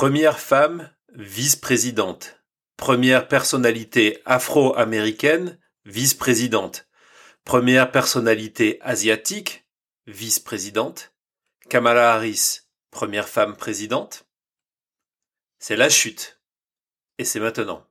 [0.00, 2.42] Première femme vice-présidente.
[2.78, 6.88] Première personnalité afro-américaine vice-présidente.
[7.44, 9.68] Première personnalité asiatique
[10.06, 11.12] vice-présidente.
[11.68, 12.60] Kamala Harris,
[12.90, 14.26] première femme présidente.
[15.58, 16.40] C'est la chute.
[17.18, 17.86] Et c'est maintenant.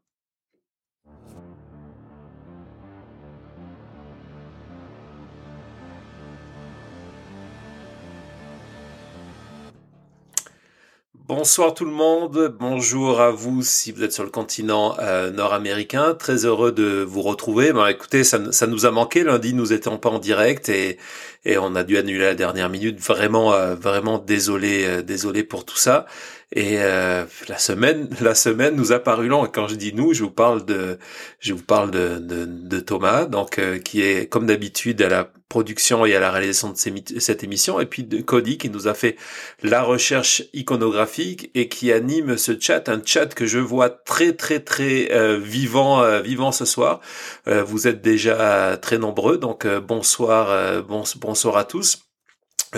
[11.30, 16.16] Bonsoir tout le monde, bonjour à vous si vous êtes sur le continent euh, nord-américain,
[16.16, 17.72] très heureux de vous retrouver.
[17.72, 20.98] Ben, écoutez, ça, nous a manqué, lundi nous étions pas en direct et,
[21.46, 25.66] et on a dû annuler la dernière minute, vraiment euh, vraiment désolé euh, désolé pour
[25.66, 26.08] tout ça.
[26.52, 29.46] Et la semaine, la semaine nous a paru long.
[29.46, 30.98] Et quand je dis nous, je vous parle de,
[31.40, 36.06] je vous parle de, de, de Thomas, donc qui est comme d'habitude à la production
[36.06, 39.18] et à la réalisation de cette émission, et puis de Cody qui nous a fait
[39.64, 44.60] la recherche iconographique et qui anime ce chat, un chat que je vois très très
[44.60, 47.02] très euh, vivant euh, vivant ce soir.
[47.48, 52.04] Euh, vous êtes déjà très nombreux, donc bonsoir bon, bonsoir à tous.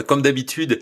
[0.07, 0.79] Comme d'habitude,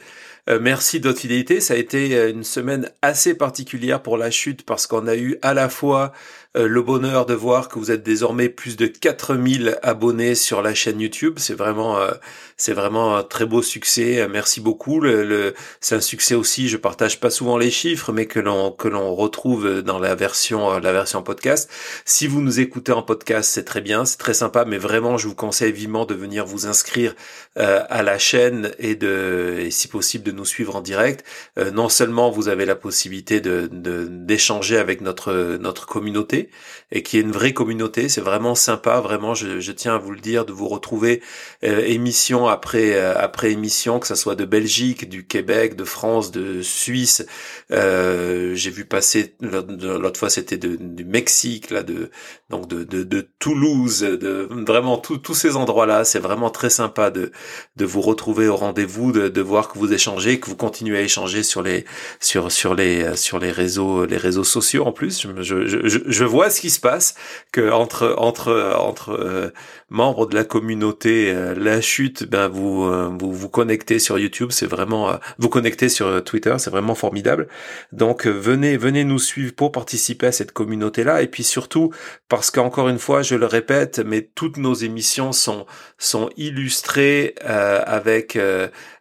[0.59, 1.61] merci de votre fidélité.
[1.61, 5.53] Ça a été une semaine assez particulière pour la chute parce qu'on a eu à
[5.53, 6.11] la fois
[6.57, 10.73] euh, le bonheur de voir que vous êtes désormais plus de 4000 abonnés sur la
[10.73, 11.35] chaîne YouTube.
[11.37, 12.09] C'est vraiment, euh,
[12.57, 14.21] c'est vraiment un très beau succès.
[14.21, 14.99] Euh, merci beaucoup.
[14.99, 16.67] Le, c'est un succès aussi.
[16.67, 20.79] Je partage pas souvent les chiffres, mais que l'on que l'on retrouve dans la version
[20.79, 21.69] la version podcast.
[22.05, 24.65] Si vous nous écoutez en podcast, c'est très bien, c'est très sympa.
[24.65, 27.15] Mais vraiment, je vous conseille vivement de venir vous inscrire
[27.55, 31.25] à la chaîne et de, et si possible, de nous suivre en direct.
[31.73, 36.48] non seulement vous avez la possibilité de d'échanger avec notre notre communauté
[36.91, 38.09] et qui est une vraie communauté.
[38.09, 39.33] C'est vraiment sympa, vraiment.
[39.35, 41.21] Je, tiens à vous le dire, de vous retrouver
[41.63, 46.31] euh, émission après euh, après émission, que ça soit de Belgique, du Québec, de France,
[46.31, 47.25] de Suisse.
[47.71, 52.09] Euh, j'ai vu passer l'autre fois, c'était du Mexique, là, de
[52.49, 56.03] donc de, de, Toulouse, de vraiment tous ces endroits-là.
[56.03, 57.31] C'est vraiment très sympa de
[57.75, 61.01] de vous retrouver au rendez-vous, de, de voir que vous échangez, que vous continuez à
[61.01, 61.85] échanger sur les
[62.19, 65.21] sur sur les sur les réseaux les réseaux sociaux en plus.
[65.21, 67.15] Je, je, je, je vois ce qui se passe,
[67.51, 69.51] que entre entre entre
[69.91, 74.19] euh, membres de la communauté, euh, la chute, ben vous euh, vous vous connectez sur
[74.19, 77.47] YouTube, c'est vraiment vous connectez sur Twitter, c'est vraiment formidable.
[77.91, 81.91] Donc venez venez nous suivre pour participer à cette communauté là, et puis surtout
[82.27, 85.65] parce qu'encore une fois, je le répète, mais toutes nos émissions sont
[85.97, 88.37] sont illustrées avec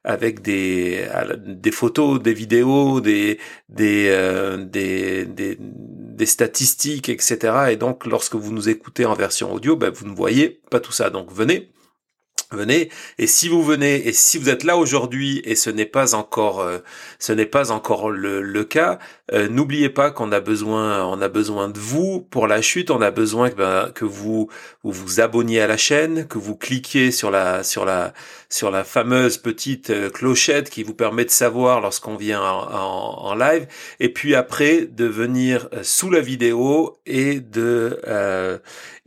[0.05, 1.07] avec des
[1.47, 3.39] des photos, des vidéos, des
[3.69, 4.09] des
[4.59, 5.59] des, des,
[6.19, 7.71] des statistiques, etc.
[7.71, 10.93] Et donc, lorsque vous nous écoutez en version audio, ben, vous ne voyez pas tout
[10.93, 11.11] ça.
[11.11, 11.71] Donc, venez,
[12.53, 12.91] venez.
[13.19, 16.61] Et si vous venez et si vous êtes là aujourd'hui et ce n'est pas encore
[16.61, 16.79] euh,
[17.19, 18.99] ce n'est pas encore le, le cas
[19.35, 22.91] euh, n'oubliez pas qu'on a besoin on a besoin de vous pour la chute.
[22.91, 24.49] On a besoin que, ben, que vous,
[24.83, 28.15] vous vous abonniez à la chaîne que vous cliquiez sur la sur la
[28.49, 33.35] sur la fameuse petite euh, clochette qui vous permet de savoir lorsqu'on vient en, en,
[33.35, 33.67] live.
[34.01, 38.01] Et puis après de venir sous la vidéo et de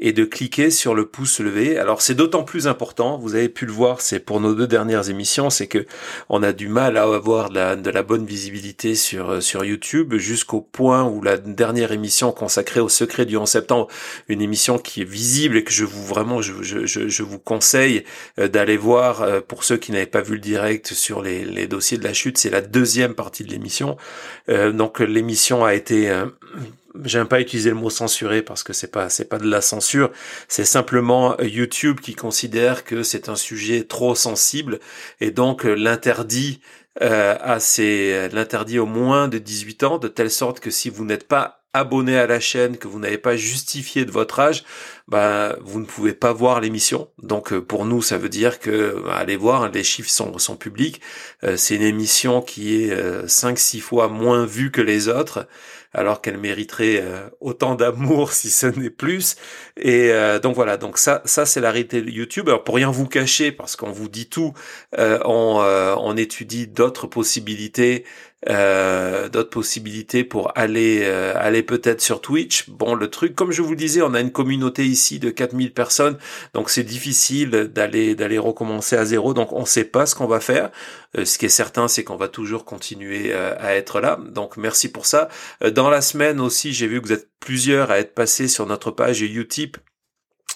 [0.01, 1.77] et de cliquer sur le pouce levé.
[1.77, 5.09] Alors c'est d'autant plus important, vous avez pu le voir, c'est pour nos deux dernières
[5.09, 5.85] émissions, c'est que
[6.27, 9.63] on a du mal à avoir de la, de la bonne visibilité sur euh, sur
[9.63, 13.87] YouTube jusqu'au point où la dernière émission consacrée au secret du 11 septembre,
[14.27, 18.03] une émission qui est visible et que je vous vraiment je, je, je, vous conseille
[18.39, 21.67] euh, d'aller voir euh, pour ceux qui n'avaient pas vu le direct sur les, les
[21.67, 23.97] dossiers de la chute, c'est la deuxième partie de l'émission.
[24.47, 26.11] donc l'émission a été
[27.03, 30.11] j'aime pas utiliser le mot censuré parce que c'est pas c'est pas de la censure,
[30.47, 34.79] c'est simplement YouTube qui considère que c'est un sujet trop sensible
[35.19, 36.61] et donc euh, l'interdit
[37.01, 37.57] euh, à
[38.33, 42.17] l'interdit au moins de 18 ans de telle sorte que si vous n'êtes pas abonné
[42.17, 44.65] à la chaîne, que vous n'avez pas justifié de votre âge,
[45.07, 47.07] bah, vous ne pouvez pas voir l'émission.
[47.23, 50.57] Donc euh, pour nous, ça veut dire que bah, allez voir, les chiffres sont, sont
[50.57, 50.99] publics.
[51.55, 52.93] c'est une émission qui est
[53.25, 55.47] 5-6 fois moins vue que les autres
[55.93, 59.35] alors qu'elle mériterait euh, autant d'amour si ce n'est plus.
[59.77, 62.47] Et euh, donc voilà, donc ça, ça c'est la réalité de YouTube.
[62.47, 64.53] Alors pour rien vous cacher, parce qu'on vous dit tout,
[64.97, 65.61] euh, on,
[65.97, 68.05] on étudie d'autres possibilités
[68.49, 72.69] euh, d'autres possibilités pour aller euh, aller peut-être sur Twitch.
[72.69, 75.73] Bon, le truc, comme je vous le disais, on a une communauté ici de 4000
[75.73, 76.17] personnes,
[76.55, 79.35] donc c'est difficile d'aller d'aller recommencer à zéro.
[79.35, 80.71] Donc on sait pas ce qu'on va faire.
[81.17, 84.19] Euh, ce qui est certain, c'est qu'on va toujours continuer à être là.
[84.29, 85.29] Donc merci pour ça.
[85.75, 88.89] dans la semaine aussi, j'ai vu que vous êtes plusieurs à être passés sur notre
[88.91, 89.77] page YouTube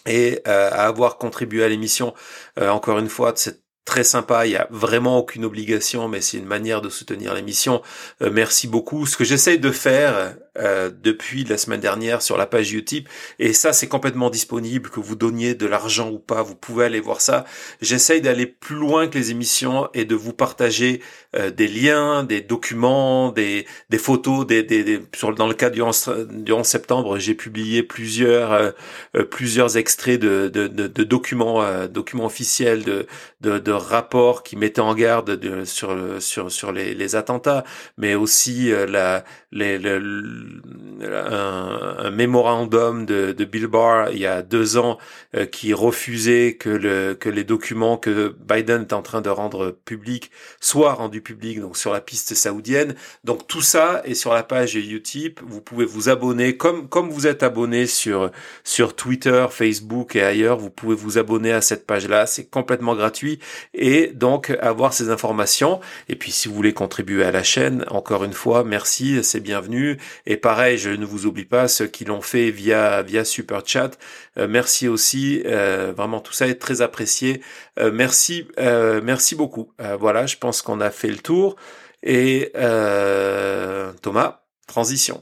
[0.07, 2.13] et à avoir contribué à l'émission.
[2.59, 4.45] encore une fois, cette très sympa.
[4.45, 7.81] Il y a vraiment aucune obligation, mais c'est une manière de soutenir l'émission.
[8.21, 9.05] Euh, merci beaucoup.
[9.05, 13.09] Ce que j'essaye de faire euh, depuis la semaine dernière sur la page Utip,
[13.39, 16.99] et ça c'est complètement disponible, que vous donniez de l'argent ou pas, vous pouvez aller
[16.99, 17.45] voir ça.
[17.81, 21.01] J'essaye d'aller plus loin que les émissions et de vous partager
[21.35, 25.81] euh, des liens, des documents, des, des photos, des, des, sur, dans le cas du
[25.81, 28.73] 11, du 11 septembre, j'ai publié plusieurs
[29.29, 33.07] plusieurs extraits de, de, de, de documents documents officiels de,
[33.41, 37.63] de, de rapport qui mettait en garde de, sur sur sur les, les, attentats,
[37.97, 39.23] mais aussi euh, la
[39.55, 39.79] les,
[41.01, 44.97] un, un, mémorandum de, de Bill Barr il y a deux ans
[45.33, 49.71] euh, qui refusait que le que les documents que Biden est en train de rendre
[49.85, 50.29] publics
[50.59, 52.95] soient rendus publics donc sur la piste saoudienne.
[53.23, 55.39] Donc tout ça est sur la page Utip.
[55.45, 58.31] Vous pouvez vous abonner comme comme vous êtes abonné sur
[58.63, 60.57] sur Twitter, Facebook et ailleurs.
[60.57, 62.25] Vous pouvez vous abonner à cette page là.
[62.25, 63.39] C'est complètement gratuit
[63.73, 65.79] et donc avoir ces informations.
[66.09, 69.97] Et puis si vous voulez contribuer à la chaîne, encore une fois, merci, bienvenu.
[70.25, 73.91] Et pareil, je ne vous oublie pas ceux qui l'ont fait via via Super Chat.
[74.37, 77.41] Euh, merci aussi, euh, vraiment tout ça est très apprécié.
[77.79, 79.71] Euh, merci, merci beaucoup.
[79.99, 81.55] voilà, je pense qu'on a fait le tour.
[82.03, 82.51] Et
[84.01, 85.21] Thomas, transition.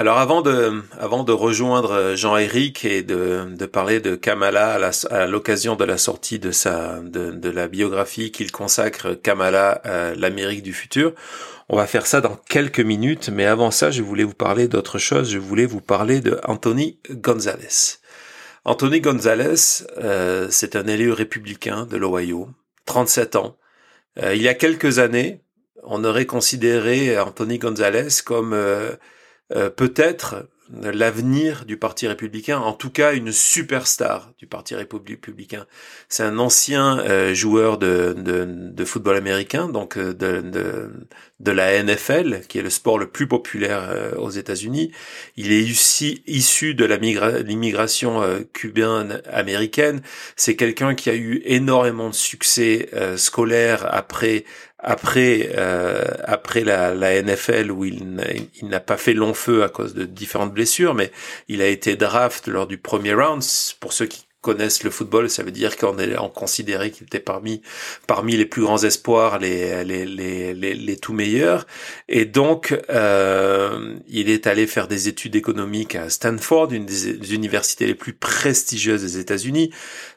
[0.00, 4.80] Alors avant de, avant de rejoindre Jean-Éric et de, de parler de Kamala
[5.10, 10.14] à l'occasion de la sortie de sa de, de la biographie qu'il consacre Kamala à
[10.14, 11.12] l'Amérique du futur,
[11.68, 13.28] on va faire ça dans quelques minutes.
[13.28, 15.30] Mais avant ça, je voulais vous parler d'autre chose.
[15.30, 17.98] Je voulais vous parler de Anthony Gonzalez.
[18.64, 22.48] Anthony Gonzalez, euh, c'est un élu républicain de l'Ohio,
[22.86, 23.58] 37 ans.
[24.22, 25.42] Euh, il y a quelques années,
[25.82, 28.92] on aurait considéré Anthony Gonzalez comme euh,
[29.52, 35.66] euh, peut-être l'avenir du Parti républicain, en tout cas une superstar du Parti républicain.
[36.08, 40.92] C'est un ancien euh, joueur de, de, de, football américain, donc euh, de, de,
[41.40, 44.92] de, la NFL, qui est le sport le plus populaire aux États-Unis.
[45.36, 50.02] Il est issu, issu de l'immigration cubaine américaine.
[50.36, 54.44] C'est quelqu'un qui a eu énormément de succès scolaire après
[54.82, 58.16] après euh, après la, la, NFL où il
[58.62, 61.10] n'a pas fait long feu à cause de différentes blessures, mais
[61.48, 63.42] il a été draft lors du premier round.
[63.80, 67.20] Pour ceux qui connaissent le football, ça veut dire qu'on est en considéré qu'il était
[67.20, 67.60] parmi
[68.06, 71.66] parmi les plus grands espoirs, les les les les, les tout meilleurs.
[72.08, 77.86] Et donc euh, il est allé faire des études économiques à Stanford, une des universités
[77.86, 79.72] les plus prestigieuses des États-Unis.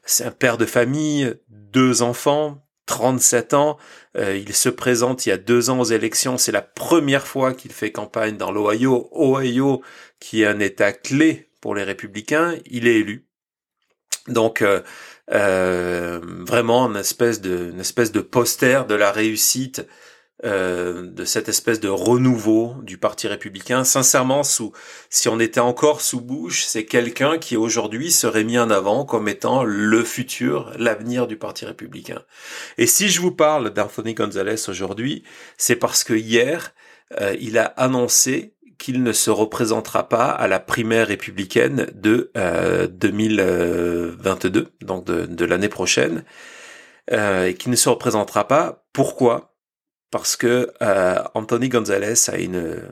[0.05, 3.77] C'est un père de famille, deux enfants, 37 ans.
[4.15, 6.37] Euh, il se présente il y a deux ans aux élections.
[6.37, 9.09] C'est la première fois qu'il fait campagne dans l'Ohio.
[9.11, 9.81] Ohio,
[10.19, 13.25] qui est un État clé pour les républicains, il est élu.
[14.27, 14.81] Donc euh,
[15.31, 19.85] euh, vraiment une espèce de une espèce de poster de la réussite
[20.43, 23.83] euh, de cette espèce de renouveau du Parti républicain.
[23.83, 24.73] Sincèrement, sous,
[25.09, 29.27] si on était encore sous Bush, c'est quelqu'un qui aujourd'hui serait mis en avant comme
[29.27, 32.21] étant le futur, l'avenir du Parti républicain.
[32.77, 35.23] Et si je vous parle d'Anthony Gonzalez aujourd'hui,
[35.57, 36.73] c'est parce que hier,
[37.19, 42.87] euh, il a annoncé qu'il ne se représentera pas à la primaire républicaine de euh,
[42.87, 46.25] 2022, donc de, de l'année prochaine,
[47.11, 48.83] euh, et qu'il ne se représentera pas.
[48.91, 49.52] Pourquoi?
[50.13, 52.83] Parce que euh, Anthony Gonzalez a une,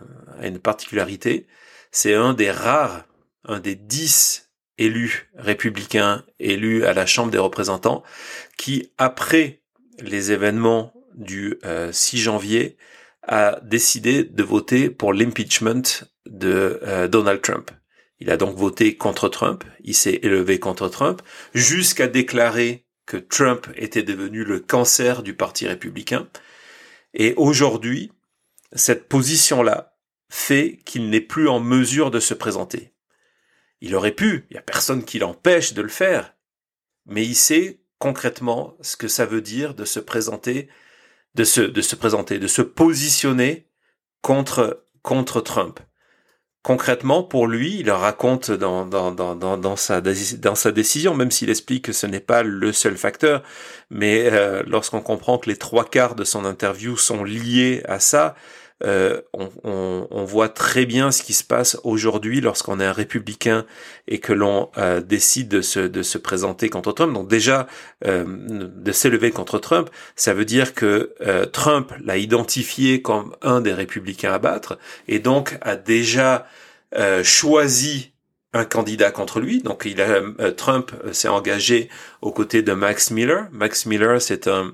[0.41, 1.45] a une particularité,
[1.91, 3.05] c'est un des rares,
[3.45, 4.49] un des dix
[4.79, 8.01] élus républicains élus à la Chambre des représentants
[8.57, 9.61] qui, après
[9.99, 11.59] les événements du
[11.91, 12.75] 6 euh, janvier,
[13.21, 17.69] a décidé de voter pour l'impeachment de euh, Donald Trump.
[18.19, 21.21] Il a donc voté contre Trump, il s'est élevé contre Trump,
[21.53, 26.27] jusqu'à déclarer que Trump était devenu le cancer du Parti républicain.
[27.13, 28.11] Et aujourd'hui,
[28.73, 29.97] cette position-là
[30.29, 32.93] fait qu'il n'est plus en mesure de se présenter.
[33.81, 36.35] Il aurait pu, il n'y a personne qui l'empêche de le faire,
[37.05, 40.69] mais il sait concrètement ce que ça veut dire de se présenter,
[41.35, 43.67] de se, de se présenter, de se positionner
[44.21, 45.79] contre, contre Trump
[46.63, 51.49] concrètement, pour lui, il raconte dans, dans, dans, dans, sa, dans sa décision, même s'il
[51.49, 53.43] explique que ce n'est pas le seul facteur,
[53.89, 58.35] mais euh, lorsqu'on comprend que les trois quarts de son interview sont liés à ça,
[58.83, 63.65] euh, on, voit très bien ce qui se passe aujourd'hui lorsqu'on est un républicain
[64.07, 67.13] et que l'on euh, décide de se, de se présenter contre Trump.
[67.13, 67.67] Donc déjà,
[68.05, 71.13] euh, de s'élever contre Trump, ça veut dire que
[71.51, 76.47] Trump l'a identifié comme un des républicains à battre et donc a déjà
[77.23, 78.11] choisi
[78.53, 79.61] un candidat contre lui.
[79.61, 81.89] Donc il a, Trump s'est engagé
[82.21, 83.47] aux côtés de Max Miller.
[83.51, 84.73] Max Miller, c'est un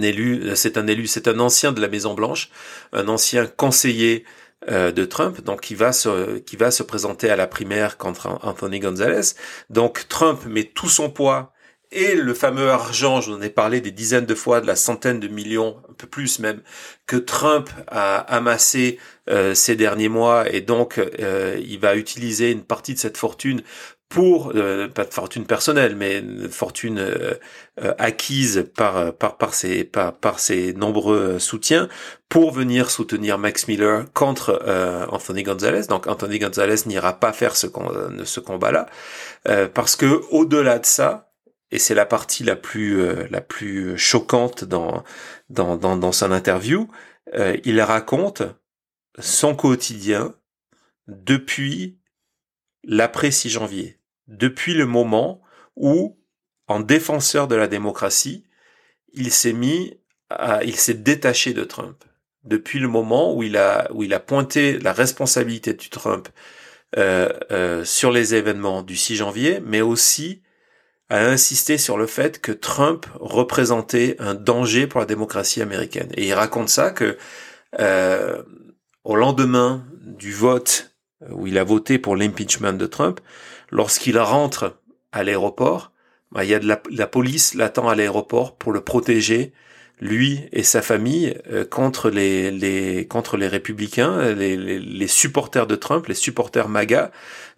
[0.00, 2.50] élu, c'est un élu, c'est un ancien de la Maison Blanche,
[2.92, 4.24] un ancien conseiller
[4.70, 8.38] euh, de Trump, donc qui va se qui va se présenter à la primaire contre
[8.42, 9.34] Anthony Gonzalez.
[9.70, 11.52] Donc Trump met tout son poids
[11.92, 14.76] et le fameux argent, je vous en ai parlé des dizaines de fois, de la
[14.76, 16.62] centaine de millions, un peu plus même,
[17.06, 18.98] que Trump a amassé
[19.28, 23.62] euh, ces derniers mois, et donc euh, il va utiliser une partie de cette fortune
[24.12, 27.32] pour euh, pas de fortune personnelle, mais une fortune euh,
[27.82, 31.88] euh, acquise par par ses par ses nombreux soutiens
[32.28, 34.62] pour venir soutenir Max Miller contre
[35.10, 35.86] Anthony Gonzalez.
[35.88, 37.66] Donc Anthony Gonzalez n'ira pas faire ce
[38.24, 38.86] ce combat-là
[39.72, 41.32] parce que au-delà de ça,
[41.70, 45.04] et c'est la partie la plus la plus choquante dans
[45.48, 46.88] dans dans, dans son interview,
[47.64, 48.42] il raconte
[49.18, 50.34] son quotidien
[51.08, 51.98] depuis
[52.84, 55.42] l'après 6 janvier depuis le moment
[55.76, 56.18] où,
[56.68, 58.44] en défenseur de la démocratie,
[59.12, 59.98] il s'est mis
[60.30, 62.04] à, il s'est détaché de Trump.
[62.44, 66.28] Depuis le moment où il a, où il a pointé la responsabilité du Trump
[66.98, 70.42] euh, euh, sur les événements du 6 janvier, mais aussi
[71.08, 76.08] a insisté sur le fait que Trump représentait un danger pour la démocratie américaine.
[76.16, 77.18] Et il raconte ça que
[77.80, 78.42] euh,
[79.04, 80.94] au lendemain du vote
[81.30, 83.20] où il a voté pour l'impeachment de Trump,
[83.72, 84.78] lorsqu'il rentre
[85.10, 85.92] à l'aéroport,
[86.30, 89.52] bah, il y a la, police l'attend à l'aéroport pour le protéger
[90.00, 96.14] lui et sa famille euh, contre les, contre les républicains, les, supporters de Trump, les
[96.14, 97.12] supporters MAGA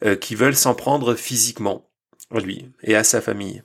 [0.04, 1.88] euh, qui veulent s'en prendre physiquement
[2.32, 3.62] lui et à sa famille.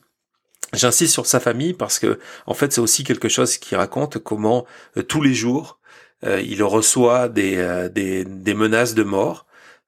[0.73, 4.65] J'insiste sur sa famille parce que en fait c'est aussi quelque chose qui raconte comment
[4.97, 5.79] euh, tous les jours
[6.21, 9.45] il reçoit des, des menaces de mort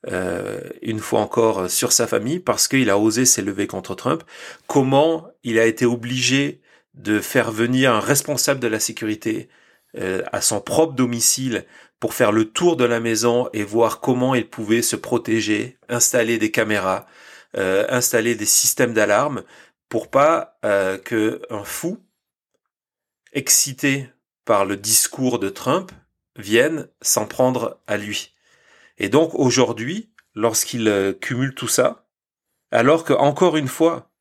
[0.07, 4.23] euh, une fois encore sur sa famille parce qu'il a osé s'élever contre Trump,
[4.67, 6.61] comment il a été obligé
[6.95, 9.47] de faire venir un responsable de la sécurité
[9.97, 11.65] euh, à son propre domicile
[11.99, 16.39] pour faire le tour de la maison et voir comment il pouvait se protéger, installer
[16.39, 17.05] des caméras,
[17.55, 19.43] euh, installer des systèmes d'alarme
[19.87, 20.57] pour pas
[21.03, 21.99] que un fou
[23.33, 24.09] excité
[24.45, 25.91] par le discours de Trump
[26.37, 28.33] vienne s'en prendre à lui.
[29.01, 32.07] Et donc aujourd'hui, lorsqu'il euh, cumule tout ça,
[32.69, 34.11] alors que encore une fois,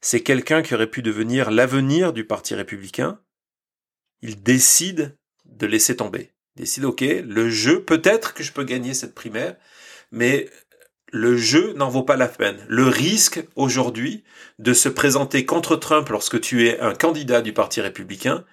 [0.00, 3.20] c'est quelqu'un qui aurait pu devenir l'avenir du Parti républicain,
[4.22, 6.32] il décide de laisser tomber.
[6.54, 9.54] Il décide, ok, le jeu, peut-être que je peux gagner cette primaire,
[10.10, 10.48] mais
[11.12, 12.64] le jeu n'en vaut pas la peine.
[12.68, 14.24] Le risque aujourd'hui
[14.58, 18.46] de se présenter contre Trump lorsque tu es un candidat du Parti républicain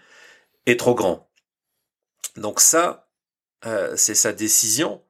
[0.66, 1.32] est trop grand.
[2.36, 3.10] Donc ça,
[3.66, 5.02] euh, c'est sa décision.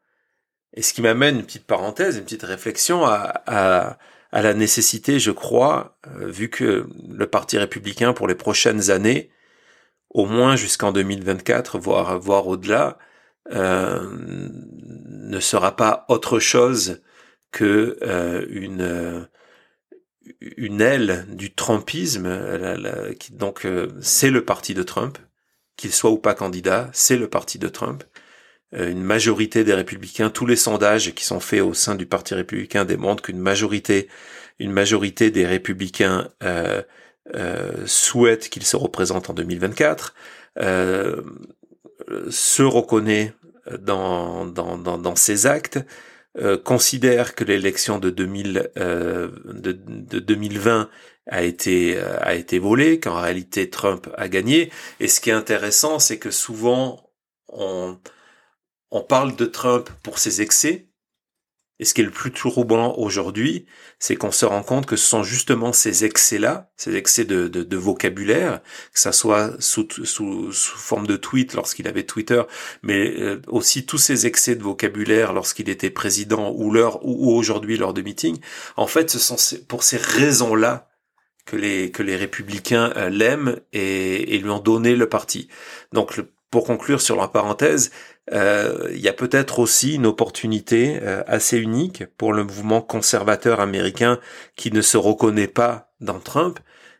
[0.73, 3.97] Et ce qui m'amène une petite parenthèse, une petite réflexion à,
[4.31, 9.29] à, la nécessité, je crois, euh, vu que le Parti républicain pour les prochaines années,
[10.09, 12.97] au moins jusqu'en 2024, voire, voire au-delà,
[13.51, 17.01] euh, ne sera pas autre chose
[17.51, 19.27] que euh, une
[20.39, 22.29] une aile du Trumpisme.
[23.31, 23.67] donc
[23.99, 25.17] c'est le parti de Trump,
[25.75, 28.05] qu'il soit ou pas candidat, c'est le parti de Trump.
[28.75, 32.33] Euh, une majorité des républicains, tous les sondages qui sont faits au sein du Parti
[32.33, 34.07] républicain démontrent qu'une majorité,
[34.59, 36.81] une majorité des républicains euh,
[37.35, 40.13] euh, souhaitent qu'il se représente en 2024,
[40.59, 41.21] euh,
[42.29, 43.33] se reconnaît
[43.79, 45.79] dans, dans, dans, dans ses actes,
[46.39, 50.89] euh, considère que l'élection de, 2000, euh, de, de 2020
[51.27, 54.71] a été a été volée, qu'en réalité Trump a gagné.
[54.99, 57.09] Et ce qui est intéressant, c'est que souvent
[57.47, 57.97] on
[58.93, 60.87] on parle de Trump pour ses excès.
[61.79, 63.65] Et ce qui est le plus troublant aujourd'hui,
[63.97, 68.61] c'est qu'on se rend compte que ce sont justement ces excès-là, ces excès de, vocabulaire,
[68.93, 72.43] que ça soit sous, sous, forme de tweet lorsqu'il avait Twitter,
[72.83, 76.71] mais euh, aussi tous ces excès de vocabulaire lorsqu'il était président ou
[77.01, 78.39] ou, aujourd'hui lors de meetings.
[78.77, 80.87] En fait, ce sont pour ces raisons-là
[81.45, 85.49] que les que les républicains euh, l'aiment et, et, lui ont donné le parti.
[85.91, 86.13] Donc
[86.53, 87.89] pour conclure sur la parenthèse,
[88.31, 94.19] il y a peut-être aussi une opportunité euh, assez unique pour le mouvement conservateur américain
[94.55, 96.59] qui ne se reconnaît pas dans Trump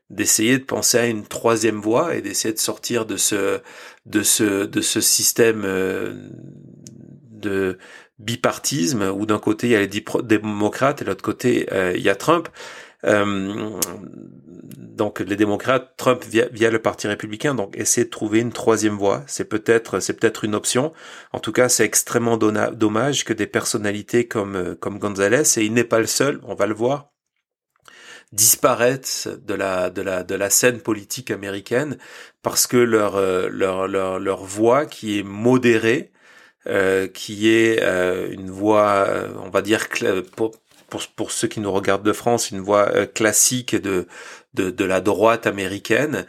[0.10, 3.62] d'essayer de penser à une troisième voie et d'essayer de sortir de ce
[4.06, 6.13] de ce de ce système euh,
[7.32, 7.77] de
[8.20, 12.01] bipartisme où d'un côté il y a les démocrates et de l'autre côté euh, il
[12.01, 12.50] y a Trump.
[13.06, 13.80] Euh,
[14.77, 19.24] donc les démocrates, Trump via, le parti républicain, donc essayer de trouver une troisième voie,
[19.27, 20.94] c'est peut-être c'est peut-être une option.
[21.32, 25.84] En tout cas, c'est extrêmement dommage que des personnalités comme comme Gonzalez et il n'est
[25.84, 27.13] pas le seul, on va le voir,
[28.34, 31.98] disparaissent de la de la de la scène politique américaine
[32.42, 36.12] parce que leur euh, leur leur, leur voix qui est modérée
[36.68, 39.08] euh, qui est euh, une voix
[39.44, 39.88] on va dire
[40.36, 40.51] pour,
[40.89, 44.08] pour pour ceux qui nous regardent de France une voix classique de
[44.53, 46.25] de de la droite américaine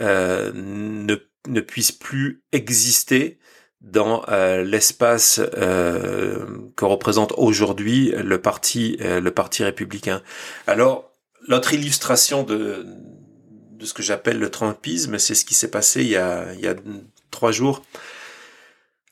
[0.00, 1.16] ne
[1.46, 3.38] ne puisse plus exister
[3.80, 4.24] dans
[4.64, 10.22] l'espace que représente aujourd'hui le parti le parti républicain.
[10.66, 11.08] Alors
[11.46, 12.84] L'autre illustration de,
[13.72, 16.60] de ce que j'appelle le trumpisme, c'est ce qui s'est passé il y a, il
[16.60, 16.74] y a
[17.30, 17.82] trois jours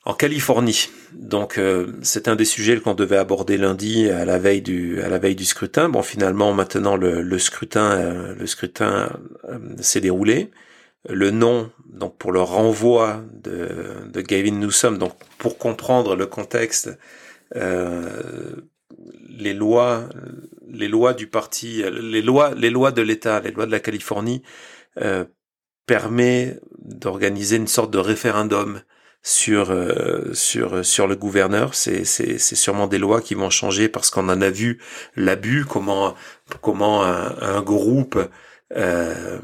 [0.06, 0.88] en Californie.
[1.12, 5.08] Donc euh, c'est un des sujets qu'on devait aborder lundi à la veille du à
[5.08, 5.88] la veille du scrutin.
[5.88, 9.10] Bon finalement maintenant le, le scrutin euh, le scrutin
[9.48, 10.50] euh, s'est déroulé.
[11.08, 13.68] Le nom donc pour le renvoi de,
[14.12, 16.90] de Gavin Newsom donc pour comprendre le contexte
[19.28, 20.08] les lois,
[20.68, 24.42] les lois du parti, les lois, les lois de l'État, les lois de la Californie
[24.98, 25.24] euh,
[25.86, 28.80] permet d'organiser une sorte de référendum
[29.26, 31.74] sur euh, sur sur le gouverneur.
[31.74, 34.78] C'est c'est c'est sûrement des lois qui vont changer parce qu'on en a vu
[35.16, 36.14] l'abus, comment
[36.62, 38.18] comment un groupe
[38.76, 39.38] euh,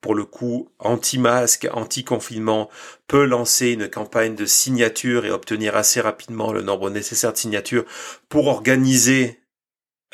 [0.00, 2.70] pour le coup anti-masque, anti-confinement,
[3.08, 7.84] peut lancer une campagne de signature et obtenir assez rapidement le nombre nécessaire de signatures
[8.28, 9.39] pour organiser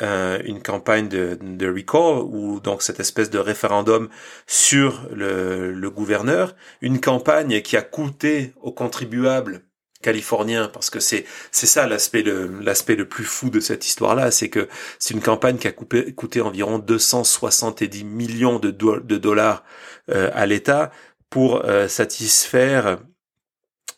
[0.03, 4.09] euh, une campagne de, de, recall ou donc cette espèce de référendum
[4.47, 9.63] sur le, le gouverneur, une campagne qui a coûté aux contribuables
[10.03, 14.15] californien parce que c'est c'est ça l'aspect le l'aspect le plus fou de cette histoire
[14.15, 19.17] là c'est que c'est une campagne qui a coupé, coûté environ 270 millions de, de
[19.17, 19.65] dollars
[20.11, 20.93] euh, à l'État
[21.31, 22.99] pour euh, satisfaire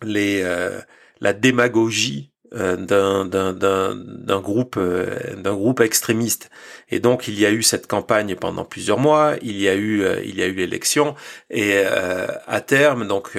[0.02, 0.80] les euh,
[1.20, 6.50] la démagogie d'un d'un d'un groupe d'un groupe extrémiste.
[6.90, 10.04] Et donc il y a eu cette campagne pendant plusieurs mois il y a eu
[10.24, 11.14] il y a eu l'élection
[11.50, 13.36] et à terme donc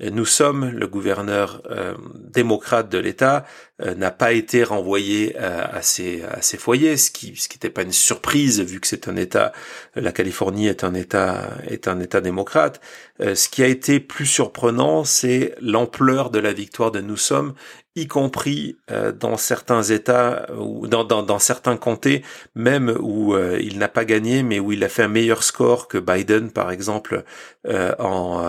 [0.00, 3.44] nous sommes, le gouverneur euh, démocrate de l'État
[3.82, 7.56] euh, n'a pas été renvoyé euh, à, ses, à ses foyers, ce qui ce qui
[7.56, 9.52] n'était pas une surprise vu que c'est un État,
[9.96, 12.80] la Californie est un État est un État démocrate.
[13.20, 17.54] ce qui a été plus surprenant, c'est l'ampleur de la victoire de Nous sommes
[17.98, 22.22] y compris euh, dans certains États ou dans, certains comtés,
[22.54, 25.88] même où euh, il n'a pas gagné, mais où il a fait un meilleur score
[25.88, 27.24] que Biden, par exemple,
[27.66, 28.42] euh, en,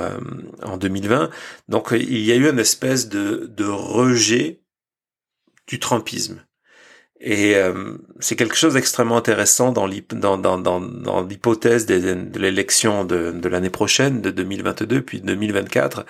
[0.63, 1.29] en 2020.
[1.67, 4.61] Donc il y a eu une espèce de, de rejet
[5.67, 6.43] du Trumpisme.
[7.21, 14.31] Et euh, c'est quelque chose d'extrêmement intéressant dans l'hypothèse de, l'élection de, l'année prochaine, de
[14.31, 16.05] 2022 puis 2024,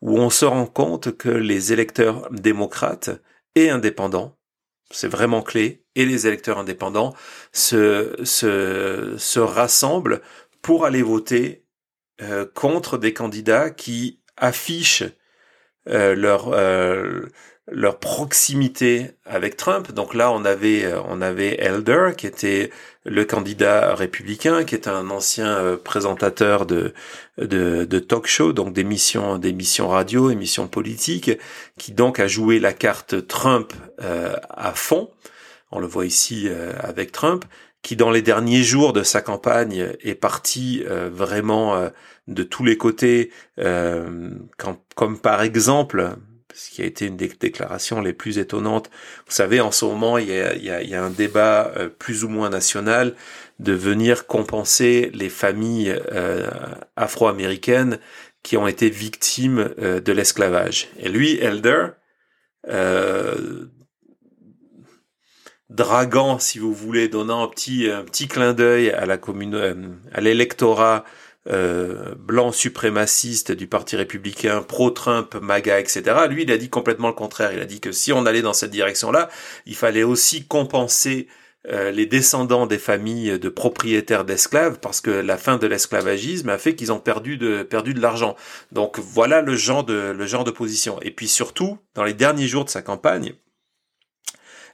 [0.00, 3.10] où on se rend compte que les électeurs démocrates
[3.54, 4.38] et indépendants,
[4.90, 7.14] c'est vraiment clé, et les électeurs indépendants
[7.52, 10.22] se, se, se rassemblent
[10.62, 11.64] pour aller voter
[12.22, 15.04] euh, contre des candidats qui affichent
[15.88, 16.48] euh, leur
[17.68, 19.90] leur proximité avec Trump.
[19.92, 22.70] Donc là, on avait euh, on avait Elder qui était
[23.04, 26.94] le candidat républicain, qui est un ancien euh, présentateur de,
[27.38, 31.32] de, de talk show, donc d'émissions d'émissions radio, émissions politiques,
[31.76, 35.10] qui donc a joué la carte Trump euh, à fond.
[35.72, 36.48] On le voit ici
[36.78, 37.44] avec Trump,
[37.82, 41.90] qui dans les derniers jours de sa campagne est parti vraiment
[42.28, 46.16] de tous les côtés, quand, comme par exemple
[46.56, 48.90] ce qui a été une des déclarations les plus étonnantes.
[49.26, 53.14] Vous savez, en ce moment, il y a, un débat euh, plus ou moins national
[53.58, 56.48] de venir compenser les familles euh,
[56.96, 57.98] afro-américaines
[58.42, 60.88] qui ont été victimes euh, de l'esclavage.
[60.98, 61.88] Et lui, Elder,
[65.68, 70.20] draguant, si vous voulez, donnant un petit, un petit clin d'œil à la commune, à
[70.22, 71.04] l'électorat
[71.48, 76.02] euh, blanc suprémaciste du Parti républicain, pro-Trump, MAGA, etc.
[76.28, 77.52] Lui, il a dit complètement le contraire.
[77.52, 79.28] Il a dit que si on allait dans cette direction-là,
[79.64, 81.28] il fallait aussi compenser
[81.68, 86.58] euh, les descendants des familles de propriétaires d'esclaves parce que la fin de l'esclavagisme a
[86.58, 88.36] fait qu'ils ont perdu de perdu de l'argent.
[88.70, 90.98] Donc voilà le genre de le genre de position.
[91.02, 93.34] Et puis surtout, dans les derniers jours de sa campagne,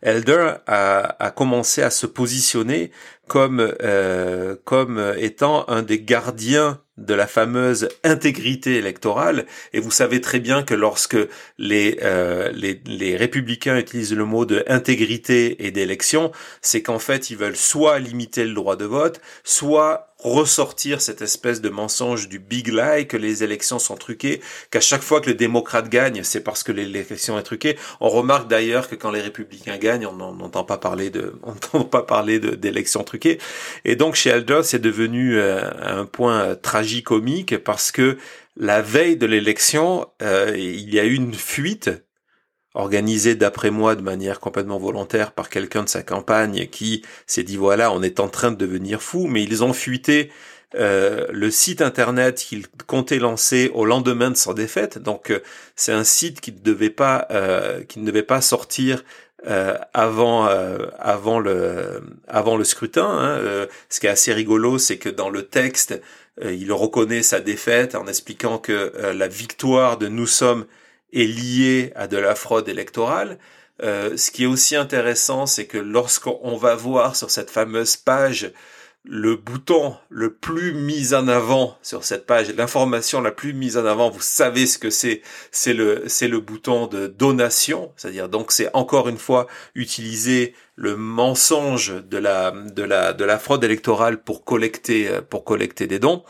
[0.02, 2.90] Elder a, a commencé à se positionner
[3.28, 9.46] comme euh, comme étant un des gardiens de la fameuse intégrité électorale.
[9.72, 11.16] Et vous savez très bien que lorsque
[11.58, 17.30] les, euh, les, les, républicains utilisent le mot de intégrité et d'élection, c'est qu'en fait,
[17.30, 22.38] ils veulent soit limiter le droit de vote, soit ressortir cette espèce de mensonge du
[22.38, 26.42] big lie que les élections sont truquées, qu'à chaque fois que le démocrate gagne, c'est
[26.42, 27.76] parce que l'élection est truquée.
[28.00, 31.84] On remarque d'ailleurs que quand les républicains gagnent, on n'entend pas parler de, on n'entend
[31.84, 33.38] pas parler d'élections truquées.
[33.84, 38.16] Et donc chez Aldous, c'est devenu euh, un point tragique-comique parce que
[38.56, 41.90] la veille de l'élection, euh, il y a eu une fuite
[42.74, 47.56] organisé d'après moi de manière complètement volontaire par quelqu'un de sa campagne qui s'est dit
[47.56, 50.30] voilà on est en train de devenir fou mais ils ont fuité
[50.74, 55.40] euh, le site internet qu'ils comptaient lancer au lendemain de sa défaite donc euh,
[55.76, 59.04] c'est un site qui ne devait pas euh, qui ne devait pas sortir
[59.46, 60.46] euh, avant
[60.98, 63.66] avant le avant le scrutin hein.
[63.90, 66.00] ce qui est assez rigolo c'est que dans le texte
[66.42, 70.64] il reconnaît sa défaite en expliquant que la victoire de nous sommes
[71.12, 73.38] est lié à de la fraude électorale.
[73.82, 78.52] Euh, ce qui est aussi intéressant, c'est que lorsqu'on va voir sur cette fameuse page
[79.04, 83.84] le bouton le plus mis en avant sur cette page, l'information la plus mise en
[83.84, 88.52] avant, vous savez ce que c'est, c'est le, c'est le bouton de donation, c'est-à-dire donc
[88.52, 94.22] c'est encore une fois utiliser le mensonge de la, de la, de la fraude électorale
[94.22, 96.22] pour collecter, pour collecter des dons.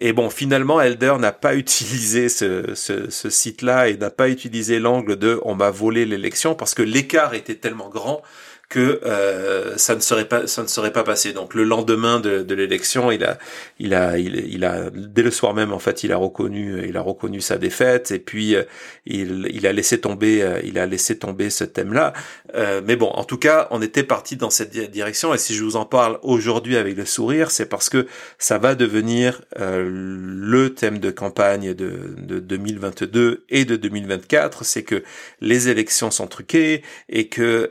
[0.00, 4.78] Et bon, finalement, Elder n'a pas utilisé ce, ce, ce site-là et n'a pas utilisé
[4.78, 8.22] l'angle de on m'a volé l'élection parce que l'écart était tellement grand
[8.68, 11.32] que euh, ça ne serait pas ça ne serait pas passé.
[11.32, 13.38] Donc le lendemain de, de l'élection, il a
[13.78, 16.96] il a il, il, a dès le soir même en fait, il a reconnu il
[16.96, 18.64] a reconnu sa défaite et puis euh,
[19.06, 22.12] il, il a laissé tomber euh, il a laissé tomber ce thème-là.
[22.54, 25.64] Euh, mais bon, en tout cas, on était parti dans cette direction et si je
[25.64, 28.06] vous en parle aujourd'hui avec le sourire, c'est parce que
[28.38, 35.02] ça va devenir le thème de campagne de, de 2022 et de 2024, c'est que
[35.40, 37.68] les élections sont truquées et que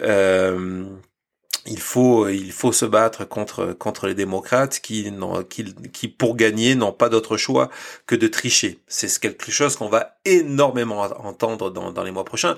[1.67, 5.11] il faut il faut se battre contre contre les démocrates qui
[5.49, 7.69] qui, qui pour gagner n'ont pas d'autre choix
[8.05, 8.79] que de tricher.
[8.87, 12.55] C'est quelque chose qu'on va énormément entendre dans, dans les mois prochains.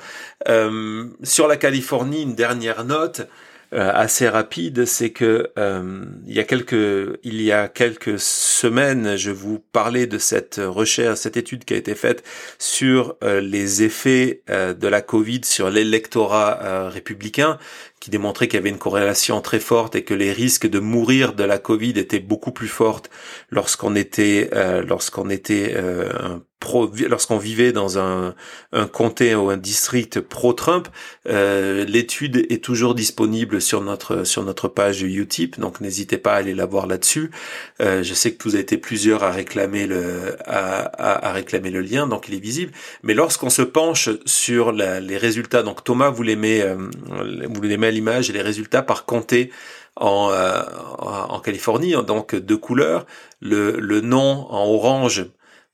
[0.48, 3.28] Euh, sur la Californie, une dernière note.
[3.72, 9.16] Euh, assez rapide, c'est que euh, il y a quelques il y a quelques semaines,
[9.16, 12.24] je vous parlais de cette recherche, cette étude qui a été faite
[12.58, 17.60] sur euh, les effets de la Covid sur l'électorat républicain
[18.00, 21.34] qui démontrait qu'il y avait une corrélation très forte et que les risques de mourir
[21.34, 23.10] de la Covid étaient beaucoup plus fortes
[23.50, 28.36] lorsqu'on était euh, lorsqu'on était euh, pro lorsqu'on vivait dans un,
[28.72, 30.88] un comté ou un district pro-Trump.
[31.28, 36.38] Euh, l'étude est toujours disponible sur notre sur notre page Utip, donc n'hésitez pas à
[36.38, 37.32] aller la voir là-dessus.
[37.80, 42.08] je sais que vous avez été plusieurs à réclamer le à, à, réclamer le lien,
[42.08, 42.72] donc il est visible.
[43.04, 47.89] Mais lorsqu'on se penche sur les résultats, donc Thomas vous les met vous les met
[47.92, 49.52] l'image et les résultats par comté
[49.96, 50.62] en, euh,
[51.00, 53.06] en Californie, donc deux couleurs.
[53.42, 55.26] Le, le nom en orange,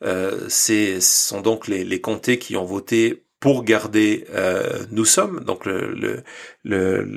[0.03, 5.43] euh, c'est sont donc les, les comtés qui ont voté pour garder euh, nous sommes,
[5.43, 6.23] donc le, le,
[6.63, 7.07] le,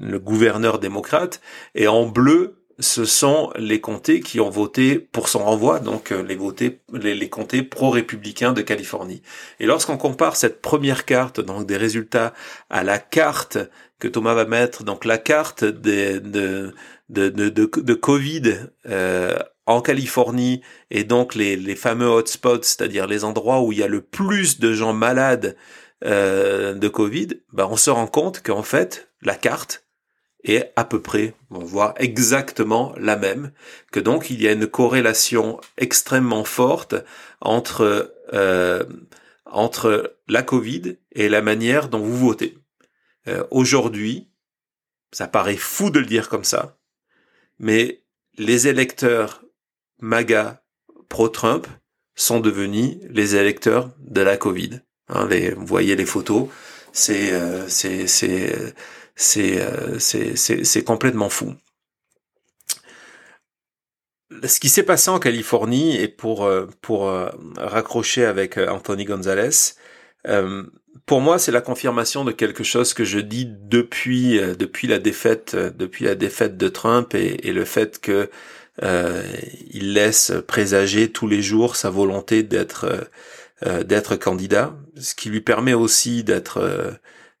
[0.00, 1.40] le, gouverneur démocrate,
[1.74, 6.22] et en bleu, ce sont les comtés qui ont voté pour son renvoi, donc euh,
[6.22, 9.20] les, votés, les, les comtés pro-républicains de Californie.
[9.58, 12.34] Et lorsqu'on compare cette première carte, donc des résultats,
[12.70, 13.58] à la carte
[13.98, 16.72] que Thomas va mettre, donc la carte de, de,
[17.08, 18.54] de, de, Covid
[18.88, 23.82] euh, en Californie et donc les, les fameux hotspots, c'est-à-dire les endroits où il y
[23.82, 25.56] a le plus de gens malades
[26.04, 29.84] euh, de Covid, ben on se rend compte qu'en fait la carte
[30.44, 33.50] est à peu près, on voit exactement la même,
[33.90, 36.94] que donc il y a une corrélation extrêmement forte
[37.40, 38.84] entre euh,
[39.50, 42.58] entre la Covid et la manière dont vous votez.
[43.28, 44.28] Euh, aujourd'hui,
[45.12, 46.78] ça paraît fou de le dire comme ça,
[47.58, 48.02] mais
[48.36, 49.44] les électeurs
[50.00, 50.62] MAGA
[51.08, 51.66] pro-Trump
[52.14, 54.80] sont devenus les électeurs de la Covid.
[55.08, 56.48] Hein, vous voyez les photos,
[56.92, 57.66] c'est euh,
[59.36, 61.54] euh, c'est complètement fou.
[64.44, 67.10] Ce qui s'est passé en Californie et pour euh, pour
[67.56, 69.74] raccrocher avec Anthony Gonzalez,
[71.08, 74.98] pour moi, c'est la confirmation de quelque chose que je dis depuis euh, depuis la
[74.98, 78.30] défaite euh, depuis la défaite de Trump et, le fait que
[78.82, 79.22] euh,
[79.72, 83.10] il laisse présager tous les jours sa volonté d'être
[83.84, 86.60] d'être candidat, ce qui lui permet aussi d'être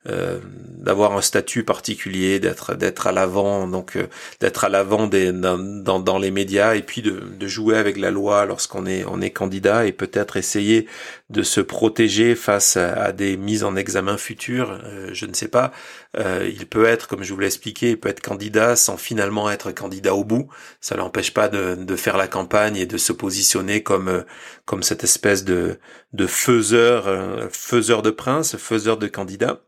[0.08, 0.38] euh,
[0.78, 4.06] d'avoir un statut particulier, d'être d'être à l'avant, donc euh,
[4.40, 5.58] d'être à l'avant des dans,
[5.98, 9.30] dans, les médias et puis de, de jouer avec la loi lorsqu'on est on est
[9.30, 10.86] candidat et peut-être essayer
[11.30, 14.80] de se protéger face à, des mises en examen futures.
[14.84, 15.72] Euh, je ne sais pas.
[16.16, 19.72] il peut être, comme je vous l'ai expliqué, il peut être candidat sans finalement être
[19.72, 20.48] candidat au bout.
[20.80, 24.24] Ça l'empêche pas de, de faire la campagne et de se positionner comme
[24.64, 25.78] comme cette espèce de
[26.12, 27.04] de faiseur
[27.52, 29.60] faiseur de prince, faiseur de candidat.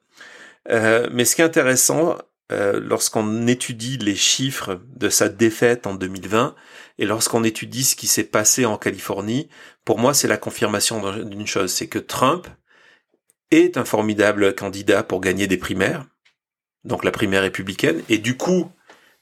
[0.69, 2.19] Euh, mais ce qui est intéressant,
[2.53, 6.55] euh, lorsqu'on étudie les chiffres de sa défaite en 2020
[6.99, 9.49] et lorsqu'on étudie ce qui s'est passé en Californie,
[9.85, 12.49] pour moi, c'est la confirmation d'une chose, c'est que Trump
[13.51, 16.07] est un formidable candidat pour gagner des primaires,
[16.85, 18.71] donc la primaire républicaine, et du coup,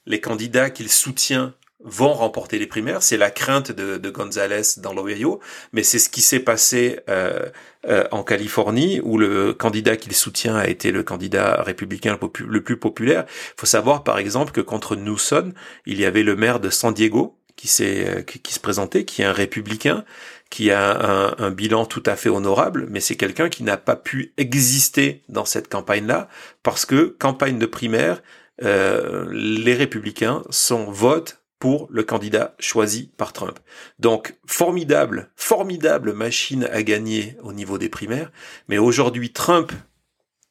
[0.07, 3.03] les candidats qu'il soutient vont remporter les primaires.
[3.03, 5.41] C'est la crainte de, de Gonzalez dans l'Ohio,
[5.73, 7.47] mais c'est ce qui s'est passé euh,
[7.89, 12.77] euh, en Californie, où le candidat qu'il soutient a été le candidat républicain le, plus
[12.77, 13.25] populaire.
[13.29, 15.53] Il faut savoir, par exemple, que contre Newsom,
[15.87, 19.23] il y avait le maire de San Diego qui s'est euh, qui, se présentait, qui
[19.23, 20.05] est un républicain,
[20.49, 23.97] qui a un, un bilan tout à fait honorable, mais c'est quelqu'un qui n'a pas
[23.97, 26.29] pu exister dans cette campagne-là
[26.63, 28.23] parce que campagne de primaire,
[28.65, 33.59] euh, les républicains sont votent pour le candidat choisi par Trump.
[33.99, 38.31] Donc, formidable, formidable machine à gagner au niveau des primaires,
[38.69, 39.73] mais aujourd'hui, Trump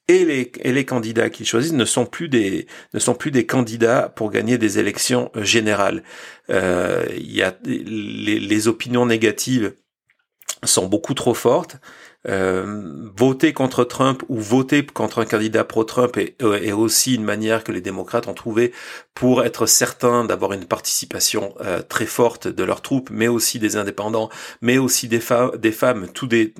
[0.08, 3.46] et les, et les candidats qu'il choisit ne sont plus des ne sont plus des
[3.46, 6.04] candidats pour gagner des élections euh, générales.
[6.50, 9.74] Euh, il y a les, les opinions négatives
[10.64, 11.78] sont beaucoup trop fortes.
[12.28, 17.24] Euh, voter contre Trump ou voter contre un candidat pro-Trump est, euh, est, aussi une
[17.24, 18.74] manière que les démocrates ont trouvé
[19.14, 23.78] pour être certains d'avoir une participation euh, très forte de leurs troupes, mais aussi des
[23.78, 24.30] indépendants,
[24.62, 25.22] mais aussi des,
[25.58, 26.54] des femmes, tous des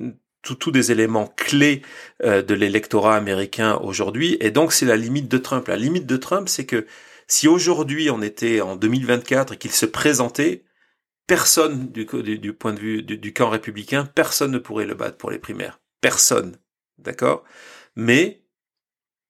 [0.60, 1.82] tous des éléments clés
[2.24, 4.38] de l'électorat américain aujourd'hui.
[4.40, 5.68] Et donc c'est la limite de Trump.
[5.68, 6.86] La limite de Trump, c'est que
[7.26, 10.62] si aujourd'hui on était en 2024 et qu'il se présentait,
[11.28, 12.06] personne du,
[12.54, 15.78] point de vue du, camp républicain, personne ne pourrait le battre pour les primaires.
[16.00, 16.56] Personne.
[16.96, 17.44] D'accord?
[17.94, 18.42] Mais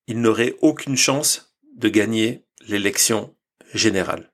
[0.07, 3.37] il n'aurait aucune chance de gagner l'élection
[3.75, 4.33] générale.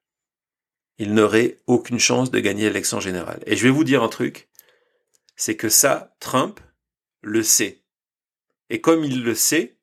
[0.98, 3.42] Il n'aurait aucune chance de gagner l'élection générale.
[3.46, 4.48] Et je vais vous dire un truc,
[5.34, 6.60] c'est que ça, Trump
[7.22, 7.82] le sait.
[8.68, 9.78] Et comme il le sait,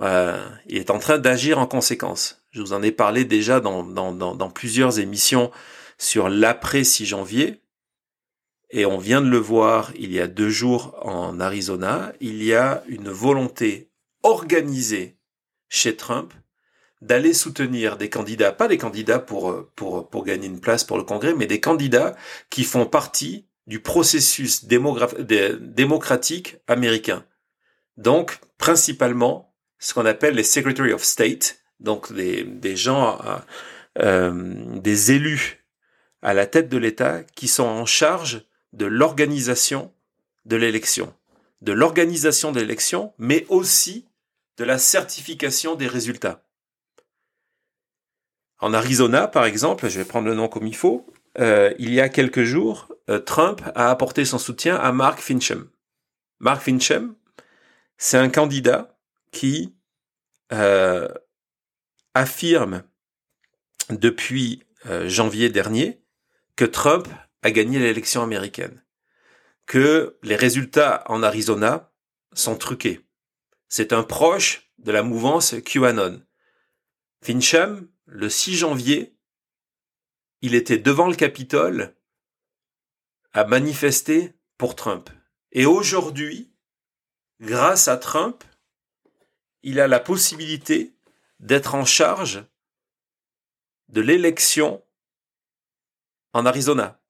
[0.00, 2.41] euh, il est en train d'agir en conséquence.
[2.52, 5.50] Je vous en ai parlé déjà dans, plusieurs émissions
[5.98, 7.62] sur l'après 6 janvier.
[8.70, 12.12] Et on vient de le voir il y a deux jours en Arizona.
[12.20, 13.90] Il y a une volonté
[14.22, 15.16] organisée
[15.68, 16.34] chez Trump
[17.00, 21.04] d'aller soutenir des candidats, pas des candidats pour, pour, pour gagner une place pour le
[21.04, 22.14] Congrès, mais des candidats
[22.48, 27.24] qui font partie du processus démocratique américain.
[27.96, 33.36] Donc, principalement, ce qu'on appelle les Secretary of State, donc des, gens, euh,
[33.98, 35.64] euh, des élus
[36.22, 39.92] à la tête de l'État qui sont en charge de l'organisation
[40.44, 41.12] de l'élection,
[41.60, 44.06] de l'organisation de l'élection, mais aussi
[44.56, 46.44] de la certification des résultats.
[48.58, 51.06] En Arizona, par exemple, je vais prendre le nom comme il faut,
[51.38, 52.88] euh, il y a quelques jours,
[53.26, 55.68] Trump a apporté son soutien à Mark Finchem.
[56.38, 57.14] Mark Finchem,
[57.98, 58.96] c'est un candidat
[59.32, 59.74] qui
[60.52, 61.08] euh,
[62.14, 62.84] affirme
[63.90, 66.02] depuis euh, janvier dernier
[66.56, 67.08] que Trump
[67.42, 68.84] a gagné l'élection américaine,
[69.66, 71.92] que les résultats en Arizona
[72.34, 73.06] sont truqués.
[73.68, 76.22] C'est un proche de la mouvance QAnon.
[77.22, 79.16] Fincham, le 6 janvier,
[80.40, 81.94] il était devant le Capitole
[83.32, 85.08] à manifester pour Trump.
[85.52, 86.52] Et aujourd'hui,
[87.40, 88.44] grâce à Trump,
[89.62, 90.94] il a la possibilité
[91.42, 92.44] d'être en charge
[93.88, 94.82] de l'élection
[96.32, 97.00] en Arizona.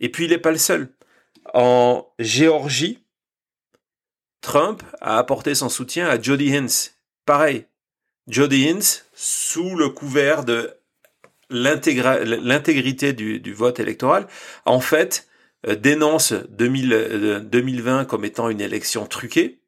[0.00, 0.88] Et puis il n'est pas le seul.
[1.52, 3.04] En Géorgie,
[4.40, 6.98] Trump a apporté son soutien à Jody Hintz.
[7.26, 7.66] Pareil,
[8.26, 10.74] Jody Hintz, sous le couvert de
[11.50, 14.26] l'intégrité du, vote électoral,
[14.64, 15.28] en fait,
[15.66, 19.60] euh, dénonce 2020 euh, comme étant une élection truquée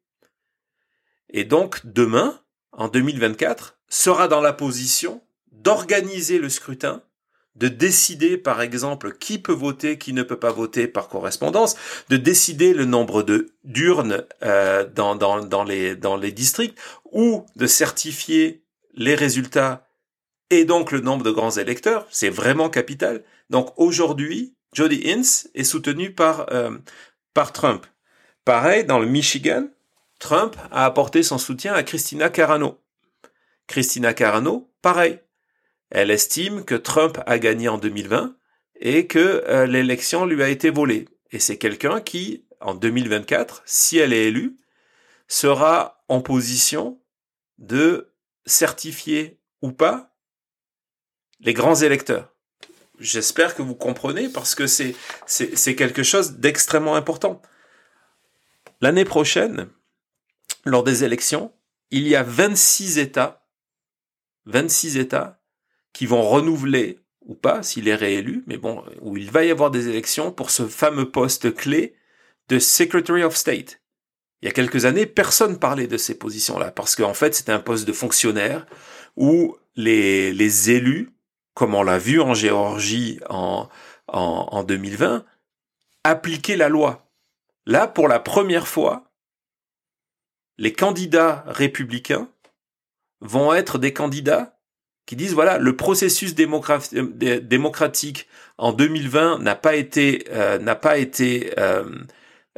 [1.33, 2.39] et donc demain,
[2.71, 7.01] en 2024, sera dans la position d'organiser le scrutin,
[7.55, 11.75] de décider par exemple qui peut voter, qui ne peut pas voter par correspondance,
[12.09, 16.77] de décider le nombre de d'urnes euh, dans, dans, dans, les, dans les districts,
[17.11, 18.63] ou de certifier
[18.95, 19.87] les résultats
[20.49, 23.23] et donc le nombre de grands électeurs, c'est vraiment capital.
[23.49, 26.77] Donc aujourd'hui, Jody Ince est soutenu par, euh,
[27.33, 27.85] par Trump.
[28.45, 29.67] Pareil, dans le Michigan,
[30.19, 32.79] Trump a apporté son soutien à Christina Carano.
[33.67, 35.19] Christina Carano, pareil.
[35.89, 38.35] Elle estime que Trump a gagné en 2020
[38.79, 41.07] et que euh, l'élection lui a été volée.
[41.31, 44.57] Et c'est quelqu'un qui, en 2024, si elle est élue,
[45.27, 47.01] sera en position
[47.57, 48.13] de
[48.45, 50.15] certifier ou pas
[51.39, 52.33] les grands électeurs.
[52.99, 54.95] J'espère que vous comprenez parce que c'est,
[55.25, 57.41] c'est, quelque chose d'extrêmement important.
[58.81, 59.69] L'année prochaine,
[60.63, 61.53] lors des élections,
[61.91, 63.42] il y a 26 États,
[64.45, 65.39] 26 États
[65.93, 69.71] qui vont renouveler ou pas s'il est réélu, mais bon, où il va y avoir
[69.71, 71.95] des élections pour ce fameux poste clé
[72.49, 73.81] de Secretary of State.
[74.41, 77.59] Il y a quelques années, personne parlait de ces positions-là, parce qu'en fait, c'était un
[77.59, 78.65] poste de fonctionnaire
[79.15, 81.11] où les, élus,
[81.53, 83.69] comme on l'a vu en Géorgie en,
[84.07, 85.23] en 2020,
[86.03, 87.09] appliquaient la loi.
[87.65, 89.13] Là, pour la première fois,
[90.57, 92.29] les candidats républicains
[93.23, 94.57] vont être des candidats
[95.05, 100.97] qui disent voilà le processus euh, démocratique en 2020 n'a pas été euh, n'a pas
[100.97, 101.53] été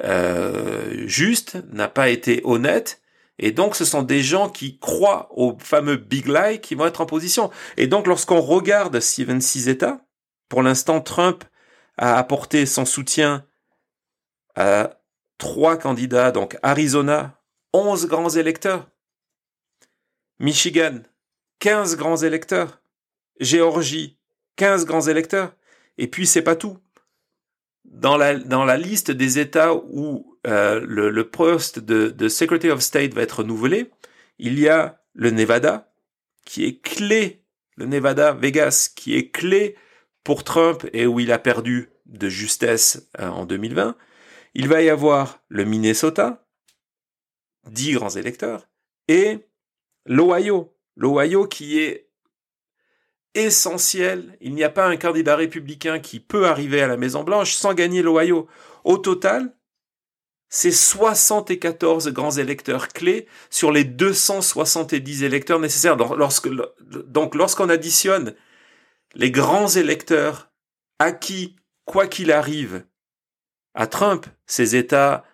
[0.03, 3.01] euh, juste, n'a pas été honnête.
[3.37, 7.01] Et donc, ce sont des gens qui croient au fameux big lie qui vont être
[7.01, 7.49] en position.
[7.77, 10.01] Et donc, lorsqu'on regarde Steven États,
[10.47, 11.43] pour l'instant, Trump
[11.97, 13.45] a apporté son soutien
[14.55, 15.01] à
[15.37, 17.41] trois candidats, donc Arizona,
[17.73, 18.87] 11 grands électeurs,
[20.39, 20.99] Michigan,
[21.59, 22.81] 15 grands électeurs.
[23.39, 24.17] Géorgie,
[24.55, 25.55] 15 grands électeurs.
[25.97, 26.77] Et puis c'est pas tout.
[27.85, 33.21] Dans la, liste des États où euh, le, poste de, de Secretary of State va
[33.21, 33.91] être renouvelé,
[34.37, 35.93] il y a le Nevada,
[36.45, 37.43] qui est clé,
[37.77, 39.75] le Nevada Vegas, qui est clé
[40.23, 43.95] pour Trump et où il a perdu de justesse euh, en 2020.
[44.53, 46.47] Il va y avoir le Minnesota,
[47.69, 48.67] 10 grands électeurs,
[49.07, 49.47] et
[50.05, 52.09] l'Ohio, L'Ohio qui est
[53.33, 54.37] essentiel.
[54.41, 57.73] Il n'y a pas un candidat républicain qui peut arriver à la Maison Blanche sans
[57.73, 58.47] gagner l'Ohio.
[58.83, 59.53] Au total,
[60.49, 65.97] c'est 74 grands électeurs clés sur les 270 électeurs nécessaires.
[65.97, 68.35] Donc, lorsqu'on additionne
[69.15, 70.51] les grands électeurs
[70.99, 72.85] acquis, quoi qu'il arrive,
[73.73, 75.25] à Trump, ces États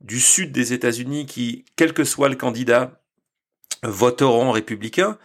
[0.00, 2.99] du sud des États-Unis qui, quel que soit le candidat,
[3.82, 5.18] voteront républicains,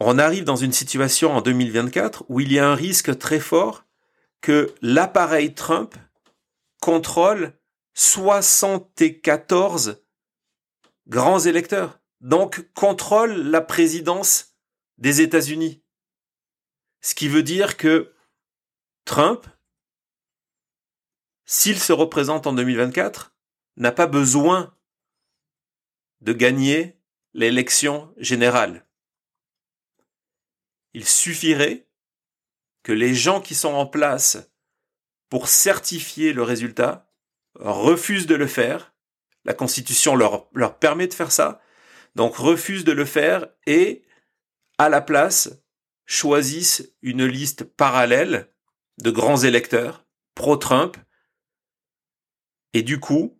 [0.00, 3.84] on arrive dans une situation en 2024 où il y a un risque très fort
[4.40, 5.94] que l'appareil Trump
[6.80, 7.56] contrôle
[7.94, 10.02] 74
[11.06, 14.56] grands électeurs, donc contrôle la présidence
[14.98, 15.82] des États-Unis.
[17.00, 18.14] Ce qui veut dire que
[19.04, 19.46] Trump,
[21.44, 23.34] s'il se représente en 2024,
[23.76, 24.74] n'a pas besoin
[26.22, 26.98] de gagner
[27.34, 28.86] l'élection générale.
[30.94, 31.88] Il suffirait
[32.82, 34.50] que les gens qui sont en place
[35.28, 37.10] pour certifier le résultat
[37.54, 38.94] refusent de le faire.
[39.44, 41.60] La Constitution leur, permet de faire ça.
[42.14, 44.04] Donc refusent de le faire et,
[44.78, 45.50] à la place,
[46.06, 48.52] choisissent une liste parallèle
[48.98, 50.96] de grands électeurs pro-Trump
[52.74, 53.38] et du coup,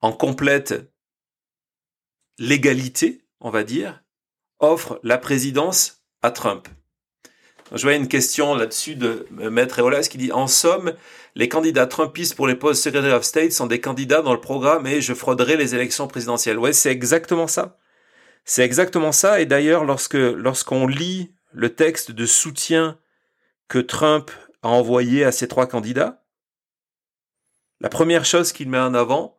[0.00, 0.92] en complète
[2.38, 4.02] l'égalité, on va dire,
[4.58, 6.68] offre la présidence à Trump.
[7.72, 10.94] Je vois une question là-dessus de Maître Eolas qui dit En somme,
[11.34, 14.86] les candidats Trumpistes pour les postes Secretary of State sont des candidats dans le programme
[14.86, 16.58] et je frauderai les élections présidentielles.
[16.58, 17.76] Ouais, c'est exactement ça.
[18.44, 19.40] C'est exactement ça.
[19.40, 22.98] Et d'ailleurs, lorsque lorsqu'on lit le texte de soutien
[23.68, 24.30] que Trump
[24.62, 26.24] a envoyé à ces trois candidats,
[27.80, 29.37] la première chose qu'il met en avant,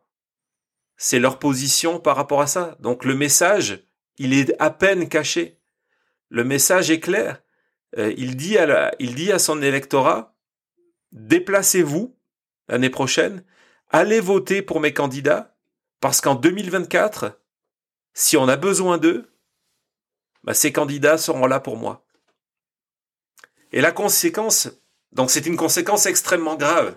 [1.02, 2.76] c'est leur position par rapport à ça.
[2.80, 3.82] Donc le message,
[4.18, 5.58] il est à peine caché.
[6.28, 7.42] Le message est clair.
[7.96, 10.36] Euh, il, dit à son électorat,
[11.12, 12.14] déplacez-vous
[12.68, 13.42] l'année prochaine,
[13.88, 15.56] allez voter pour mes candidats,
[16.00, 17.40] parce qu'en 2024,
[18.12, 19.34] si on a besoin d'eux,
[20.44, 22.06] bah, ces candidats seront là pour moi.
[23.72, 24.68] Et la conséquence,
[25.12, 26.94] donc c'est une conséquence extrêmement grave,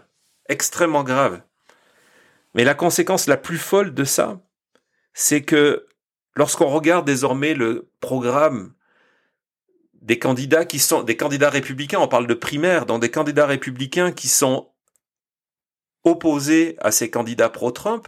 [0.50, 1.42] extrêmement grave.
[2.54, 4.42] Mais la conséquence la plus folle de ça,
[5.14, 5.88] c'est que
[6.36, 8.74] lorsqu'on regarde désormais le programme
[9.94, 14.12] des candidats qui sont des candidats républicains, on parle de primaires, dans des candidats républicains
[14.12, 14.72] qui sont
[16.04, 18.08] opposés à ces candidats pro-Trump,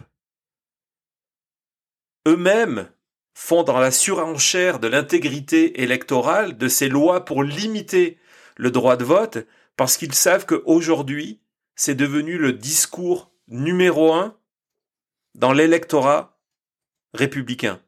[2.26, 2.90] eux-mêmes
[3.32, 8.18] font dans la surenchère de l'intégrité électorale de ces lois pour limiter
[8.56, 9.38] le droit de vote,
[9.76, 11.40] parce qu'ils savent qu'aujourd'hui,
[11.74, 14.35] c'est devenu le discours numéro un
[15.36, 16.40] dans l'électorat
[17.12, 17.82] républicain.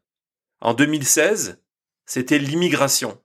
[0.61, 1.63] En 2016,
[2.05, 3.23] c'était l'immigration.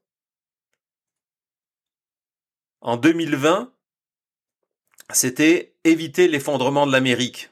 [2.79, 3.73] En 2020,
[5.11, 7.51] c'était éviter l'effondrement de l'Amérique.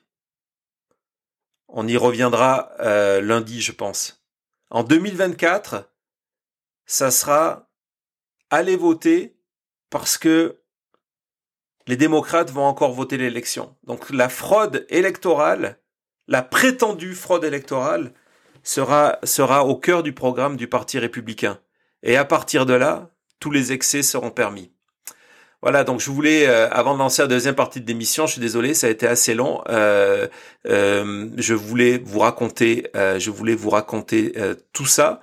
[1.67, 4.25] On y reviendra euh, lundi, je pense.
[4.69, 5.91] En 2024,
[6.85, 7.69] ça sera
[8.49, 9.37] aller voter
[9.89, 10.61] parce que
[11.87, 13.75] les démocrates vont encore voter l'élection.
[13.83, 15.80] Donc la fraude électorale,
[16.27, 18.13] la prétendue fraude électorale,
[18.63, 21.59] sera, sera au cœur du programme du Parti républicain.
[22.03, 23.09] Et à partir de là,
[23.39, 24.71] tous les excès seront permis.
[25.61, 28.41] Voilà, donc je voulais, euh, avant de lancer la deuxième partie de l'émission, je suis
[28.41, 29.61] désolé, ça a été assez long.
[29.69, 30.27] Euh,
[30.67, 34.33] euh, je voulais vous raconter, je voulais vous raconter
[34.73, 35.21] tout ça.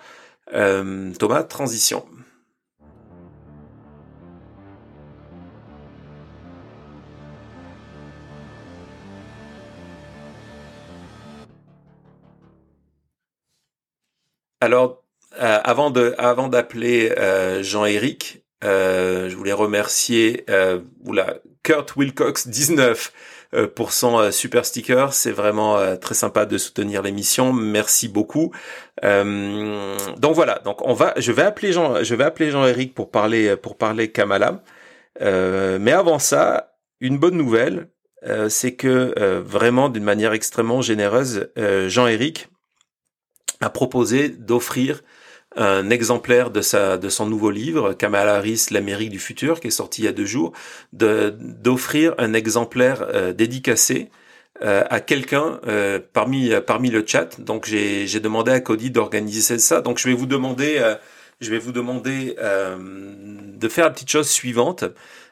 [0.53, 2.07] Thomas, transition.
[14.61, 15.05] Alors,
[15.39, 17.15] avant de, avant d'appeler
[17.63, 23.13] Jean-Éric, euh, je voulais remercier euh, oula, Kurt Wilcox 19
[23.55, 25.13] euh, pour son euh, super sticker.
[25.13, 27.53] C'est vraiment très sympa de soutenir l'émission.
[27.53, 28.53] Merci beaucoup.
[29.03, 30.59] donc voilà.
[30.65, 31.15] Donc on va.
[31.17, 32.03] Je vais appeler Jean.
[32.03, 34.63] Je vais appeler Jean-Éric pour parler pour parler Kamala.
[35.21, 37.89] mais avant ça, une bonne nouvelle,
[38.49, 41.51] c'est que vraiment d'une manière extrêmement généreuse,
[41.87, 42.49] Jean-Éric
[43.61, 45.03] a proposé d'offrir
[45.57, 49.71] un exemplaire de sa de son nouveau livre Kamala Harris l'Amérique du futur qui est
[49.71, 50.53] sorti il y a deux jours
[50.93, 54.11] de d'offrir un exemplaire euh, dédicacé
[54.63, 57.41] euh, à quelqu'un euh, parmi parmi le chat.
[57.41, 59.81] Donc j'ai j'ai demandé à Cody d'organiser ça.
[59.81, 60.83] Donc je vais vous demander
[61.41, 64.85] je vais vous demander de faire la petite chose suivante.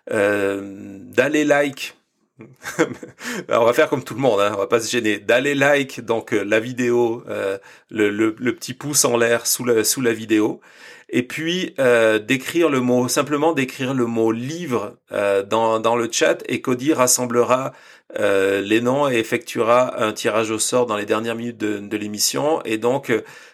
[0.09, 1.95] D'aller like
[3.49, 5.18] on va faire comme tout le monde, hein, on va pas se gêner.
[5.18, 7.59] D'aller like donc euh, la vidéo, euh,
[7.91, 10.61] le, petit pouce en l'air sous la, vidéo,
[11.09, 16.61] et puis euh, d'écrire le mot, simplement d'écrire le mot livre dans, le chat, et
[16.61, 17.72] Cody rassemblera
[18.18, 22.78] les noms et effectuera un tirage au sort dans les dernières minutes de l'émission, et
[22.78, 23.12] donc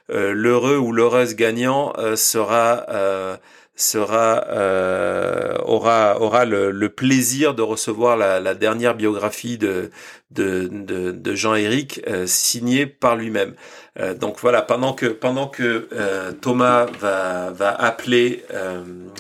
[0.09, 2.87] l'heureux ou l'heureuse gagnant sera
[3.75, 9.91] sera euh, aura aura le, le, plaisir de recevoir la, la dernière biographie de
[10.31, 13.55] de, de, de Jean-Éric euh, signée par lui-même.
[13.99, 18.45] Euh, donc voilà, pendant que pendant que euh, Thomas va va appeler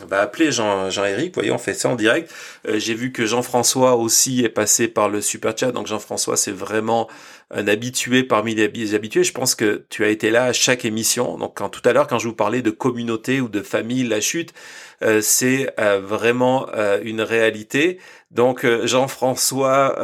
[0.08, 2.30] va appeler Jean Jean-Éric, voyez, on fait ça en direct.
[2.66, 5.72] J'ai vu que Jean-François aussi est passé par le super chat.
[5.72, 7.08] Donc Jean-François, c'est vraiment
[7.52, 9.24] un habitué parmi les habitués.
[9.24, 11.36] Je pense que tu as été là à chaque émission.
[11.36, 14.20] Donc quand tout à l'heure, quand je vous parlais de communauté ou de famille, la
[14.20, 14.54] chute,
[15.02, 17.98] euh, c'est euh, vraiment euh, une réalité.
[18.30, 19.94] Donc Jean-François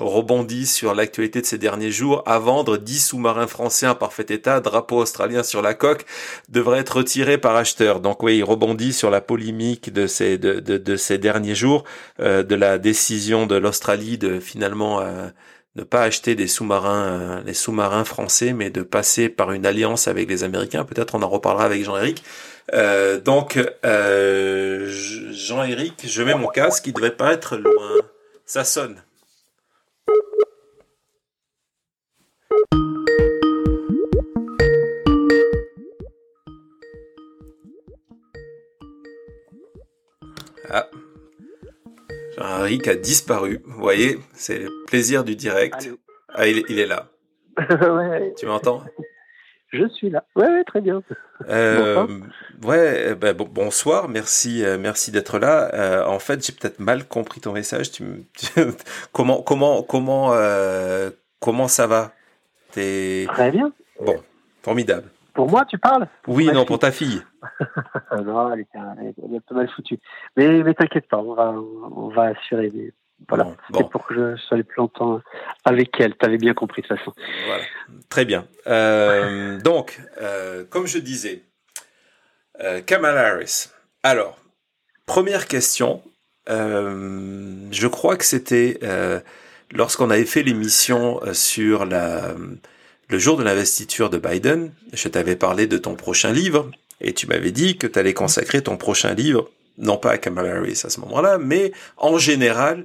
[0.00, 2.22] rebondit sur l'actualité de ces derniers jours.
[2.24, 6.06] À vendre, 10 sous-marins français en parfait état, drapeau australien sur la coque,
[6.48, 8.00] devraient être retirés par acheteur.
[8.00, 11.84] Donc oui, il rebondit sur la polémique de ces, de, de, de ces derniers jours,
[12.18, 15.02] de la décision de l'Australie de finalement
[15.76, 20.06] ne pas acheter des sous-marins, euh, les sous-marins français, mais de passer par une alliance
[20.08, 20.84] avec les Américains.
[20.84, 22.22] Peut-être on en reparlera avec Jean-Éric.
[22.72, 24.86] Euh, donc, euh,
[25.32, 28.00] Jean-Éric, je mets mon casque, il devrait pas être loin.
[28.46, 29.02] Ça sonne.
[40.70, 40.88] Ah,
[42.36, 43.60] Jean-Henri a disparu.
[43.64, 45.90] Vous voyez, c'est le plaisir du direct.
[46.34, 47.06] Ah, il, est là.
[48.36, 48.82] Tu m'entends?
[49.72, 50.24] Je suis là.
[50.36, 51.02] Ouais, très bien.
[51.48, 52.06] Euh,
[52.62, 54.08] ouais, eh ben, bonsoir.
[54.08, 55.70] Merci, euh, merci d'être là.
[55.74, 57.90] Euh, en fait, j'ai peut-être mal compris ton message.
[57.90, 58.04] Tu,
[59.12, 60.32] comment, comment, comment,
[61.40, 62.12] comment ça va?
[62.72, 63.72] Très bien.
[64.00, 64.16] Bon,
[64.62, 65.10] formidable.
[65.34, 66.06] Pour moi, tu parles?
[66.28, 67.22] Oui, non, pour ta fille.
[68.22, 69.98] Non, elle est, elle est, mal foutue.
[70.36, 72.92] Mais, mais t'inquiète pas, on va, on va assurer.
[73.28, 75.20] Voilà, c'était pour que je sois plus longtemps
[75.64, 76.16] avec elle.
[76.16, 77.12] Tu avais bien compris de toute façon.
[77.46, 77.62] Voilà,
[78.08, 78.46] très bien.
[78.66, 81.42] Euh, donc, euh, comme je disais,
[82.60, 83.70] euh, Kamala Harris.
[84.02, 84.38] Alors,
[85.06, 86.02] première question.
[86.50, 88.78] Euh, je crois que c'était
[89.72, 92.34] lorsqu'on avait fait l'émission sur la
[93.08, 96.70] le jour de l'investiture de Biden, je t'avais parlé de ton prochain livre
[97.00, 100.56] et tu m'avais dit que tu allais consacrer ton prochain livre, non pas à Kamala
[100.56, 102.84] Harris à ce moment-là, mais en général,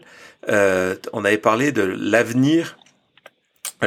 [0.50, 2.79] euh, on avait parlé de l'avenir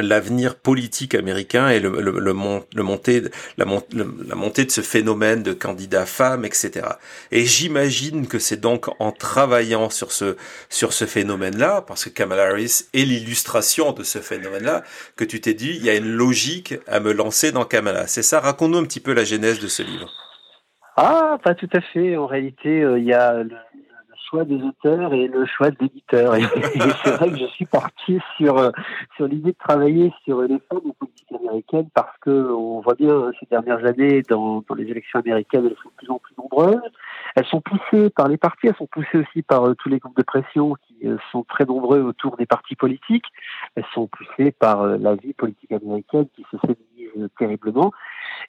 [0.01, 3.21] l'avenir politique américain et le, le, le, le montée,
[3.57, 6.87] la, la, montée de ce phénomène de candidats femmes, etc.
[7.31, 10.35] Et j'imagine que c'est donc en travaillant sur ce
[10.69, 14.83] sur ce phénomène-là, parce que Kamala Harris est l'illustration de ce phénomène-là,
[15.15, 18.07] que tu t'es dit il y a une logique à me lancer dans Kamala.
[18.07, 18.39] C'est ça?
[18.39, 20.09] Raconte-nous un petit peu la genèse de ce livre.
[20.95, 22.17] Ah, pas tout à fait.
[22.17, 23.43] En réalité, euh, il y a
[24.33, 26.35] choix des auteurs et le choix de l'éditeur.
[26.35, 26.41] Et,
[27.03, 28.71] c'est vrai que je suis parti sur euh,
[29.15, 33.15] sur l'idée de travailler sur les femmes en politique américaine parce que on voit bien
[33.15, 36.33] hein, ces dernières années dans, dans les élections américaines, elles sont de plus en plus
[36.37, 36.81] nombreuses.
[37.35, 40.17] Elles sont poussées par les partis, elles sont poussées aussi par euh, tous les groupes
[40.17, 43.25] de pression qui euh, sont très nombreux autour des partis politiques.
[43.75, 47.91] Elles sont poussées par la vie politique américaine qui se féminise terriblement.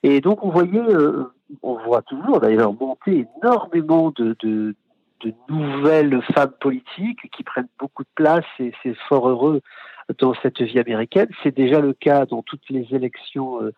[0.02, 0.82] Et donc on voyait,
[1.62, 4.74] on voit toujours d'ailleurs monter énormément de,
[5.20, 9.60] de nouvelles femmes politiques qui prennent beaucoup de place et c'est fort heureux
[10.18, 11.28] dans cette vie américaine.
[11.42, 13.72] C'est déjà le cas dans toutes les élections euh,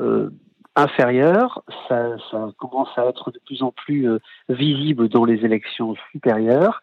[0.00, 0.30] euh,
[0.76, 1.62] inférieures.
[1.88, 4.18] Ça, ça, commence à être de plus en plus euh,
[4.48, 6.80] visible dans les élections supérieures.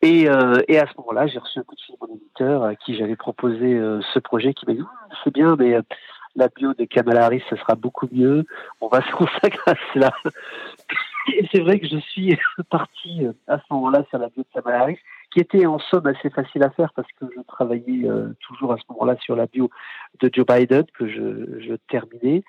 [0.00, 0.22] Et,
[0.68, 2.96] et à ce moment-là, j'ai reçu un coup de fil de mon éditeur à qui
[2.96, 3.78] j'avais proposé
[4.14, 4.84] ce projet qui m'a dit
[5.24, 5.76] c'est bien, mais
[6.36, 8.46] la bio de Kamala Harris, ce sera beaucoup mieux.
[8.80, 10.12] On va se consacrer à cela.
[11.28, 12.36] Et c'est vrai que je suis
[12.70, 14.98] parti euh, à ce moment-là sur la bio de Kamala Harris,
[15.32, 18.76] qui était en somme assez facile à faire parce que je travaillais euh, toujours à
[18.76, 19.70] ce moment-là sur la bio
[20.20, 22.42] de Joe Biden que je, je terminais.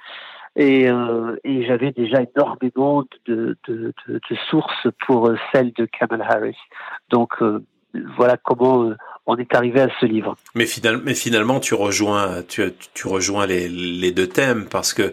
[0.56, 6.26] Et, euh, et j'avais déjà énormément de, de, de, de, sources pour celle de Kamala
[6.26, 6.58] Harris.
[7.10, 7.42] Donc
[8.16, 8.92] voilà comment
[9.26, 10.38] on est arrivé à ce livre.
[10.56, 10.66] Mais,
[11.04, 12.72] mais finalement, tu rejoins, tu,
[13.04, 15.12] rejoins les, deux thèmes parce que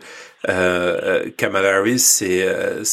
[0.48, 2.84] euh, Kamala Harris, c'est, euh,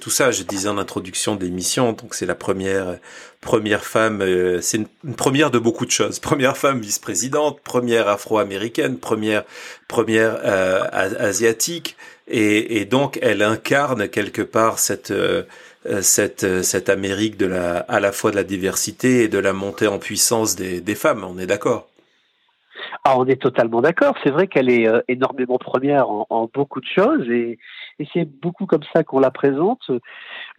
[0.00, 0.30] tout ça.
[0.30, 2.96] Je disais en introduction de l'émission, donc c'est la première,
[3.42, 6.18] première femme, euh, c'est une, première de beaucoup de choses.
[6.20, 9.42] Première femme vice-présidente, première afro-américaine, première,
[9.88, 11.96] première euh, asiatique,
[12.28, 15.42] et, donc elle incarne quelque part cette euh,
[16.02, 19.52] cette, euh, cette Amérique de la, à la fois de la diversité et de la
[19.52, 21.24] montée en puissance des, des femmes.
[21.24, 21.88] On est d'accord?
[23.04, 24.14] Ah, on est totalement d'accord.
[24.22, 27.58] C'est vrai qu'elle est euh, énormément première en, en, beaucoup de choses et,
[27.98, 29.90] et c'est beaucoup comme ça qu'on la présente.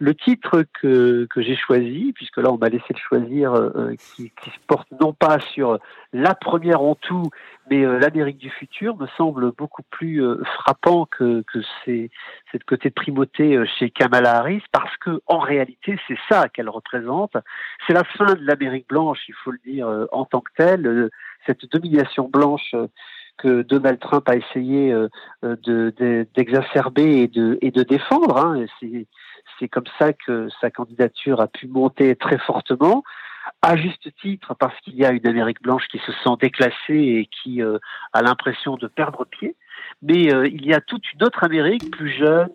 [0.00, 4.32] Le titre que, que j'ai choisi, puisque là on m'a laissé le choisir, euh, qui,
[4.42, 5.78] qui, se porte non pas sur
[6.12, 7.30] la première en tout,
[7.70, 12.10] mais euh, l'Amérique du futur, me semble beaucoup plus frappant que, que c'est
[12.52, 17.36] cette côté de primauté chez Kamala Harris, parce que en réalité c'est ça qu'elle représente.
[17.86, 21.10] C'est la fin de l'Amérique blanche, il faut le dire en tant que telle
[21.46, 22.86] cette domination blanche euh,
[23.36, 25.08] que Donald Trump a essayé euh,
[25.42, 25.92] de,
[26.36, 28.36] d'exacerber et de, et de défendre.
[28.38, 28.64] Hein.
[29.58, 33.02] C'est comme ça que sa candidature a pu monter très fortement,
[33.62, 37.28] à juste titre parce qu'il y a une Amérique blanche qui se sent déclassée et
[37.42, 37.78] qui euh,
[38.12, 39.56] a l'impression de perdre pied.
[40.02, 42.48] Mais il y a toute une autre Amérique plus jeune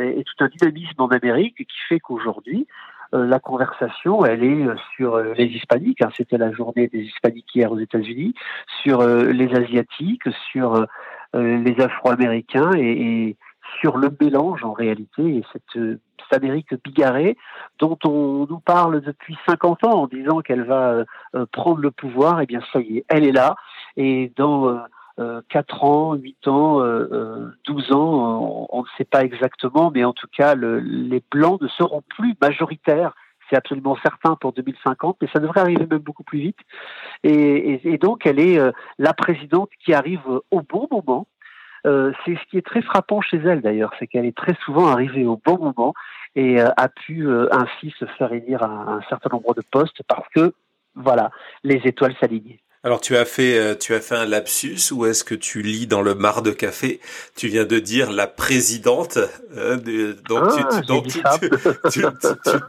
[0.00, 2.66] et tout un dynamisme en Amérique qui fait qu'aujourd'hui,
[3.14, 7.00] euh, la conversation, elle est euh, sur euh, les hispaniques, hein, c'était la journée des
[7.00, 8.34] hispaniques hier aux États-Unis,
[8.82, 10.86] sur les asiatiques, sur
[11.34, 13.36] les afro-américains et,
[13.80, 16.00] sur le mélange en réalité et cette,
[16.30, 17.38] Amérique bigarrée
[17.78, 21.04] dont on nous parle depuis 50 ans en disant qu'elle va
[21.52, 23.56] prendre le pouvoir, et eh bien ça y est, elle est là
[23.96, 24.78] et dans
[25.48, 26.80] 4 ans, 8 ans,
[27.66, 31.68] 12 ans, on, ne sait pas exactement, mais en tout cas, le, les blancs ne
[31.68, 33.14] seront plus majoritaires.
[33.50, 36.58] C'est absolument certain pour 2050, mais ça devrait arriver même beaucoup plus vite.
[37.24, 41.26] Et, donc, elle est euh, la présidente qui arrive au bon moment.
[41.86, 44.86] Euh, c'est ce qui est très frappant chez elle d'ailleurs, c'est qu'elle est très souvent
[44.86, 45.94] arrivée au bon moment
[46.34, 50.28] et euh, a pu ainsi se faire élire à un certain nombre de postes parce
[50.34, 50.52] que,
[50.94, 51.30] voilà,
[51.62, 52.60] les étoiles s'alignaient.
[52.84, 55.88] Alors tu as fait euh, tu as fait un lapsus ou est-ce que tu lis
[55.88, 57.00] dans le mar de café?
[57.34, 59.18] Tu viens de dire la présidente
[59.56, 60.52] euh, donc,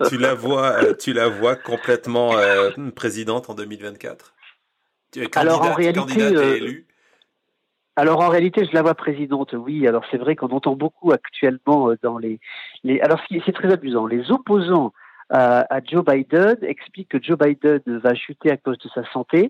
[0.10, 2.34] tu, la vois euh, tu la vois complètement
[2.95, 4.34] présidente en 2024.
[5.36, 6.86] alors en réalité
[8.00, 9.88] alors en réalité, je la vois présidente, oui.
[9.88, 12.39] Alors c'est vrai qu'on entend beaucoup actuellement dans les,
[13.02, 14.06] alors c'est très amusant.
[14.08, 14.93] Les opposants
[15.30, 19.50] à, Joe Biden explique que Joe Biden va chuter à cause de sa santé.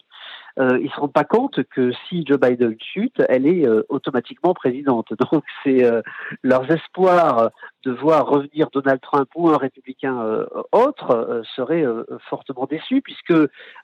[0.60, 4.54] Euh, ils se rendent pas compte que si Joe Biden chute, elle est euh, automatiquement
[4.54, 5.14] présidente.
[5.32, 6.02] Donc c'est euh,
[6.44, 7.52] leurs espoirs
[7.86, 11.86] de voir revenir Donald Trump ou un républicain euh, autre seraient
[12.30, 13.34] fortement déçus puisque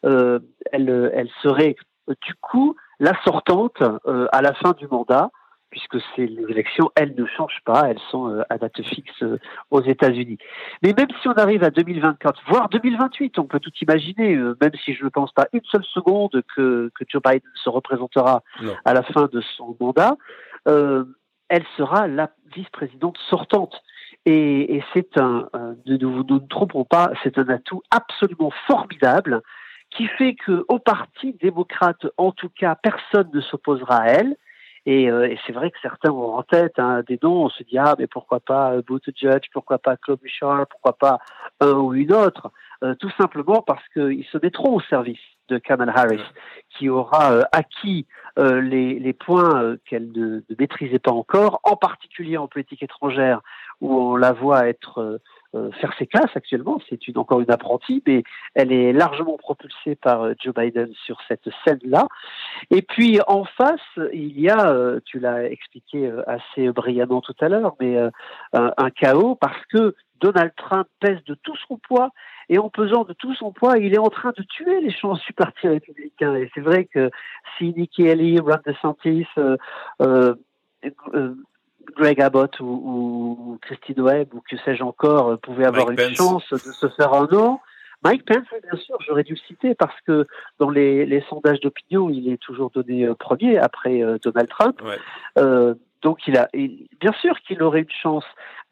[0.04, 1.76] elle, elle serait
[2.22, 3.82] du coup la sortante
[4.32, 5.30] à la fin du mandat
[5.76, 9.24] puisque c'est les élections, elles ne changent pas, elles sont à date fixe
[9.72, 10.38] aux États-Unis.
[10.82, 14.94] Mais même si on arrive à 2024, voire 2028, on peut tout imaginer, même si
[14.94, 18.42] je ne pense pas une seule seconde que, que Joe Biden se représentera
[18.86, 20.16] à la fin de son mandat,
[20.66, 23.82] elle sera la vice-présidente sortante.
[24.26, 25.50] Et, c'est un,
[25.86, 29.42] ne nous, nous ne trompons pas, c'est un atout absolument formidable
[29.96, 34.36] qui fait qu'au Parti démocrate, en tout cas, personne ne s'opposera à elle.
[34.88, 37.46] Et, euh, et c'est vrai que certains ont en tête hein, des noms.
[37.46, 38.82] On se dit ah mais pourquoi pas euh,
[39.16, 41.18] Judge, pourquoi pas Claude Bouchard, pourquoi pas
[41.60, 42.52] un ou une autre.
[42.84, 46.22] Euh, tout simplement parce qu'ils se mettront au service de Kamala Harris,
[46.70, 48.06] qui aura euh, acquis
[48.38, 53.42] les, les, points qu'elle ne, ne, maîtrisait pas encore, en particulier en politique étrangère,
[53.82, 55.18] où on la voit être euh,
[55.80, 56.80] faire ses classes actuellement.
[56.90, 61.18] C'est une, encore une apprentie, mais elle est largement propulsée par euh, Joe Biden sur
[61.28, 62.08] cette scène-là.
[62.72, 63.80] Et puis en face,
[64.14, 67.98] il y a, euh, tu l'as expliqué assez brillamment tout à l'heure, mais
[68.54, 72.10] un, chaos parce que Donald Trump pèse de tout son poids
[72.50, 75.24] et en pesant de tout son poids, il est en train de tuer les chances
[75.26, 76.36] du Parti républicain.
[76.36, 77.10] Et c'est vrai que
[77.58, 79.28] si Nikki Haley, Ron DeSantis,
[80.02, 80.36] euh,
[81.96, 86.48] Greg Abbott ou, ou Christine Webb ou que sais-je encore euh, pouvaient avoir une chance
[86.52, 87.60] de se faire un nom.
[88.04, 90.28] Mike Pence, bien sûr, j'aurais dû le citer parce que
[90.60, 94.82] dans les, les sondages d'opinion, il est toujours donné euh, premier après euh, Donald Trump.
[96.04, 98.26] donc il a, bien sûr qu'il aurait une chance,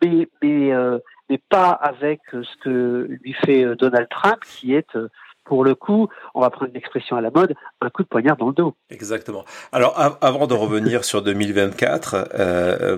[0.03, 0.71] mais mais,
[1.29, 4.95] mais pas avec ce que lui fait Donald Trump, qui est
[5.45, 8.37] pour le coup, on va prendre une expression à la mode, un coup de poignard
[8.37, 8.75] dans le dos.
[8.89, 9.45] Exactement.
[9.71, 12.97] Alors, avant de revenir sur 2024, euh, euh,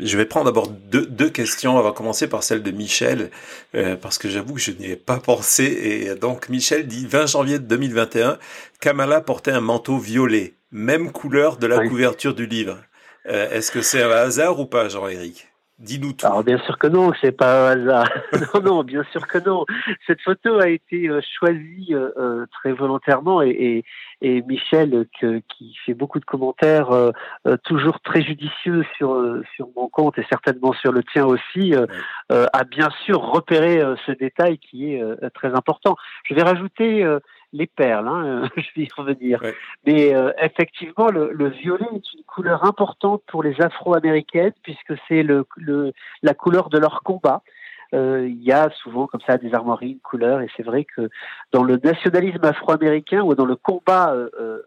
[0.00, 1.76] je vais prendre d'abord deux, deux, questions.
[1.76, 3.30] On va commencer par celle de Michel,
[3.74, 5.64] euh, parce que j'avoue que je n'y ai pas pensé.
[5.64, 8.38] Et donc, Michel dit 20 janvier 2021,
[8.80, 12.78] Kamala portait un manteau violet, même couleur de la couverture du livre.
[13.26, 15.48] Euh, est-ce que c'est un hasard ou pas, Jean-Éric?
[15.80, 16.26] Dis-nous tout.
[16.26, 18.08] Alors bien sûr que non, c'est pas un hasard.
[18.54, 19.64] non, non, bien sûr que non.
[20.06, 23.84] Cette photo a été euh, choisie euh, euh, très volontairement et,
[24.20, 26.90] et, Michel, qui fait beaucoup de commentaires,
[27.64, 29.22] toujours très judicieux sur
[29.54, 31.74] sur mon compte et certainement sur le tien aussi,
[32.30, 35.02] a bien sûr repéré ce détail qui est
[35.34, 35.96] très important.
[36.24, 37.04] Je vais rajouter
[37.54, 39.40] les perles, hein, je vais y revenir.
[39.86, 45.46] Mais euh, effectivement, le, violet est une couleur importante pour les Afro-américaines puisque c'est le,
[46.22, 47.42] la couleur de leur combat.
[47.94, 51.08] Euh, il y a souvent comme ça des armoiries, une couleur, et c'est vrai que
[51.52, 54.62] dans le nationalisme afro-américain ou dans le combat euh,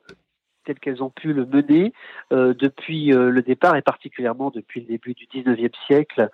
[0.68, 1.94] tel qu'elles ont pu le mener
[2.32, 6.30] depuis le départ et particulièrement depuis le début du 19e siècle.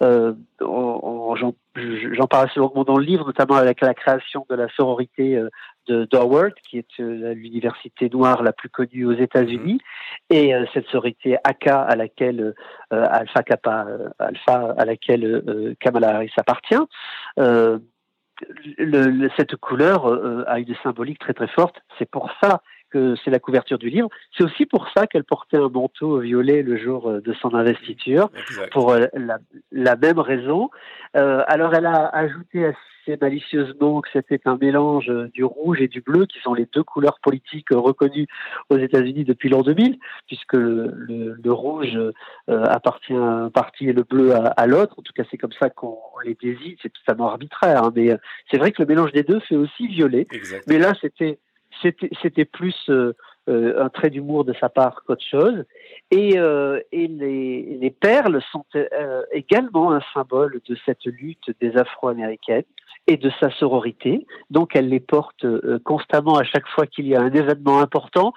[0.00, 0.36] J'en
[2.28, 5.42] parle assez longuement dans le livre, notamment avec la création de la sororité
[5.88, 9.80] d'Howard, qui est euh, l'université noire la plus connue aux États-Unis,
[10.30, 10.36] mhm.
[10.36, 12.54] et euh, cette sororité AKA à laquelle
[12.92, 13.86] euh, Alpha Kappa
[14.18, 16.76] Alpha à laquelle Kamala Harris appartient.
[18.78, 20.06] Le, cette couleur
[20.46, 21.76] a une symbolique très très forte.
[21.98, 24.08] C'est pour ça que c'est la couverture du livre.
[24.36, 28.30] C'est aussi pour ça qu'elle portait un manteau violet le jour de son investiture,
[28.72, 29.38] pour la,
[29.72, 30.70] la, même raison.
[31.14, 32.72] alors elle a ajouté à
[33.16, 37.18] malicieusement que c'était un mélange du rouge et du bleu, qui sont les deux couleurs
[37.22, 38.26] politiques reconnues
[38.70, 44.02] aux États-Unis depuis l'an 2000, puisque le, rouge euh, appartient à un parti et le
[44.02, 44.94] bleu à, l'autre.
[44.98, 46.76] En tout cas, c'est comme ça qu'on les désigne.
[46.82, 48.16] C'est totalement arbitraire, hein, mais euh,
[48.50, 50.26] c'est vrai que le mélange des deux fait aussi violet.
[50.66, 51.38] Mais là, c'était
[51.82, 53.14] c'était plus euh,
[53.46, 55.64] un trait d'humour de sa part qu'autre chose.
[56.10, 56.36] Et,
[56.92, 58.64] et les, les, perles sont
[59.32, 62.64] également un symbole de cette lutte des Afro-Américaines
[63.08, 64.26] et de sa sororité.
[64.50, 68.34] Donc elle les porte euh, constamment à chaque fois qu'il y a un événement important.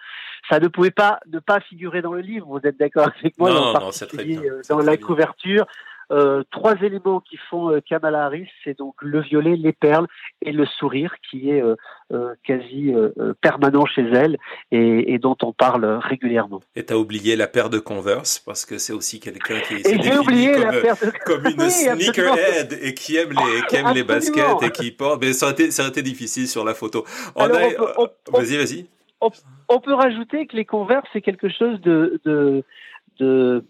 [0.49, 3.51] Ça ne pouvait pas ne pas figurer dans le livre, vous êtes d'accord avec moi,
[3.51, 5.65] non, non, très bien, euh, dans la couverture.
[6.11, 10.07] Euh, trois éléments qui font euh, Kamala Harris, c'est donc le violet, les perles
[10.41, 12.93] et le sourire qui est euh, quasi
[13.39, 14.37] permanent chez elle
[14.71, 16.61] et, dont on parle régulièrement.
[16.75, 20.03] Et tu as oublié la paire de Converse parce que c'est aussi quelqu'un qui est
[20.03, 21.11] j'ai oublié comme, la paire de...
[21.25, 25.21] comme une sneakerhead et qui aime les, qui aime les baskets et qui porte.
[25.21, 27.05] Mais ça aurait été, ça aurait été difficile sur la photo.
[27.35, 28.85] Vas-y, vas-y.
[29.69, 32.63] On, peut rajouter que les Converse c'est quelque chose de, de,
[33.19, 33.63] de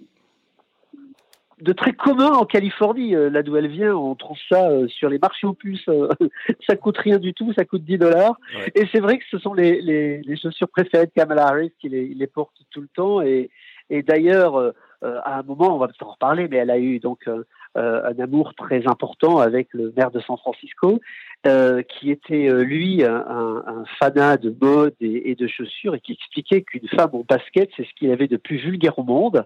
[1.61, 3.15] de très commun en Californie.
[3.15, 5.87] Euh, là d'où elle vient, on trouve ça euh, sur les marchés aux puces.
[5.87, 6.09] Euh,
[6.67, 8.35] ça coûte rien du tout, ça coûte 10 dollars.
[8.75, 11.89] Et c'est vrai que ce sont les, les, les, chaussures préférées de Kamala Harris qui
[11.89, 13.21] les, les porte tout le temps.
[13.21, 13.49] Et,
[13.89, 17.27] et d'ailleurs, à un moment, on va peut-être en reparler, mais elle a eu donc
[17.75, 20.99] un amour très important avec le maire de San Francisco,
[21.43, 23.15] qui était lui un,
[23.65, 27.83] un, fanat de mode et, de chaussures et qui expliquait qu'une femme en basket, c'est
[27.83, 29.45] ce qu'il avait de plus vulgaire au monde.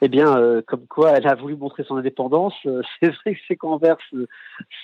[0.00, 2.54] Eh bien, comme quoi, elle a voulu montrer son indépendance.
[3.00, 4.14] c'est vrai que ces converses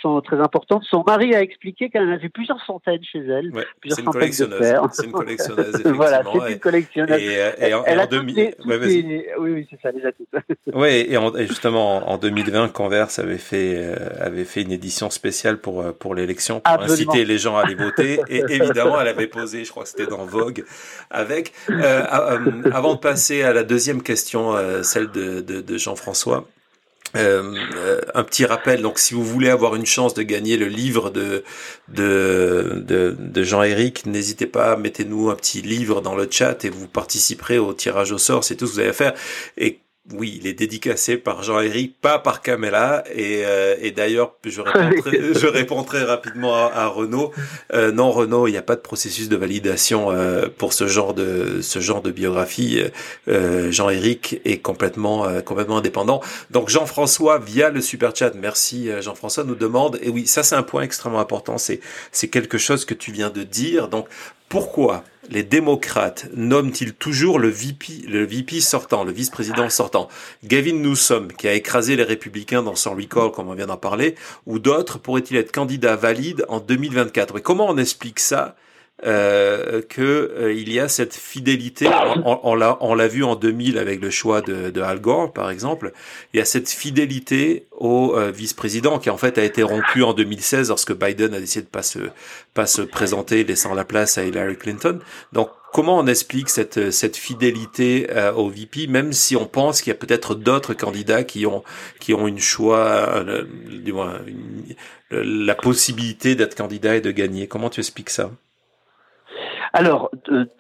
[0.03, 0.85] sont très importantes.
[0.91, 3.53] Son mari a expliqué qu'elle en avait plusieurs centaines chez elle.
[3.87, 4.75] c'est une collectionneuse.
[4.93, 5.83] C'est une collectionneuse.
[5.87, 7.21] voilà, c'est une collectionneuse.
[7.21, 8.55] Et, et, en, elle a 2000...
[8.67, 10.29] oui, oui, c'est ça, les a toutes.
[10.75, 15.81] oui, et, justement, en 2020, Converse avait fait, euh, avait fait une édition spéciale pour,
[15.81, 18.21] euh, pour l'élection, pour inciter les gens à aller voter.
[18.29, 20.65] Et évidemment, elle avait posé, je crois que c'était dans Vogue,
[21.11, 21.55] avec.
[21.71, 22.05] Euh,
[22.73, 26.47] avant de passer à la deuxième question, celle de, de, de Jean-François,
[27.17, 30.67] euh, euh, un petit rappel, donc si vous voulez avoir une chance de gagner le
[30.67, 31.45] livre de,
[31.87, 36.89] de, de, de Jean-Éric, n'hésitez pas, mettez-nous un petit livre dans le chat et vous
[36.89, 39.15] participerez au tirage au sort, c'est tout ce que vous avez à faire.
[39.57, 39.79] Et
[40.13, 43.05] oui, il est dédicacé par Jean-Éric, pas par Camilla.
[43.15, 47.33] Et, euh, et d'ailleurs, je je réponds très rapidement à, à Renaud.
[47.73, 51.15] Euh, non, Renaud, il n'y a pas de processus de validation euh, pour ce genre
[51.15, 52.83] de ce genre de biographie.
[53.29, 56.21] Euh, Jean-Éric est complètement complètement indépendant.
[56.51, 59.99] Donc Jean-François via le super chat, merci Jean-François, nous demande.
[60.03, 61.57] Et oui, ça c'est un point extrêmement important.
[61.57, 61.81] C'est
[62.13, 63.89] c'est quelque chose que tu viens de dire.
[63.89, 64.09] Donc
[64.51, 70.09] pourquoi les démocrates nomment-ils toujours le VP, sortant, le vice-président sortant?
[70.45, 74.15] Gavin Newsom, qui a écrasé les républicains dans son recall, comme on vient d'en parler,
[74.47, 78.57] ou d'autres pourraient-ils être candidats valides en 2024 Et comment on explique ça
[79.03, 81.89] euh, que euh, il y a cette fidélité.
[82.25, 85.33] On, on, l'a on l'a vu en 2000 avec le choix de, de, Al Gore,
[85.33, 85.93] par exemple.
[86.33, 90.15] Il y a cette fidélité au euh, vice-président qui en fait a été rompu en
[90.15, 91.99] 2016 lorsque Biden a décidé de pas se
[92.55, 95.01] pas se présenter, laissant la place à Hillary Clinton.
[95.33, 99.91] Donc comment on explique cette cette fidélité euh, au VP, même si on pense qu'il
[99.91, 101.65] y a peut-être d'autres candidats qui ont
[101.99, 103.25] qui ont une choix,
[103.69, 104.21] du moins
[105.11, 107.49] la possibilité d'être candidat et de gagner?
[107.49, 108.31] Comment tu expliques ça?
[109.77, 110.09] Alors,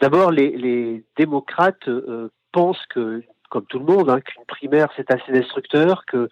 [0.01, 5.31] d'abord, les, démocrates euh, pensent que, comme tout le monde, hein, qu'une primaire c'est assez
[5.31, 6.29] destructeur, que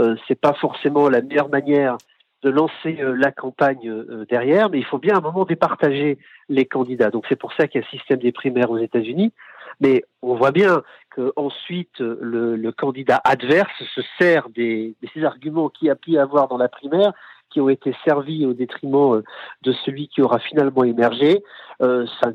[0.00, 1.96] euh, c'est pas forcément la meilleure manière
[2.42, 6.18] de lancer euh, la campagne euh, derrière, mais il faut bien à un moment départager
[6.48, 7.10] les candidats.
[7.10, 9.32] Donc c'est pour ça qu'il y a le système des primaires aux États-Unis.
[9.78, 10.82] Mais on voit bien
[11.14, 16.58] qu'ensuite le, le candidat adverse se sert des, des arguments qu'il a pu avoir dans
[16.58, 17.12] la primaire
[17.54, 19.22] qui ont été servis au détriment euh,
[19.62, 21.42] de celui qui aura finalement émergé.
[21.82, 22.30] Euh, ça,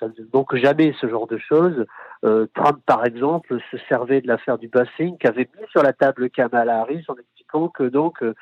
[0.00, 1.86] ça, ne manque jamais ce genre de choses.
[2.24, 6.28] Euh, Trump, par exemple, se servait de l'affaire du busing qu'avait mis sur la table
[6.30, 8.34] Kamala Harris en expliquant que donc euh,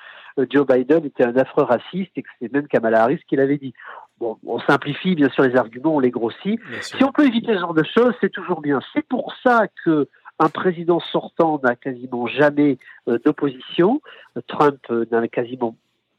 [0.51, 3.75] Joe Biden était un affreux raciste et que c'est même Kamala Harris qui l'avait dit.
[4.19, 6.59] Bon, on simplifie bien sûr les arguments, on les grossit.
[6.81, 8.81] Si on peut éviter ce genre de choses, c'est toujours bien.
[8.95, 10.09] C'est pour ça que
[10.39, 14.03] un président sortant n'a quasiment jamais d'opposition.
[14.49, 14.79] Trump
[15.11, 15.77] n'a quasiment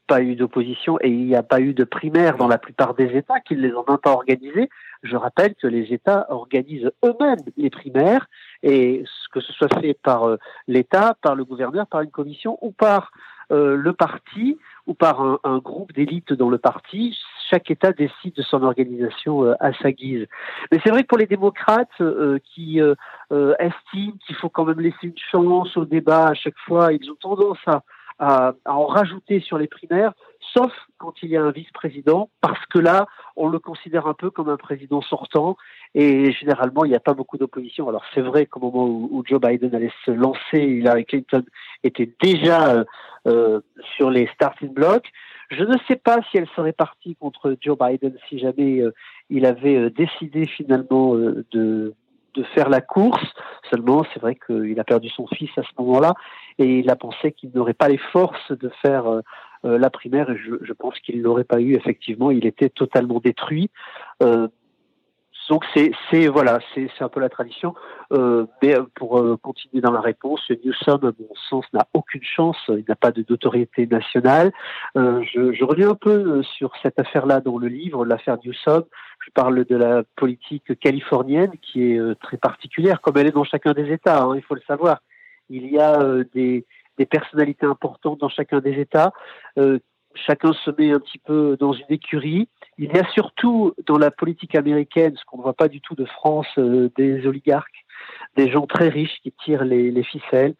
[0.08, 3.16] pas eu d'opposition et il n'y a pas eu de primaire dans la plupart des
[3.16, 4.70] États qui ne les ont même pas organisés.
[5.02, 8.26] Je rappelle que les États organisent eux-mêmes les primaires
[8.62, 10.36] et que ce soit fait par euh,
[10.66, 13.12] l'État, par le gouverneur, par une commission ou par
[13.52, 17.16] euh, le parti ou par un, un groupe d'élite dans le parti.
[17.50, 20.26] Chaque État décide de son organisation euh, à sa guise.
[20.72, 22.02] Mais c'est vrai que pour les démocrates
[22.44, 22.80] qui
[23.58, 27.16] estiment qu'il faut quand même laisser une chance au débat à chaque fois, ils ont
[27.20, 27.82] tendance à
[28.18, 30.12] à, en rajouter sur les primaires,
[30.52, 33.06] sauf quand il y a un vice-président, parce que là,
[33.36, 35.56] on le considère un peu comme un président sortant,
[35.94, 37.88] et généralement, il n'y a pas beaucoup d'opposition.
[37.88, 41.44] Alors c'est vrai qu'au moment où, Joe Biden allait se lancer, Hillary Clinton
[41.84, 42.84] était déjà euh,
[43.26, 43.60] euh,
[43.96, 45.10] sur les starting blocks.
[45.50, 48.92] Je ne sais pas si elle serait partie contre Joe Biden si jamais euh,
[49.30, 51.94] il avait décidé finalement de
[52.34, 53.26] de faire la course.
[53.70, 56.14] Seulement, c'est vrai qu'il a perdu son fils à ce moment-là
[56.58, 59.20] et il a pensé qu'il n'aurait pas les forces de faire euh,
[59.64, 61.74] euh, la primaire et je, pense qu'il l'aurait pas eu.
[61.74, 63.70] Effectivement, il était totalement détruit.
[64.22, 64.48] Euh,
[65.48, 67.74] donc c'est voilà, c'est un peu la tradition.
[68.10, 72.58] mais pour continuer dans la réponse, Newsom, à mon sens, n'a aucune chance.
[72.68, 74.52] Il n'a pas d'autorité nationale.
[74.94, 78.84] je, je reviens un peu sur cette affaire-là dans le livre, l'affaire Newsom.
[79.28, 83.44] Je parle de la politique californienne qui est euh, très particulière, comme elle est dans
[83.44, 85.02] chacun des États, hein, il faut le savoir.
[85.50, 86.64] Il y a euh, des,
[87.10, 89.12] personnalités importantes dans chacun des États.
[90.18, 92.48] Euh, chacun se met un petit peu dans une écurie.
[92.78, 95.94] Il y a surtout dans la politique américaine, ce qu'on ne voit pas du tout
[95.94, 97.84] de France, des oligarques,
[98.36, 100.54] des gens très riches qui tirent les ficelles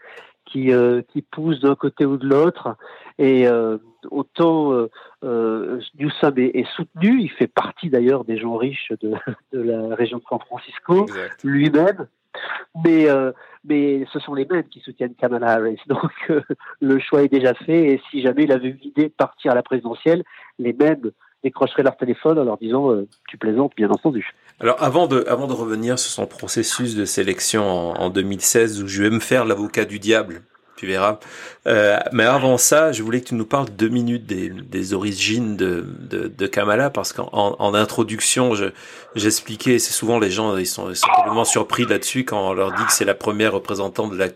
[0.50, 2.76] qui, euh, qui pousse d'un côté ou de l'autre.
[3.18, 3.78] Et euh,
[4.11, 4.90] autant euh,
[5.24, 9.12] euh Newsom est, est, soutenu, il fait partie d'ailleurs des gens riches de,
[9.52, 11.06] de, la région de San Francisco
[11.44, 12.09] lui-même.
[12.85, 13.07] Mais,
[13.64, 15.81] mais ce sont les mêmes qui soutiennent Kamala Harris.
[15.87, 16.11] Donc
[16.81, 17.95] le choix est déjà fait.
[17.95, 20.22] Et si jamais il avait eu l'idée de partir à la présidentielle,
[20.59, 21.11] les mêmes
[21.43, 22.93] décrocheraient leur téléphone en leur disant
[23.29, 24.31] Tu plaisantes, bien entendu.
[24.61, 28.87] Alors avant de, avant de revenir sur son processus de sélection en, en 2016, où
[28.87, 30.43] je vais me faire l'avocat du diable,
[30.79, 31.18] tu verras.
[31.66, 35.57] Euh, mais avant ça, je voulais que tu nous parles deux minutes des, des origines
[35.57, 38.53] de, de, Kamala, parce qu'en en, introduction,
[39.14, 42.85] j'expliquais, c'est souvent les gens, ils sont, ils complètement surpris là-dessus quand on leur dit
[42.85, 44.29] que c'est la première représentante de la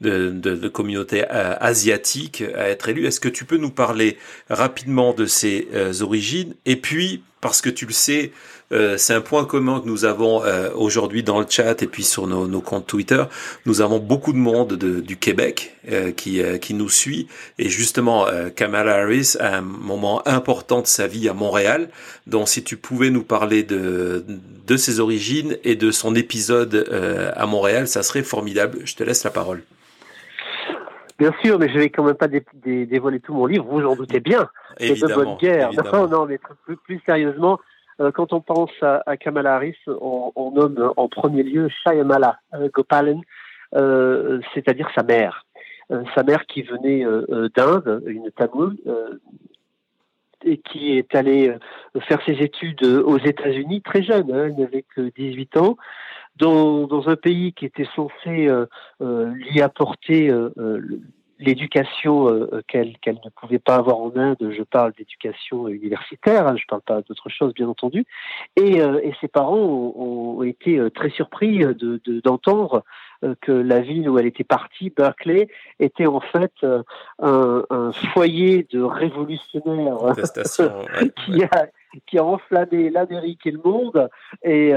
[0.00, 3.06] de communauté euh, asiatique à être élue.
[3.06, 4.16] Est-ce que tu peux nous parler
[4.48, 6.54] rapidement de ses euh, origines?
[6.64, 8.32] Et puis, parce que tu le sais,
[8.72, 12.04] euh, c'est un point commun que nous avons euh, aujourd'hui dans le chat et puis
[12.04, 13.24] sur nos, nos, comptes Twitter.
[13.66, 17.28] Nous avons beaucoup de monde de, du Québec euh, qui, qui nous suit.
[17.58, 21.88] Et justement, Kamala Harris a un moment important de sa vie à Montréal.
[22.26, 24.24] Donc si tu pouvais nous parler de,
[24.66, 26.88] de ses origines et de son épisode
[27.34, 28.78] à Montréal, ça serait formidable.
[28.84, 29.62] Je te laisse la parole.
[31.20, 34.20] Bien sûr, mais je vais quand même pas dévoiler tout mon livre, vous en doutez
[34.20, 34.48] bien.
[34.78, 35.70] C'est de bonne guerre.
[35.92, 37.69] Non, non, mais plus, plus sérieusement, euh,
[38.14, 43.20] quand on pense à, Kamala Harris, on, nomme en premier lieu Shyamala euh, Gopalan,
[43.74, 45.46] euh, c'est-à-dire sa mère.
[46.14, 47.04] sa mère qui venait
[47.54, 48.76] d'Inde, une Tamoule,
[50.44, 51.54] et qui est allée
[52.08, 55.76] faire ses études aux États-Unis très jeune, hein, elle n'avait que 18 ans,
[56.36, 58.48] dans, un pays qui était censé
[59.00, 60.32] lui apporter
[61.40, 66.46] l'éducation euh, euh, qu'elle qu'elle ne pouvait pas avoir en Inde, je parle d'éducation universitaire,
[66.46, 68.04] hein, je ne parle pas d'autre chose bien entendu,
[68.56, 72.84] et, euh, et ses parents ont, ont, été très surpris de d'entendre
[73.42, 76.52] que la ville où elle était partie, Berkeley, était en fait
[77.18, 79.98] un, un foyer de révolutionnaires.
[81.26, 81.66] Qui a
[82.06, 84.08] qui a enflammé l'Amérique et le monde.
[84.42, 84.72] Et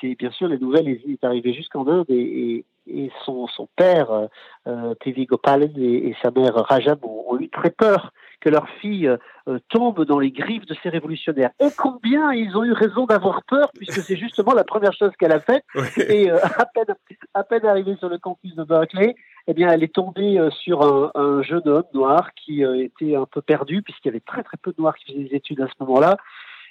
[0.00, 4.10] c'est bien sûr les nouvelles est arrivées jusqu'en Inde et, et, et son, son père,
[4.10, 4.26] euh,
[4.66, 4.94] euh
[5.28, 10.18] Gopalan, et, sa mère Rajab ont, eu très peur que leur fille euh, tombe dans
[10.18, 11.50] les griffes de ces révolutionnaires.
[11.60, 15.32] Et combien ils ont eu raison d'avoir peur, puisque c'est justement la première chose qu'elle
[15.32, 15.64] a faite.
[16.08, 16.94] Et euh, à, peine,
[17.34, 19.14] à peine arrivée sur le campus de Berkeley,
[19.46, 23.40] eh bien, elle est tombée sur un, un jeune homme noir qui était un peu
[23.40, 25.72] perdu, puisqu'il y avait très très peu de noirs qui faisaient des études à ce
[25.80, 26.16] moment-là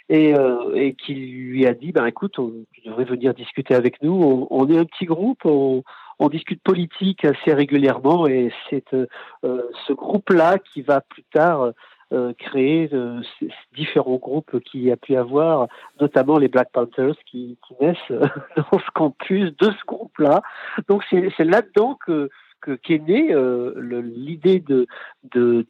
[0.09, 2.39] et, euh, et qui lui a dit ben écoute,
[2.73, 4.47] tu devrais venir discuter avec nous.
[4.49, 5.83] On, est un petit groupe, on,
[6.29, 9.05] discute politique assez régulièrement et c'est euh,
[9.87, 11.71] ce groupe-là qui va plus tard
[12.13, 15.67] euh, créer euh, ces différents groupes qu'il y a pu avoir,
[15.99, 17.97] notamment les Black Panthers qui, qui naissent
[18.55, 20.41] dans ce campus de ce groupe-là.
[20.87, 22.29] Donc c'est là-dedans que
[22.75, 24.87] qu'est née euh, l'idée de,
[25.31, 25.65] de,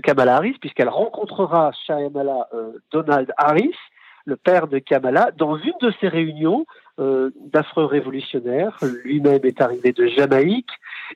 [0.00, 3.74] Kamala Harris, puisqu'elle rencontrera Shyamala euh, Donald Harris,
[4.24, 6.66] le père de Kamala, dans une de ces réunions
[7.00, 8.76] euh, d'affreux révolutionnaires.
[9.04, 10.68] Lui-même est arrivé de Jamaïque.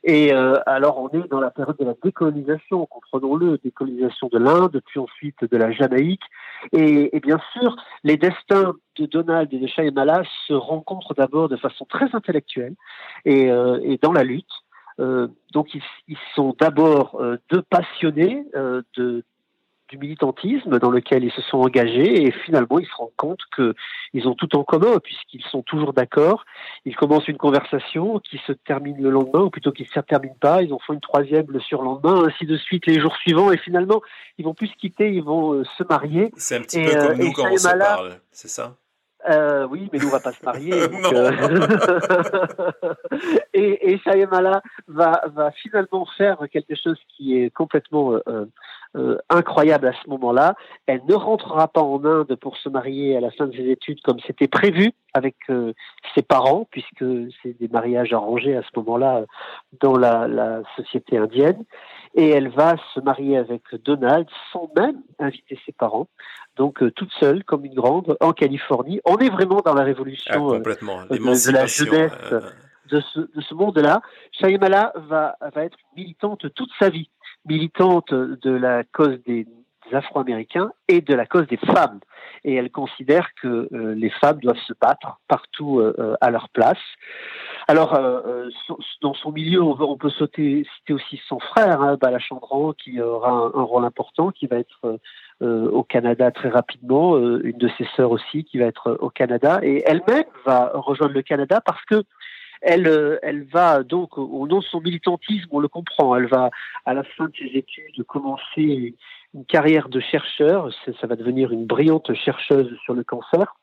[0.02, 4.80] Et euh, alors, on est dans la période de la décolonisation, comprenons-le, décolonisation de l'Inde,
[4.86, 6.22] puis ensuite de la Jamaïque.
[6.72, 11.84] Et, bien sûr, les destins de Donald et de Shyamala se rencontrent d'abord de façon
[11.84, 12.74] très intellectuelle
[13.26, 14.63] et, euh, et dans la lutte.
[15.00, 19.24] Euh, donc ils, ils sont d'abord euh, deux passionnés euh, de,
[19.88, 24.28] du militantisme dans lequel ils se sont engagés et finalement ils se rendent compte qu'ils
[24.28, 26.44] ont tout en commun puisqu'ils sont toujours d'accord.
[26.84, 30.36] Ils commencent une conversation qui se termine le lendemain ou plutôt qui ne se termine
[30.36, 30.62] pas.
[30.62, 34.00] Ils en font une troisième le surlendemain, ainsi de suite les jours suivants et finalement
[34.38, 36.30] ils vont plus se quitter, ils vont se marier.
[36.36, 38.76] C'est un petit peu comme nous quand on se parle, c'est ça?
[39.28, 40.70] Euh, oui, mais nous, on va pas se marier.
[40.88, 41.30] Donc, euh...
[43.54, 49.92] et, et Shyamala va, va finalement faire quelque chose qui est complètement euh, incroyable à
[49.92, 50.54] ce moment-là.
[50.86, 54.00] Elle ne rentrera pas en Inde pour se marier à la fin de ses études
[54.02, 55.36] comme c'était prévu avec
[56.14, 57.04] ses parents, puisque
[57.42, 59.24] c'est des mariages arrangés à ce moment-là
[59.80, 61.64] dans la, la société indienne.
[62.16, 66.08] Et elle va se marier avec Donald sans même inviter ses parents
[66.56, 69.00] donc euh, toute seule comme une grande en Californie.
[69.04, 71.02] On est vraiment dans la révolution ah, euh, complètement.
[71.06, 72.40] de, de, la jeunesse euh,
[72.90, 74.00] de ce, de ce monde-là.
[74.32, 77.10] Shaimala va, va être militante toute sa vie,
[77.44, 79.46] militante de la cause des
[79.92, 82.00] afro-américains et de la cause des femmes.
[82.44, 86.78] Et elle considère que euh, les femmes doivent se battre partout euh, à leur place.
[87.68, 88.48] Alors, euh,
[89.00, 93.84] dans son milieu, on, peut citer aussi son frère, hein, Balachandran, qui aura un, rôle
[93.84, 94.98] important, qui va être
[95.40, 99.82] au Canada très rapidement, une de ses sœurs aussi, qui va être au Canada, et
[99.86, 102.04] elle-même va rejoindre le Canada parce que
[102.64, 106.50] elle va donc, au nom de son militantisme, on le comprend, elle va,
[106.86, 108.94] à la fin de ses études, commencer
[109.34, 110.70] une carrière de chercheur.
[111.00, 113.54] Ça va devenir une brillante chercheuse sur le cancer.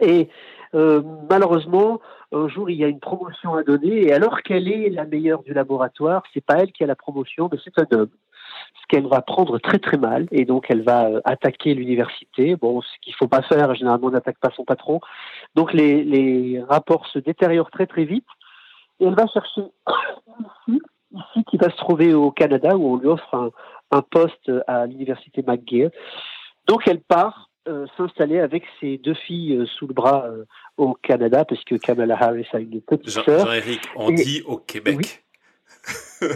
[0.00, 0.28] Et
[0.74, 2.00] euh, malheureusement,
[2.32, 5.42] un jour, il y a une promotion à donner, et alors qu'elle est la meilleure
[5.42, 8.10] du laboratoire, c'est pas elle qui a la promotion, mais c'est un homme.
[8.74, 12.56] Ce qu'elle va prendre très très mal, et donc elle va euh, attaquer l'université.
[12.56, 15.00] Bon, ce qu'il faut pas faire, généralement on n'attaque pas son patron.
[15.54, 18.26] Donc les, rapports se détériorent très très vite,
[19.00, 19.62] et elle va chercher
[20.68, 20.80] ici,
[21.12, 23.50] ici qui va se trouver au Canada, où on lui offre un,
[23.90, 25.90] un poste à l'université McGill.
[26.66, 30.44] Donc elle part euh, s'installer avec ses deux filles euh, sous le bras euh,
[30.76, 33.46] au Canada, parce que Kamala Harris a une petite Jean- sœur.
[33.46, 35.24] Jean-Éric, on dit au Québec.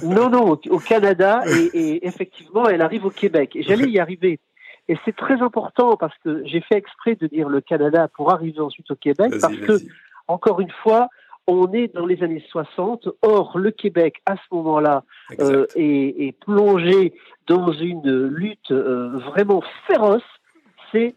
[0.03, 3.57] Non, non, au, au Canada, et, et effectivement, elle arrive au Québec.
[3.57, 4.41] Et j'allais y arriver.
[4.89, 8.61] Et c'est très important parce que j'ai fait exprès de dire le Canada pour arriver
[8.61, 9.79] ensuite au Québec, parce que,
[10.29, 11.09] encore une fois,
[11.47, 13.09] on est dans les années 60.
[13.23, 15.05] Or, le Québec, à ce moment-là,
[15.41, 17.15] euh, est, est plongé
[17.47, 20.23] dans une lutte euh, vraiment féroce.
[20.91, 21.15] C'est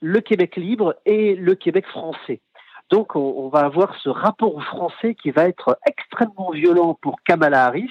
[0.00, 2.40] le Québec libre et le Québec français.
[2.90, 7.20] Donc, on, on va avoir ce rapport au français qui va être extrêmement violent pour
[7.22, 7.90] Kamala Harris,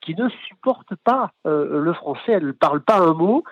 [0.00, 2.32] qui ne supporte pas euh, le français.
[2.32, 3.44] Elle ne parle pas un mot.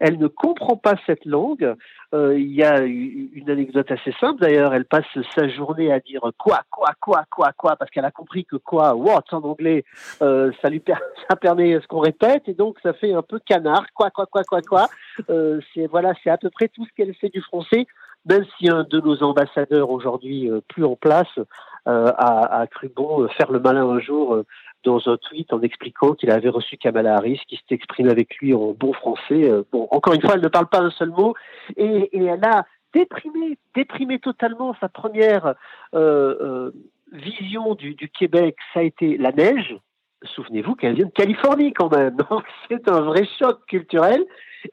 [0.00, 1.74] Elle ne comprend pas cette langue.
[2.14, 4.72] Euh, il y a une anecdote assez simple d'ailleurs.
[4.72, 8.44] Elle passe sa journée à dire quoi, quoi, quoi, quoi, quoi, parce qu'elle a compris
[8.44, 9.84] que quoi, what en anglais,
[10.22, 10.80] euh, ça lui
[11.40, 14.62] permet ce qu'on répète et donc ça fait un peu canard, quoi, quoi, quoi, quoi,
[14.62, 14.88] quoi.
[15.30, 17.86] Euh, c'est voilà, c'est à peu près tout ce qu'elle sait du français.
[18.28, 21.38] Même si un de nos ambassadeurs aujourd'hui euh, plus en place
[21.86, 24.42] euh, a, a cru bon euh, faire le malin un jour
[24.84, 28.54] dans un tweet en expliquant qu'il avait reçu Kamala Harris, qui s'est exprimé avec lui
[28.54, 29.50] en bon français.
[29.50, 31.34] Euh, bon, encore une fois, elle ne parle pas un seul mot
[31.76, 32.64] et, elle a
[32.94, 35.54] déprimé, déprimé totalement sa première
[35.94, 36.70] euh, euh,
[37.12, 38.56] vision du, Québec.
[38.72, 39.76] Ça a été la neige.
[40.22, 44.24] Souvenez-vous qu'elle vient de Californie quand même, donc c'est un vrai choc culturel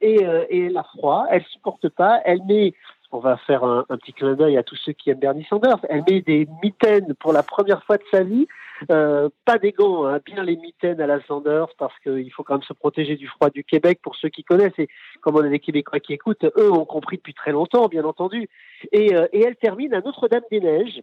[0.01, 2.73] et, et elle a froid, elle supporte pas, elle met
[3.16, 5.80] on va faire un, petit clin d'œil à tous ceux qui aiment Bernie Sanders.
[5.89, 8.47] Elle met des mitaines pour la première fois de sa vie.
[8.91, 12.55] Euh, pas des gants, hein, bien les mitaines à la Sanders parce qu'il faut quand
[12.55, 14.78] même se protéger du froid du Québec pour ceux qui connaissent.
[14.78, 14.89] Et
[15.22, 18.49] comme on a des Québécois qui écoutent, eux ont compris depuis très longtemps, bien entendu.
[18.91, 21.01] Et, euh, elle termine à Notre-Dame-des-Neiges.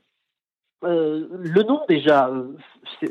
[0.85, 2.31] Euh, le nom déjà,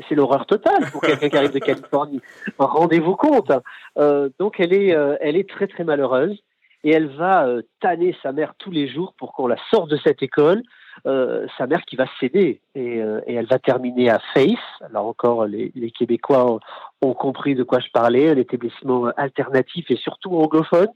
[0.08, 2.20] c'est l'horreur totale pour quelqu'un qui arrive de Californie.
[2.58, 3.50] Rendez-vous compte.
[4.38, 6.42] Donc elle est, elle est très très malheureuse
[6.84, 9.96] et elle va euh, tanner sa mère tous les jours pour qu'on la sorte de
[9.96, 10.62] cette école.
[11.06, 14.52] Euh, sa mère qui va céder et, euh, et elle va terminer à Face.
[14.82, 16.60] Alors encore, les, les Québécois ont,
[17.00, 20.88] ont compris de quoi je parlais, un établissement alternatif et surtout anglophone.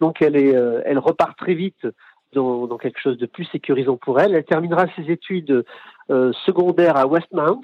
[0.00, 1.86] Donc elle est, euh, elle repart très vite
[2.32, 4.34] dans, dans, quelque chose de plus sécurisant pour elle.
[4.34, 5.64] Elle terminera ses études
[6.10, 7.60] euh, secondaires à Westmount,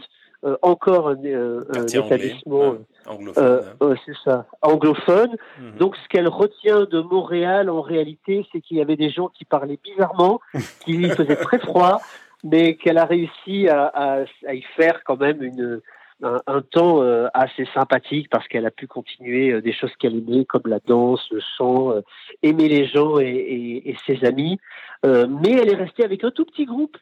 [0.47, 3.65] euh, encore un, un établissement anglais, anglophone.
[3.83, 5.35] Euh, c'est ça, anglophone.
[5.37, 5.77] -hmm.
[5.79, 9.45] Donc, ce qu'elle retient de Montréal, en réalité, c'est qu'il y avait des gens qui
[9.45, 10.41] parlaient bizarrement,
[10.85, 12.01] qu'il faisait très froid,
[12.45, 15.81] mais qu'elle a réussi à, à, à, y faire quand même une,
[16.23, 20.17] un, un temps euh, assez sympathique parce qu'elle a pu continuer euh, des choses qu'elle
[20.17, 22.01] aimait, comme la danse, le chant, euh,
[22.43, 24.59] aimer les gens et, et, et ses amis.
[25.05, 26.97] Euh, mais elle est restée avec un tout petit groupe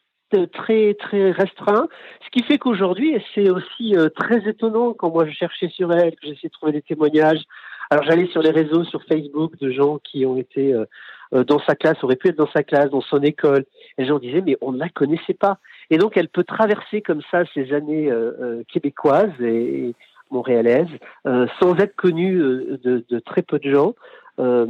[0.52, 1.88] très très restreint,
[2.24, 6.12] ce qui fait qu'aujourd'hui, c'est aussi euh, très étonnant quand moi je cherchais sur elle,
[6.12, 7.42] que j'essayais de trouver des témoignages.
[7.90, 10.74] Alors j'allais sur les réseaux, sur Facebook, de gens qui ont été
[11.34, 13.64] euh, dans sa classe, auraient pu être dans sa classe, dans son école.
[13.98, 15.58] Et les gens disaient, mais on ne la connaissait pas.
[15.90, 19.94] Et donc elle peut traverser comme ça ces années euh, québécoises et,
[20.30, 20.88] montréalaises,
[21.26, 23.94] euh, sans être connue de, très peu de gens.
[24.40, 24.66] Euh,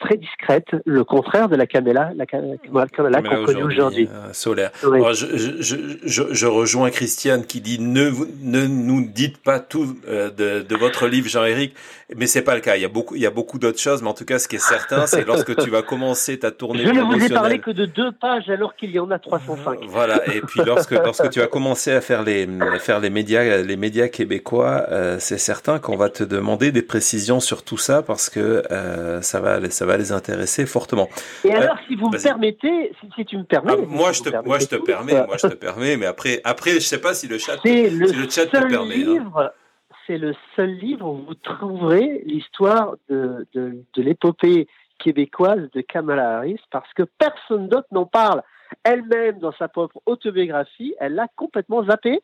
[0.00, 4.08] très discrète, le contraire de la Camela, la Camela qu'on connaît aujourd'hui.
[4.12, 4.72] Euh, solaire.
[4.82, 4.98] Oui.
[4.98, 8.10] Alors, je, je, je, je, rejoins Christiane qui dit ne,
[8.42, 11.76] ne nous dites pas tout euh, de, de, votre livre, Jean-Éric,
[12.16, 12.74] mais c'est pas le cas.
[12.74, 14.48] Il y a beaucoup, il y a beaucoup d'autres choses, mais en tout cas, ce
[14.48, 17.60] qui est certain, c'est lorsque tu vas commencer ta tournée Je ne vous ai parlé
[17.60, 19.80] que de deux pages alors qu'il y en a 305.
[19.86, 20.20] Voilà.
[20.34, 22.48] Et puis lorsque lorsque tu vas commencer à faire les
[22.80, 24.86] faire les médias les médias québécois,
[25.20, 28.64] c'est certain qu'on va te demander des précisions sur tout ça parce que
[28.95, 31.08] euh, ça va, ça va les intéresser fortement.
[31.44, 34.30] Et alors, si vous me permettez, si, si, tu me permets, ah, moi, si je
[34.30, 37.14] te, moi je te permets, moi je te permets, mais après, après, je sais pas
[37.14, 38.96] si le chat, si le, chat te permet.
[38.96, 39.50] Livre, hein.
[40.06, 44.68] C'est le seul livre où vous trouverez l'histoire de, de, de l'épopée
[44.98, 48.42] québécoise de Kamala Harris, parce que personne d'autre n'en parle.
[48.84, 52.20] Elle-même, dans sa propre autobiographie, elle l'a complètement zappé.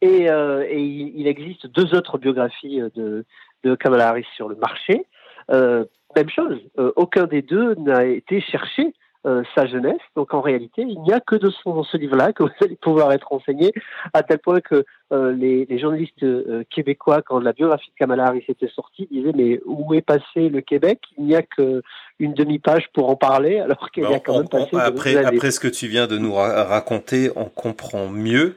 [0.00, 3.24] Et, euh, et il, il, existe deux autres biographies de,
[3.64, 5.06] de Kamala Harris sur le marché.
[5.50, 5.84] Euh,
[6.16, 8.94] même chose, euh, aucun des deux n'a été cherché
[9.26, 10.02] euh, sa jeunesse.
[10.16, 12.76] Donc en réalité, il n'y a que de son, dans ce livre-là que vous allez
[12.76, 13.72] pouvoir être renseigné,
[14.12, 14.84] à tel point que
[15.14, 19.32] euh, les, les, journalistes euh, québécois, quand la biographie de Kamala Harris était sortie, disaient
[19.34, 21.00] mais où est passé le Québec?
[21.16, 21.80] Il n'y a qu'une
[22.20, 24.76] demi-page pour en parler, alors qu'il y a bah, quand même passé.
[24.76, 28.56] après, après ce que tu viens de nous raconter, on comprend mieux.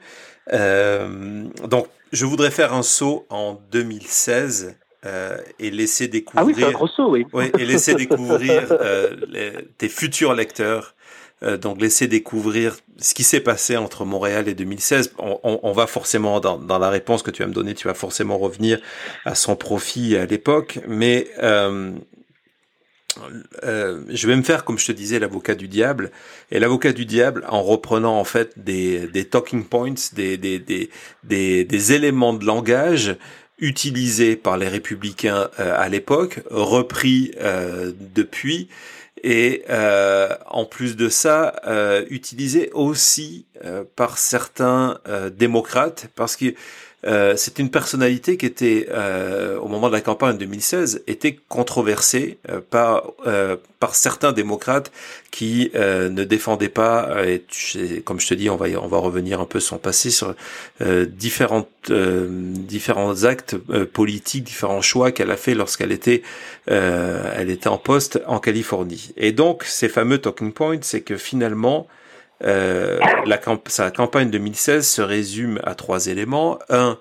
[0.52, 4.78] donc, je voudrais faire un saut en 2016
[5.08, 6.74] euh, et laisser découvrir.
[6.78, 7.52] Ah oui, oui.
[7.58, 9.16] et laisser découvrir euh,
[9.78, 10.96] tes futurs lecteurs.
[11.44, 15.14] Euh, donc laisser découvrir ce qui s'est passé entre Montréal et 2016.
[15.20, 17.88] On, on, on va forcément dans, dans, la réponse que tu vas me donner, tu
[17.88, 18.80] vas forcément revenir
[19.24, 21.28] à son profit à l'époque, mais
[23.64, 26.12] euh, je vais me faire, comme je te disais, l'avocat du diable.
[26.52, 30.90] Et l'avocat du diable, en reprenant en fait des, des talking points, des, des, des,
[31.24, 33.16] des, des éléments de langage
[33.60, 38.70] utilisé par les républicains euh, à l'époque, repris euh, depuis,
[39.24, 41.56] et euh, en plus de ça,
[42.12, 43.48] utilisé aussi
[43.96, 45.00] par certains
[45.36, 46.54] démocrates, parce que
[47.06, 52.40] euh, c'est une personnalité qui était, euh, au moment de la campagne 2016, était controversée
[52.50, 53.14] euh, par
[53.80, 54.92] par certains démocrates
[55.30, 57.24] qui ne défendaient pas.
[57.28, 57.44] Et
[58.04, 60.34] comme je te dis, on va on va revenir un peu son passé sur
[60.82, 63.56] différentes différents actes
[63.94, 66.24] politiques, différents choix qu'elle a fait lorsqu'elle était
[66.66, 69.14] elle était en poste en Californie.
[69.16, 71.88] Et donc ces fameux talking points, c'est que finalement
[72.44, 76.60] euh, la sa campagne 2016 se résume à trois éléments.
[76.70, 77.00] Un,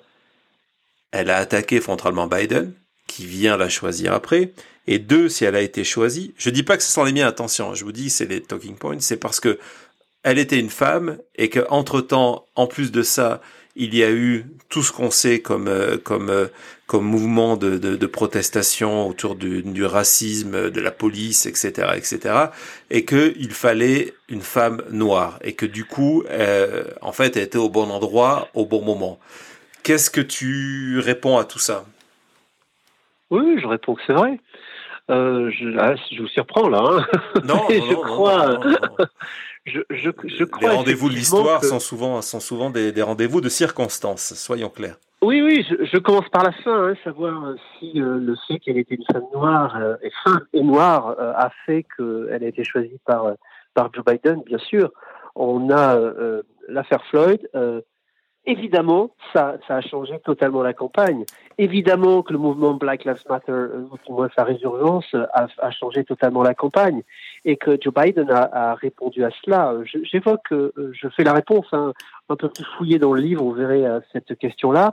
[1.13, 2.73] elle a attaqué frontalement Biden,
[3.07, 4.53] qui vient la choisir après.
[4.87, 7.27] Et deux, si elle a été choisie, je dis pas que ce sont les miens,
[7.27, 9.59] attention, je vous dis c'est les talking points, c'est parce que
[10.23, 13.41] elle était une femme et que entre temps, en plus de ça,
[13.75, 16.47] il y a eu tout ce qu'on sait comme euh, comme euh,
[16.87, 22.35] comme mouvement de, de, de protestation autour du, du, racisme, de la police, etc., etc.,
[22.91, 27.43] et que il fallait une femme noire et que du coup, euh, en fait, elle
[27.43, 29.19] était au bon endroit au bon moment.
[29.83, 31.85] Qu'est-ce que tu réponds à tout ça?
[33.31, 34.39] Oui, je réponds que c'est vrai.
[35.11, 36.83] Euh, je, ah, je, vous surprends là.
[36.83, 37.07] Hein.
[37.45, 38.61] Non, non, je crois.
[39.69, 43.41] Je, je, je, crois les rendez-vous de l'histoire sont souvent, sont souvent des, des rendez-vous
[43.41, 44.97] de circonstances, soyons clairs.
[45.23, 48.97] Oui, oui, je, commence par la fin, hein, savoir si euh, le fait qu'elle était
[48.97, 53.01] une femme noire euh, et femme et noire euh, a fait qu'elle a été choisie
[53.07, 53.35] par
[53.95, 54.93] Joe Biden, bien sûr.
[55.35, 55.99] On a
[56.69, 57.41] l'affaire Floyd,
[58.49, 61.25] Évidemment, ça, a changé totalement la campagne.
[61.59, 66.45] Évidemment que le mouvement Black Lives Matter, ou du moins sa résurgence, a, changé totalement
[66.45, 67.03] la campagne.
[67.45, 69.75] Et que Joe Biden a, répondu à cela.
[69.85, 71.93] J'évoque, je fais la réponse hein,
[72.29, 74.93] un peu plus fouillée dans le livre, vous verrez à cette question-là.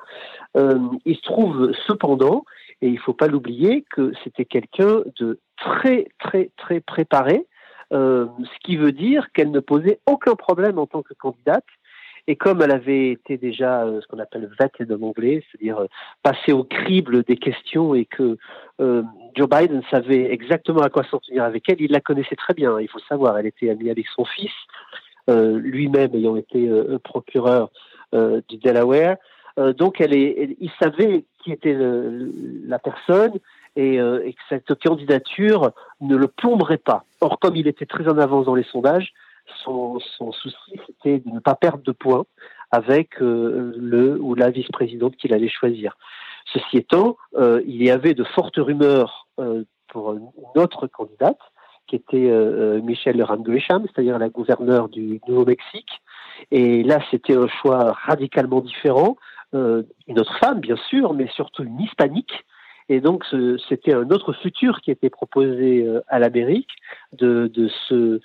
[0.57, 2.45] Euh, il se trouve cependant,
[2.81, 7.45] et il ne faut pas l'oublier, que c'était quelqu'un de très, très, très préparé.
[7.91, 11.65] Euh, ce qui veut dire qu'elle ne posait aucun problème en tant que candidate
[12.27, 15.87] et comme elle avait été déjà euh, ce qu'on appelle vette de l'anglais, c'est-à-dire euh,
[16.21, 18.37] passée au crible des questions et que
[18.79, 19.03] euh,
[19.35, 22.79] Joe Biden savait exactement à quoi s'en tenir avec elle, il la connaissait très bien,
[22.79, 23.37] il faut savoir.
[23.37, 24.51] Elle était amie avec son fils,
[25.29, 27.69] euh, lui-même ayant été euh, procureur
[28.47, 29.17] du Delaware.
[29.57, 32.31] donc elle est, il savait qui était le,
[32.67, 33.39] la personne
[33.75, 37.05] et, et, que cette candidature ne le plomberait pas.
[37.21, 39.13] Or, comme il était très en avance dans les sondages,
[39.63, 39.99] son,
[40.31, 42.25] souci, c'était de ne pas perdre de points
[42.71, 45.95] avec euh, le ou la vice-présidente qu'il allait choisir.
[46.51, 51.39] Ceci étant, euh, il y avait de fortes rumeurs euh, pour une autre candidate,
[51.85, 52.31] qui était
[52.81, 56.01] Michelle Ramgoesham, c'est-à-dire la gouverneure du Nouveau-Mexique.
[56.49, 59.17] Et là, c'était un choix radicalement différent.
[59.53, 62.45] une autre femme, bien sûr, mais surtout une hispanique,
[62.93, 63.25] et donc,
[63.69, 66.69] c'était un autre futur qui était proposé euh, à l'Amérique
[67.13, 67.49] de,
[67.89, 68.21] ce,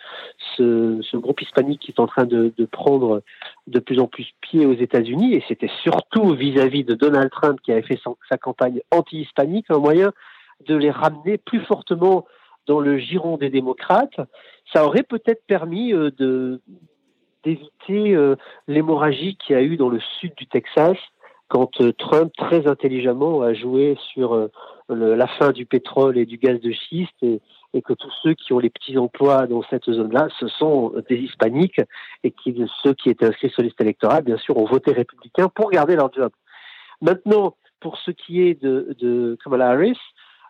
[1.16, 3.22] groupe hispanique qui est en train de, prendre
[3.66, 5.32] de plus en plus pied aux États-Unis.
[5.32, 7.98] Et c'était surtout vis-à-vis de Donald Trump qui avait fait
[8.28, 10.12] sa campagne anti-hispanique un moyen
[10.66, 12.26] de les ramener plus fortement
[12.66, 14.20] dans le giron des démocrates.
[14.74, 16.60] Ça aurait peut-être permis euh,
[17.42, 20.98] d'éviter euh, l'hémorragie qu'il y a eu dans le sud du Texas
[21.48, 24.48] quand euh, Trump très intelligemment a joué sur euh,
[24.88, 27.40] la fin du pétrole et du gaz de schiste et,
[27.84, 31.80] que tous ceux qui ont les petits emplois dans cette zone-là, ce sont des hispaniques
[32.24, 35.70] et qui ceux qui étaient inscrits sur liste électorale, bien sûr, ont voté républicain pour
[35.70, 36.32] garder leur job.
[37.00, 39.98] Maintenant, pour ce qui est de, de Kamala Harris,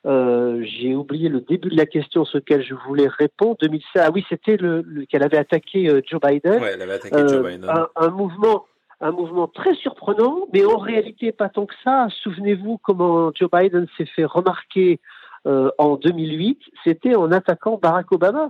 [0.07, 3.57] euh, j'ai oublié le début de la question sur lequel je voulais répondre.
[3.61, 6.63] 2016, ah oui, c'était le, qu'elle avait attaqué Joe Biden.
[6.63, 7.69] Ouais, elle avait attaqué Joe Biden.
[7.69, 8.65] Un, un, mouvement
[9.01, 12.09] un mouvement très surprenant, mais en réalité pas tant que ça.
[12.23, 15.01] Souvenez-vous comment Joe Biden s'est fait remarquer
[15.47, 18.49] euh, en 2008, c'était en attaquant Barack Obama.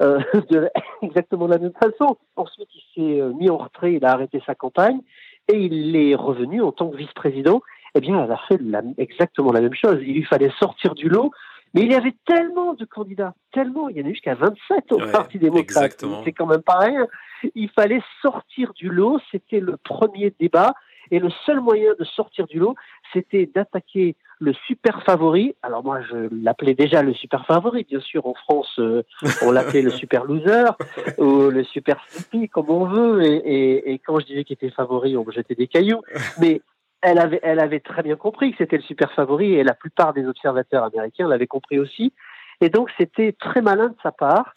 [1.02, 2.16] exactement de la même façon.
[2.36, 5.00] Ensuite, il s'est mis en retrait, il a arrêté sa campagne
[5.48, 7.62] et il est revenu en tant que vice-président.
[7.94, 8.60] Eh bien, il a fait
[8.98, 9.98] exactement la même chose.
[10.02, 11.32] Il lui fallait sortir du lot
[11.74, 14.92] mais il y avait tellement de candidats, tellement, il y en a eu jusqu'à 27
[14.92, 16.04] au Parti démocrate.
[16.24, 17.06] C'est quand même pas rien.
[17.54, 20.74] Il fallait sortir du lot, c'était le premier débat.
[21.10, 22.74] Et le seul moyen de sortir du lot,
[23.14, 25.54] c'était d'attaquer le super favori.
[25.62, 27.84] Alors moi, je l'appelais déjà le super favori.
[27.84, 29.02] Bien sûr, en France, euh,
[29.42, 30.64] on l'appelait le super loser
[31.18, 33.22] ou le super sleepy, comme on veut.
[33.24, 36.02] Et, et, et quand je disais qu'il était favori, on me jetait des cailloux.
[36.40, 36.60] Mais
[37.02, 40.12] elle avait, elle avait très bien compris que c'était le super favori et la plupart
[40.12, 42.12] des observateurs américains l'avaient compris aussi.
[42.60, 44.52] Et donc c'était très malin de sa part,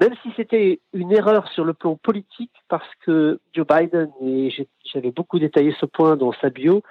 [0.00, 4.50] même si c'était une erreur sur le plan politique, parce que Joe Biden, et
[4.84, 6.82] j'avais beaucoup détaillé ce point dans sa bio,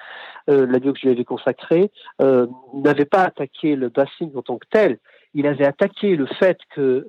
[0.49, 1.91] euh, la bio que je lui avais consacrée,
[2.21, 4.97] euh, n'avait pas attaqué le bassin en tant que tel
[5.37, 7.05] il avait attaqué le fait que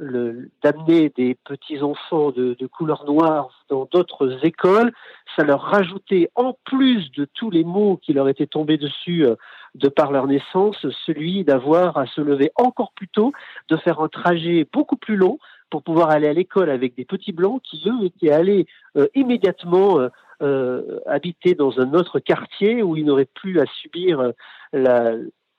[0.63, 4.93] d'amener des petits enfants de, de couleur noire dans d'autres écoles,
[5.35, 9.37] ça leur rajoutait en plus de tous les mots qui leur étaient tombés dessus euh,
[9.75, 10.77] de par leur naissance,
[11.07, 13.33] celui d'avoir à se lever encore plus tôt,
[13.71, 15.39] de faire un trajet beaucoup plus long
[15.71, 18.67] pour pouvoir aller à l'école avec des petits blancs qui eux étaient allés
[18.99, 20.07] euh, immédiatement
[20.43, 24.33] euh, habiter dans un autre quartier où ils n'auraient plus à subir
[24.75, 25.15] la,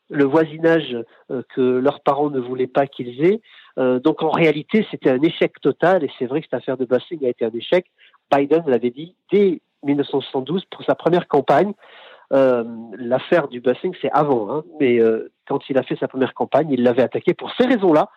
[0.09, 0.97] le voisinage
[1.31, 3.41] euh, que leurs parents ne voulaient pas qu'ils aient.
[3.77, 6.85] Euh, donc en réalité, c'était un échec total et c'est vrai que cette affaire de
[6.85, 7.85] busing a été un échec.
[8.31, 11.73] Biden l'avait dit dès 1972 pour sa première campagne.
[12.31, 12.63] Euh,
[12.97, 14.99] l'affaire du busing, c'est avant, hein, mais
[15.47, 18.09] quand il a fait sa première campagne, il l'avait attaqué pour ces raisons-là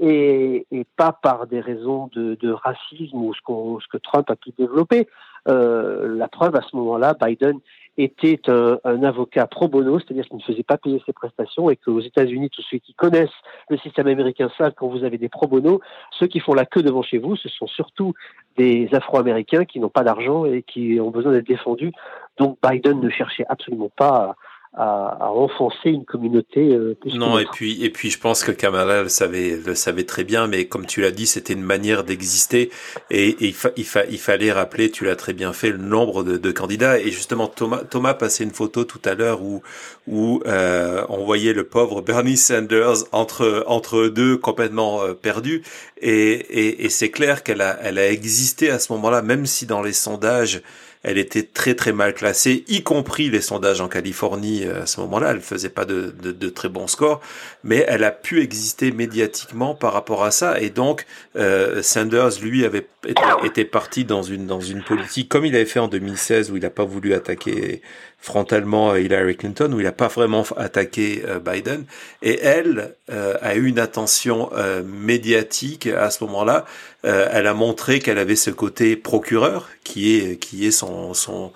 [0.00, 0.66] et,
[0.96, 5.08] pas par des raisons de, racisme ou ce, que Trump a pu développer.
[5.46, 7.58] la preuve, à ce moment-là, Biden
[7.96, 11.76] était un, un, avocat pro bono, c'est-à-dire qu'il ne faisait pas payer ses prestations et
[11.76, 13.28] qu'aux États-Unis, tous ceux qui connaissent
[13.68, 15.80] le système américain savent quand vous avez des pro bono,
[16.18, 18.12] ceux qui font la queue devant chez vous, ce sont surtout
[18.56, 21.92] des Afro-Américains qui n'ont pas d'argent et qui ont besoin d'être défendus.
[22.38, 24.34] Donc Biden ne cherchait absolument pas
[24.76, 26.74] à, enfoncer une communauté.
[26.74, 30.24] Euh, non, et puis et puis je pense que Kamala le savait le savait très
[30.24, 32.70] bien, mais comme tu l'as dit, c'était une manière d'exister
[33.10, 35.78] et, et il, fa, il, fa, il, fallait rappeler, tu l'as très bien fait, le
[35.78, 36.98] nombre de, de, candidats.
[36.98, 39.62] Et justement, Thomas Thomas passait une photo tout à l'heure où
[40.08, 45.62] où euh, on voyait le pauvre Bernie Sanders entre entre deux complètement euh, perdu.
[46.00, 49.66] Et, et, et c'est clair qu'elle a elle a existé à ce moment-là, même si
[49.66, 50.62] dans les sondages
[51.04, 55.00] elle était très très mal classée, y compris les sondages en Californie euh, à ce
[55.02, 55.32] moment-là.
[55.32, 57.20] Elle faisait pas de, de, de, très bons scores,
[57.62, 60.60] mais elle a pu exister médiatiquement par rapport à ça.
[60.60, 61.04] Et donc
[61.36, 65.66] euh, Sanders, lui, avait été, était parti dans une dans une politique comme il avait
[65.66, 67.82] fait en 2016 où il n'a pas voulu attaquer
[68.24, 71.84] frontalement Hillary Clinton, où il n'a pas vraiment attaqué euh, Biden.
[72.22, 76.64] Et elle euh, a eu une attention euh, médiatique à ce moment-là.
[77.02, 81.52] elle a montré qu'elle avait ce côté procureur, qui est qui est son son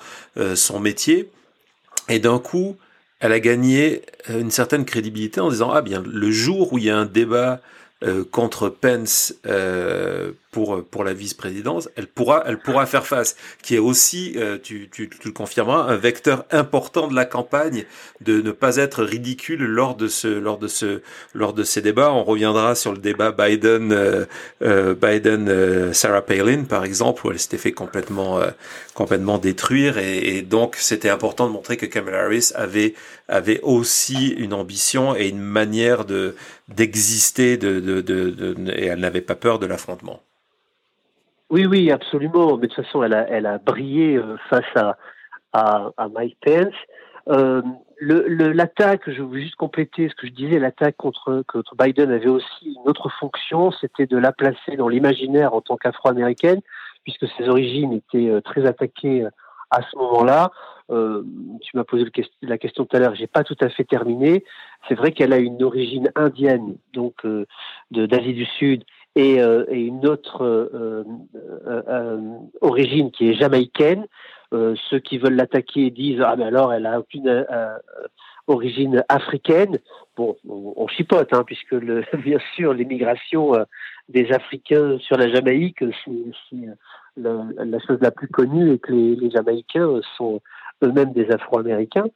[0.54, 1.30] son métier.
[2.10, 2.76] Et d'un coup,
[3.20, 6.90] elle a gagné une certaine crédibilité en disant ah bien le jour où il y
[6.90, 7.62] a un débat
[8.30, 9.34] contre Pence
[10.50, 14.88] pour pour la vice-présidence, elle pourra elle pourra faire face, qui est aussi euh, tu,
[14.90, 17.84] tu, tu le confirmeras un vecteur important de la campagne
[18.20, 21.02] de ne pas être ridicule lors de ce lors de ce
[21.34, 22.12] lors de ces débats.
[22.12, 24.24] On reviendra sur le débat Biden euh,
[24.62, 28.40] euh, Biden Sarah Palin par exemple où elle s'était fait complètement
[28.94, 32.94] complètement détruire et, et donc c'était important de montrer que Kamala Harris avait
[33.28, 36.34] avait aussi une ambition et une manière de
[36.68, 40.22] d'exister de, de, de, de, et elle n'avait pas peur de l'affrontement.
[41.50, 42.56] Oui, oui, absolument.
[42.56, 44.96] Mais de toute façon, elle a, elle a brillé euh, face à,
[45.52, 46.74] à, à Mike Pence.
[47.28, 47.62] Euh,
[48.00, 52.28] l'attaque, le, je veux juste compléter ce que je disais, l'attaque contre, contre Biden avait
[52.28, 56.60] aussi une autre fonction, c'était de la placer dans l'imaginaire en tant qu'afro-américaine,
[57.04, 59.30] puisque ses origines étaient euh, très attaquées euh,
[59.70, 60.52] à ce moment-là.
[60.90, 61.22] Euh,
[61.60, 62.10] tu m'as posé le,
[62.42, 64.42] la question tout à l'heure, j'ai pas tout à fait terminé.
[64.88, 67.44] C'est vrai qu'elle a une origine indienne, donc euh,
[67.90, 68.84] d'Asie du Sud,
[69.18, 71.04] et, euh, et une autre euh,
[71.66, 72.20] euh,
[72.60, 74.06] origine qui est jamaïcaine.
[74.52, 77.46] ceux qui veulent l'attaquer disent ah mais alors elle a aucune
[78.46, 79.78] origine africaine.
[80.16, 83.52] Bon, on, on chipote hein, puisque le, bien sûr l'émigration
[84.08, 86.56] des Africains sur la Jamaïque c'est
[87.16, 90.40] la, la, chose la plus connue et que les, les Jamaïcains sont
[90.84, 92.06] eux-mêmes des Afro-Américains,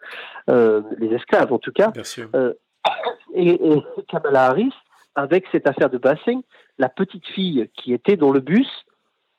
[0.51, 1.93] euh, les esclaves en tout cas.
[2.35, 2.55] Euh,
[3.35, 4.74] et, et Kamala Harris,
[5.14, 6.43] avec cette affaire de Bassing,
[6.78, 8.68] la petite fille qui était dans le bus,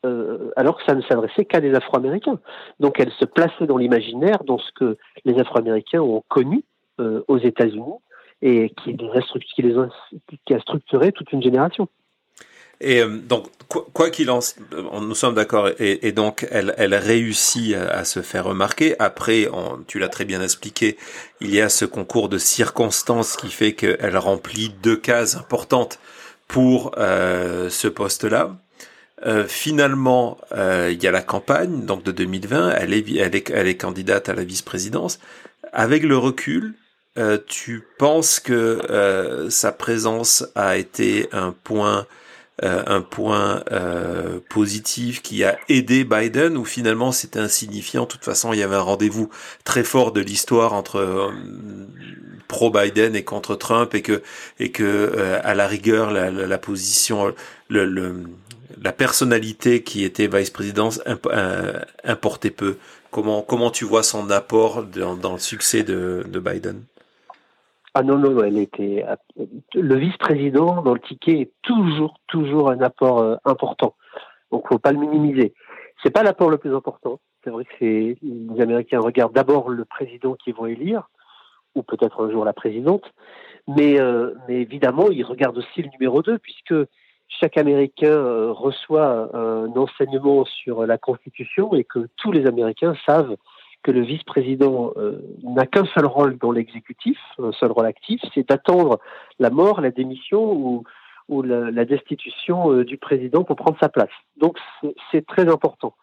[0.06, 2.40] euh, alors que ça ne s'adressait qu'à des Afro-Américains.
[2.80, 6.64] Donc elle se plaçait dans l'imaginaire, dans ce que les Afro-Américains ont connu
[7.00, 8.00] euh, aux États-Unis
[8.42, 9.88] et qui, les a,
[10.28, 11.88] qui, qui a structuré toute une génération.
[12.82, 14.40] Et euh, donc, quoi qu'il en,
[15.02, 15.70] nous sommes d'accord.
[15.80, 18.96] Et, donc, elle, elle réussit à, se faire remarquer.
[19.00, 19.48] Après,
[19.88, 20.98] tu l'as très bien expliqué,
[21.42, 26.00] il y a ce concours de circonstances qui fait qu'elle remplit deux cases importantes
[26.48, 28.56] pour euh, ce poste-là.
[29.26, 32.72] Euh, finalement, euh, il y a la campagne, donc de 2020.
[32.72, 35.20] Elle est, elle est, elle est candidate à la vice-présidence.
[35.72, 36.76] Avec le recul,
[37.18, 42.06] euh, tu penses que euh, sa présence a été un point
[42.62, 48.04] euh, un point euh, positif qui a aidé Biden ou finalement c'était insignifiant?
[48.04, 49.30] De toute façon, il y avait un rendez-vous
[49.64, 51.32] très fort de l'histoire entre euh,
[52.48, 54.22] pro Biden et contre Trump et que
[54.60, 55.12] et que
[55.44, 57.34] à la rigueur la, la, position
[57.70, 58.16] le, le,
[58.80, 61.02] la personnalité qui était vice-présidence
[62.04, 62.78] importait peu.
[63.10, 66.84] Comment comment tu vois son apport dans, dans le succès de, de Biden?
[67.96, 69.06] Ah non, non, elle était.
[69.76, 73.96] Le vice-président dans le ticket est toujours, toujours un apport euh, important.
[74.52, 75.54] Donc, faut pas le minimiser.
[76.02, 77.20] C'est pas l'apport le plus important.
[77.44, 78.18] C'est vrai que les
[78.60, 81.10] Américains regardent d'abord le président qu'ils vont élire,
[81.76, 83.04] ou peut-être un jour la présidente,
[83.68, 86.76] mais, euh, mais évidemment, ils regardent aussi le numéro 2, puisque
[87.28, 93.36] chaque Américain euh, reçoit un enseignement sur la Constitution et que tous les Américains savent
[93.84, 98.48] que le vice-président euh, n'a qu'un seul rôle dans l'exécutif, un seul rôle actif, c'est
[98.48, 99.00] d'attendre
[99.40, 100.84] la mort, la démission
[101.30, 104.10] ou, la, destitution euh, du président pour prendre sa place.
[104.38, 104.58] Donc
[105.12, 105.96] c'est très important.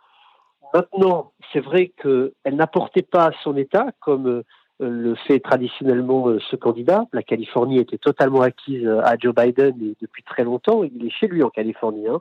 [0.74, 4.42] Maintenant, c'est vrai qu'elle n'apportait pas son État comme euh,
[4.78, 7.04] le fait traditionnellement ce candidat.
[7.12, 10.84] La Californie était totalement acquise à Joe Biden et depuis très longtemps.
[10.84, 12.08] Il est chez lui en Californie.
[12.08, 12.20] Hein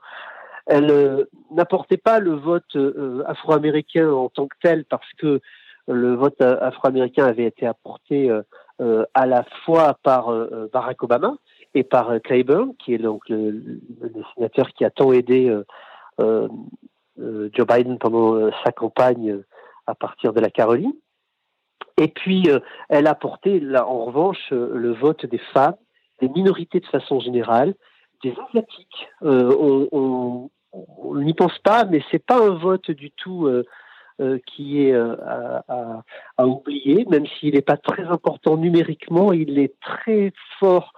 [0.69, 5.41] elle euh, n'apportait pas le vote euh, afro-américain en tant que tel parce que
[5.87, 10.31] le vote afro-américain avait été apporté euh, à la fois par
[10.71, 11.33] Barack Obama
[11.73, 13.81] et par Claiborne, qui est donc le,
[14.35, 15.51] sénateur qui a tant aidé
[16.19, 19.41] Joe Biden pendant sa campagne
[19.87, 20.93] à partir de la Caroline.
[21.97, 22.47] Et puis,
[22.89, 25.75] elle a apporté, là, en revanche, le vote des femmes,
[26.21, 27.73] des minorités de façon générale,
[28.23, 29.09] des asiatiques.
[30.73, 33.65] N'y pense pas, mais c'est pas un vote du tout euh,
[34.21, 35.15] euh, qui est euh,
[36.37, 40.93] à, oublier, même s'il n'est pas très important numériquement, il est très fort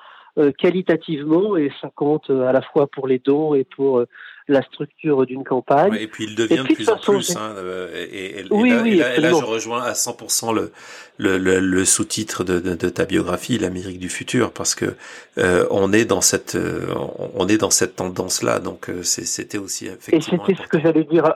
[0.58, 4.06] qualitativement et ça compte à la fois pour les dons et pour
[4.52, 5.96] la structure d'une campagne.
[5.96, 7.36] et puis il devient de plus en plus.
[7.36, 7.56] Hein,
[7.96, 10.72] et, oui, oui, là, là, je rejoins à 100% le,
[11.18, 14.96] le, le, le sous-titre de, de, de, ta biographie, l'Amérique du futur, parce que
[15.38, 16.94] euh, on est dans cette euh,
[17.36, 18.60] on est dans cette tendance-là.
[18.60, 20.44] Donc euh, c'était aussi effectivement.
[20.44, 21.36] Et c'était ce que j'allais dire.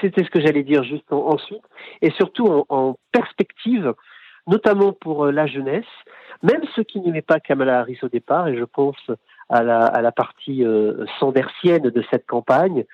[0.00, 1.62] C'était ce que j'allais dire juste ensuite,
[2.00, 3.92] et surtout en, en perspective,
[4.46, 5.84] notamment pour la jeunesse,
[6.42, 8.96] même ceux qui n'aimaient pas Kamala Harris au départ, et je pense
[9.48, 12.84] à la, partie euh, sandersienne de cette campagne,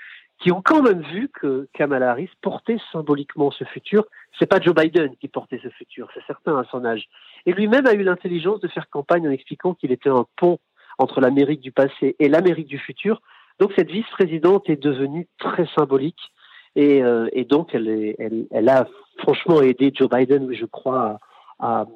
[0.40, 4.04] qui ont quand même vu que Kamala Harris portait symboliquement ce futur.
[4.38, 7.08] C'est pas Joe Biden qui portait ce futur, c'est certain à son âge.
[7.46, 10.58] Et lui-même a eu l'intelligence de faire campagne en expliquant qu'il était un pont
[10.98, 13.20] entre l'Amérique du passé et l'Amérique du futur.
[13.58, 16.32] Donc cette vice-présidente est devenue très symbolique
[16.74, 18.86] et, euh, donc elle, a
[19.18, 21.18] franchement aidé Joe Biden, je crois,
[21.58, 21.86] à,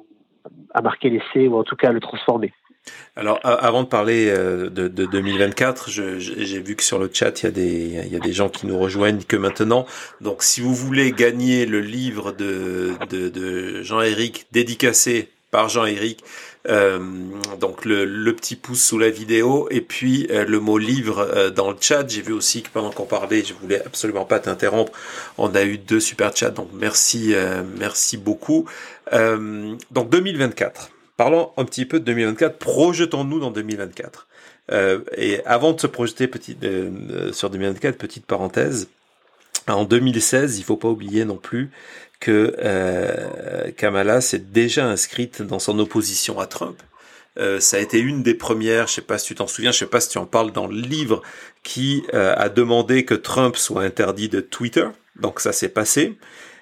[0.73, 2.53] à marquer l'essai ou en tout cas à le transformer.
[3.17, 7.45] Alors, avant de parler euh, de, de 2024, j'ai vu que sur le chat, il
[7.45, 9.85] y, a des, il y a des gens qui nous rejoignent que maintenant.
[10.19, 16.23] Donc, si vous voulez gagner le livre de, Jean-Éric dédicacé par Jean-Éric,
[16.67, 16.99] euh,
[17.59, 21.49] donc le, le, petit pouce sous la vidéo et puis euh, le mot livre euh,
[21.51, 22.05] dans le chat.
[22.09, 24.91] J'ai vu aussi que pendant qu'on parlait, je voulais absolument pas t'interrompre.
[25.37, 27.33] On a eu deux super chats, donc merci,
[27.77, 28.65] merci beaucoup.
[29.11, 30.89] donc 2024.
[31.17, 32.57] Parlons un petit peu de 2024.
[32.57, 34.27] Projetons-nous dans 2024.
[34.71, 38.89] Euh, et avant de se projeter petit, euh, sur 2024, petite parenthèse.
[39.67, 41.71] En 2016, il faut pas oublier non plus
[42.19, 46.81] que euh, Kamala s'est déjà inscrite dans son opposition à Trump.
[47.37, 49.79] Euh, ça a été une des premières, je sais pas si tu t'en souviens, je
[49.79, 51.21] sais pas si tu en parles dans le livre,
[51.63, 54.87] qui euh, a demandé que Trump soit interdit de Twitter.
[55.17, 56.17] Donc ça s'est passé.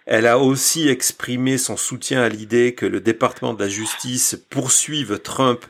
[0.05, 5.19] Elle a aussi exprimé son soutien à l'idée que le département de la justice poursuive
[5.19, 5.65] Trump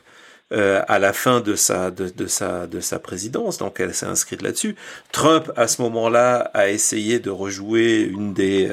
[0.52, 4.06] euh, à la fin de sa de, de, sa de sa présidence, donc elle s'est
[4.06, 4.76] inscrite là-dessus.
[5.10, 8.70] Trump à ce moment-là a essayé de rejouer une des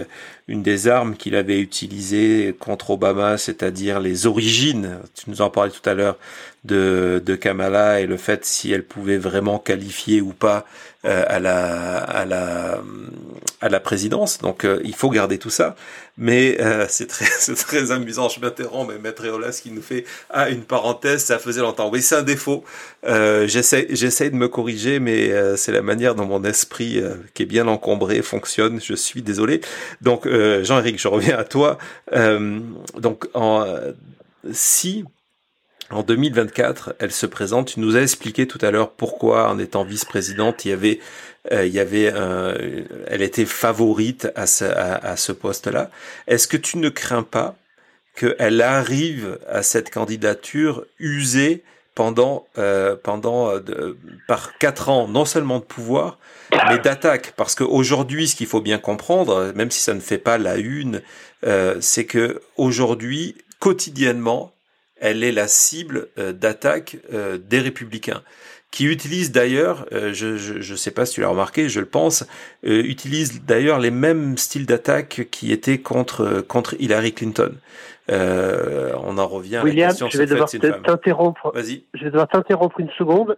[0.50, 4.98] une des armes qu'il avait utilisées contre Obama, c'est-à-dire les origines.
[5.16, 6.18] Tu nous en parlais tout à l'heure
[6.66, 11.40] de, de Kamala et le fait si elle pouvait vraiment qualifier ou pas euh, à
[11.40, 12.82] la à la
[13.62, 14.40] à la présidence.
[14.40, 15.76] Donc euh, il faut garder tout ça.
[16.18, 18.28] Mais euh, c'est très c'est très amusant.
[18.28, 21.90] Je m'interromps, mais Maître Eolas qui nous fait ah une parenthèse, ça faisait longtemps.
[21.90, 22.64] Oui, c'est un défaut.
[23.04, 27.02] j'essaie j'essaie de me corriger, mais c'est la manière dont mon esprit
[27.34, 28.82] qui est bien encombré fonctionne.
[28.82, 29.62] Je suis désolé.
[30.02, 31.78] Donc Jean-Éric, je reviens à toi.
[32.98, 33.66] donc en
[34.52, 35.06] si
[35.92, 37.74] en 2024, elle se présente.
[37.74, 41.00] Tu nous as expliqué tout à l'heure pourquoi, en étant vice-présidente, il y avait,
[41.52, 42.14] euh, il y avait,
[43.08, 45.90] elle était favorite à ce, à, ce poste-là.
[46.28, 47.56] Est-ce que tu ne crains pas
[48.16, 51.64] qu'elle arrive à cette candidature usée
[51.96, 53.98] pendant, euh, pendant euh,
[54.28, 56.20] par quatre ans, non seulement de pouvoir,
[56.70, 57.34] mais d'attaque?
[57.36, 61.02] Parce qu'aujourd'hui, ce qu'il faut bien comprendre, même si ça ne fait pas la une,
[61.80, 64.54] c'est que aujourd'hui, quotidiennement,
[65.02, 68.22] elle est la cible euh, d'attaque euh, des républicains
[68.70, 72.26] qui utilisent d'ailleurs, euh, je ne sais pas si tu l'as remarqué, je le pense,
[72.64, 77.54] utilisent d'ailleurs les mêmes styles d'attaque qui étaient contre contre Hillary Clinton.
[78.08, 81.52] on en revient à la question je vais devoir t'interrompre.
[81.54, 81.84] Vas-y.
[81.96, 83.36] Je vais devoir t'interrompre une seconde.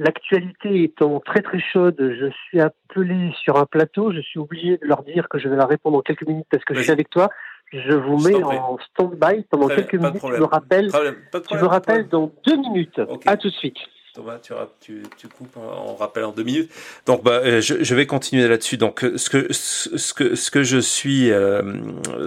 [0.00, 4.12] L'actualité étant très très chaude, je suis appelé sur un plateau.
[4.12, 6.64] Je suis obligé de leur dire que je vais leur répondre en quelques minutes parce
[6.64, 7.30] que je suis avec toi.
[7.72, 10.20] Je vous mets en stand-by pendant quelques minutes.
[10.20, 13.00] Tu me rappelles, tu me rappelles dans deux minutes.
[13.26, 13.78] À tout de suite.
[14.14, 16.70] Thomas, tu, tu, tu, coupes, on rappelle en deux minutes.
[17.06, 18.76] Donc, bah, euh, je, je vais continuer là-dessus.
[18.76, 21.62] Donc, ce que ce que ce que je suis, euh,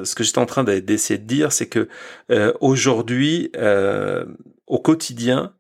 [0.04, 1.88] ce que j'étais en train d'essayer de dire, c'est que
[2.32, 4.26] euh, aujourd'hui, euh,
[4.66, 5.54] au quotidien,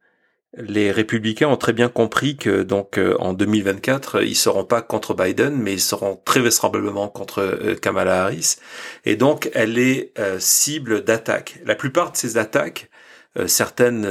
[0.57, 5.14] les républicains ont très bien compris que donc euh, en 2024 ils seront pas contre
[5.14, 8.56] Biden mais ils seront très vraisemblablement contre euh, Kamala Harris
[9.03, 11.60] et donc elle est euh, cible d'attaques.
[11.65, 12.90] La plupart de ces attaques,
[13.48, 14.07] certaines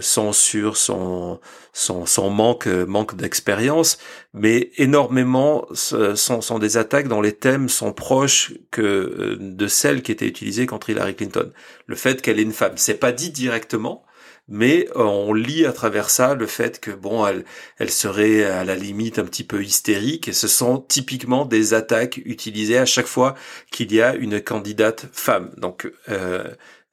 [0.00, 1.38] sont sur son
[1.72, 3.98] son, son manque manque d'expérience,
[4.34, 10.10] mais énormément sont, sont des attaques dont les thèmes sont proches que de celles qui
[10.10, 11.52] étaient utilisées contre Hillary Clinton.
[11.86, 14.05] Le fait qu'elle est une femme, c'est pas dit directement,
[14.48, 17.44] mais euh, on lit à travers ça le fait que bon, elle,
[17.78, 20.28] elle serait à la limite un petit peu hystérique.
[20.28, 23.34] Et ce sont typiquement des attaques utilisées à chaque fois
[23.72, 25.50] qu'il y a une candidate femme.
[25.56, 26.44] Donc euh,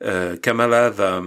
[0.03, 1.21] euh, Kamala va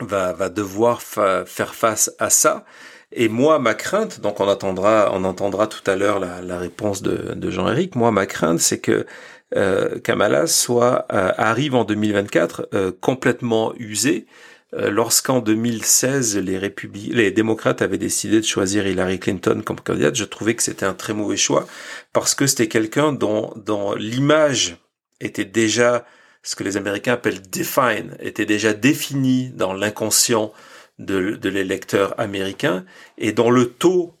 [0.00, 2.64] va, va devoir faire face à ça.
[3.12, 7.00] Et moi, ma crainte, donc on attendra, on entendra tout à l'heure la, la, réponse
[7.00, 7.94] de, de Jean-Éric.
[7.94, 9.06] Moi, ma crainte, c'est que
[9.54, 14.30] euh, Kamala soit arrive en 2024 complètement usée euh,
[14.76, 16.74] lorsqu'en 2016 les,
[17.10, 20.94] les démocrates avaient décidé de choisir Hillary Clinton comme candidate, je trouvais que c'était un
[20.94, 21.66] très mauvais choix
[22.12, 24.76] parce que c'était quelqu'un dont, dont l'image
[25.20, 26.04] était déjà
[26.44, 30.52] ce que les Américains appellent define, était déjà définie dans l'inconscient
[30.98, 32.84] de, de l'électeur américain
[33.18, 34.14] et dont le taux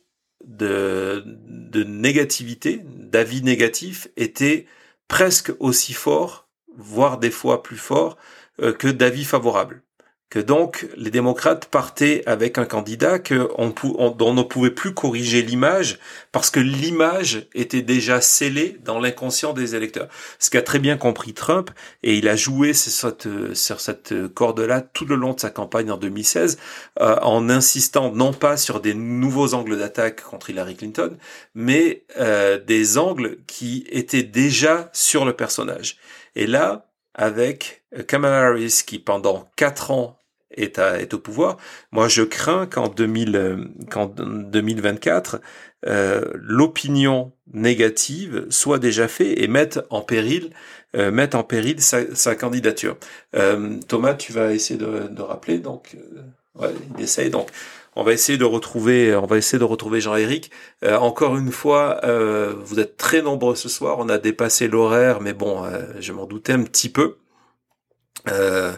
[0.44, 4.66] de, de négativité, d'avis négatif était
[5.06, 8.16] presque aussi fort, voire des fois plus fort
[8.60, 9.83] euh, que d'avis favorables
[10.38, 13.68] donc les démocrates partaient avec un candidat que on,
[14.10, 15.98] dont on ne pouvait plus corriger l'image
[16.32, 20.08] parce que l'image était déjà scellée dans l'inconscient des électeurs.
[20.38, 21.70] Ce qu'a très bien compris Trump
[22.02, 25.90] et il a joué sur cette, sur cette corde-là tout le long de sa campagne
[25.90, 26.58] en 2016
[27.00, 31.16] euh, en insistant non pas sur des nouveaux angles d'attaque contre Hillary Clinton,
[31.54, 35.96] mais euh, des angles qui étaient déjà sur le personnage.
[36.34, 40.18] Et là, avec Kamala Harris qui pendant quatre ans
[40.56, 41.56] est, est au pouvoir.
[41.92, 45.40] Moi, je crains qu'en 2000, qu'en 2024,
[45.86, 50.50] euh, l'opinion négative soit déjà faite et mette en péril,
[50.96, 52.96] euh, mette en péril sa, sa candidature.
[53.36, 55.58] Euh, Thomas, tu vas essayer de, de rappeler.
[55.58, 57.30] Donc, euh, ouais, il essaye.
[57.30, 57.50] Donc,
[57.96, 60.50] on va essayer de retrouver, on va essayer de retrouver Jean-Éric.
[60.84, 63.98] Euh, encore une fois, euh, vous êtes très nombreux ce soir.
[63.98, 65.64] On a dépassé l'horaire, mais bon,
[66.00, 67.18] je m'en doutais un petit peu.
[68.28, 68.74] Euh,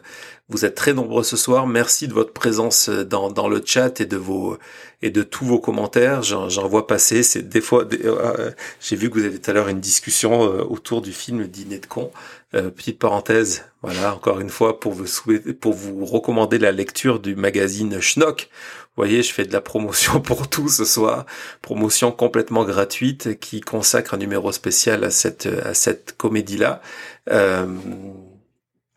[0.49, 1.67] vous êtes très nombreux ce soir.
[1.67, 4.59] Merci de votre présence euh, dans, dans le chat et de vos
[5.03, 6.23] et de tous vos commentaires.
[6.23, 7.25] J'en vois passer.
[7.25, 7.85] C'est des fois.
[7.93, 11.47] Euh, j'ai vu que vous avez tout à l'heure une discussion euh, autour du film
[11.49, 12.13] Dîner de con.
[12.53, 13.65] petite parenthèse.
[13.83, 18.49] Voilà, encore une fois pour vous souhaiter, pour vous recommander la lecture du magazine Schnock.
[18.97, 21.27] Vous voyez, je fais de la promotion pour tout ce soir,
[21.61, 26.81] promotion complètement gratuite qui consacre un numéro spécial à cette à cette comédie là.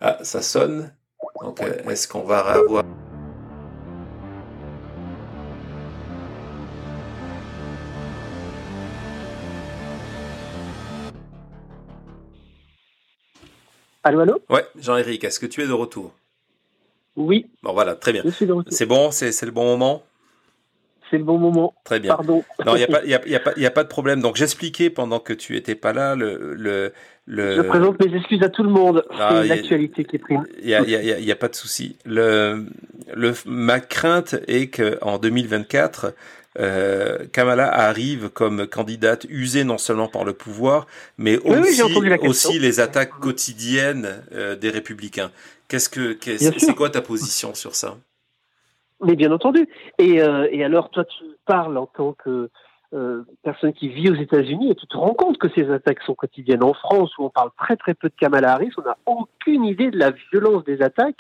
[0.02, 0.94] Ah, ça sonne.
[1.42, 2.86] Donc, euh, est-ce qu'on va avoir...
[14.04, 14.42] Allô, allô?
[14.50, 16.14] Ouais, Jean-Éric, est-ce que tu es de retour?
[17.18, 17.50] Oui.
[17.62, 18.24] Bon, voilà, très bien.
[18.70, 20.04] C'est bon, c'est le bon moment?
[21.10, 21.73] C'est le bon moment.
[21.84, 22.15] Très bien.
[22.15, 22.44] Pardon.
[22.65, 24.22] Non, il n'y a, pas, y a, y a, pas, y a pas de problème.
[24.22, 26.53] Donc, j'expliquais pendant que tu étais pas là le.
[26.56, 26.94] le,
[27.26, 27.57] le...
[27.57, 29.03] Je présente mes excuses à tout le monde.
[29.11, 30.45] Ah, c'est l'actualité qui est prime.
[30.61, 31.98] Il n'y a, y a, y a, pas de souci.
[32.06, 32.65] Le,
[33.14, 36.14] le, ma crainte est qu'en 2024,
[36.60, 40.88] euh, Kamala arrive comme candidate usée non seulement par le pouvoir,
[41.18, 45.31] mais aussi, oui, aussi les attaques quotidiennes euh, des républicains.
[45.68, 47.98] Qu'est-ce que, c'est quoi ta position sur ça?
[49.04, 49.68] Mais bien entendu.
[49.98, 52.50] Et, euh, et alors, toi, tu parles en tant que
[52.94, 56.16] euh, personne qui vit aux États-Unis et tu te rends compte que ces attaques sont
[56.16, 56.64] quotidiennes.
[56.64, 59.92] En France, où on parle très très peu de Kamala Harris, on n'a aucune idée
[59.92, 61.20] de la violence des attaques,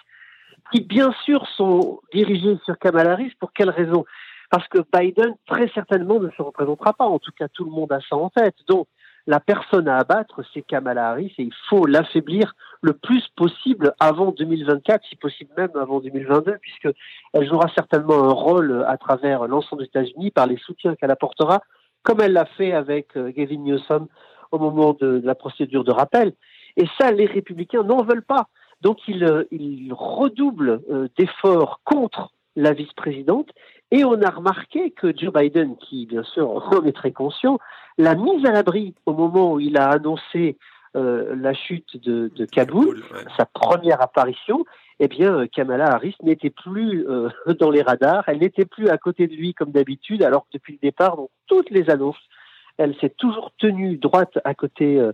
[0.71, 3.33] qui bien sûr sont dirigées sur Kamala Harris.
[3.39, 4.05] Pour quelle raison?
[4.49, 7.05] Parce que Biden très certainement ne se représentera pas.
[7.05, 8.55] En tout cas, tout le monde a ça en tête.
[8.67, 8.87] Donc,
[9.29, 14.31] la personne à abattre, c'est Kamala Harris et il faut l'affaiblir le plus possible avant
[14.31, 16.87] 2024, si possible même avant 2022, puisque
[17.33, 21.61] elle jouera certainement un rôle à travers l'ensemble des États-Unis par les soutiens qu'elle apportera,
[22.01, 24.07] comme elle l'a fait avec euh, Gavin Newsom
[24.51, 26.33] au moment de, la procédure de rappel.
[26.75, 28.47] Et ça, les républicains n'en veulent pas.
[28.81, 29.43] Donc ils, euh,
[29.91, 33.49] redoublent euh, d'efforts contre la vice-présidente
[33.91, 37.59] et on a remarqué que Joe Biden, qui bien sûr en est très conscient,
[37.97, 40.57] l'a mise à l'abri au moment où il a annoncé
[40.95, 43.03] euh, la chute de, de Kaboul,
[43.37, 44.65] sa première apparition.
[44.99, 47.29] Eh bien, Kamala Harris n'était plus euh,
[47.59, 50.73] dans les radars, elle n'était plus à côté de lui comme d'habitude, alors que depuis
[50.73, 52.19] le départ, dans toutes les annonces,
[52.77, 55.11] elle s'est toujours tenue droite à côté euh,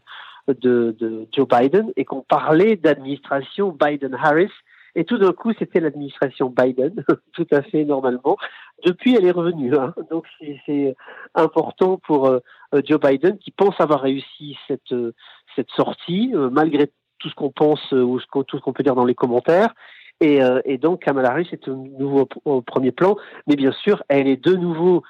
[0.47, 4.51] de, de Joe Biden et qu'on parlait d'administration Biden-Harris
[4.95, 7.03] et tout d'un coup, c'était l'administration Biden,
[7.33, 8.37] tout à fait normalement.
[8.85, 9.75] Depuis, elle est revenue.
[9.75, 9.93] Hein.
[10.09, 10.25] Donc,
[10.65, 10.95] c'est
[11.33, 12.39] important pour euh,
[12.85, 15.13] Joe Biden qui pense avoir réussi cette, euh,
[15.55, 19.05] cette sortie, euh, malgré tout ce qu'on pense ou tout ce qu'on peut dire dans
[19.05, 19.73] les commentaires.
[20.21, 23.17] Et, et, donc Kamala Harris est au, nouveau, au premier plan,
[23.47, 25.03] mais bien sûr, elle est de nouveau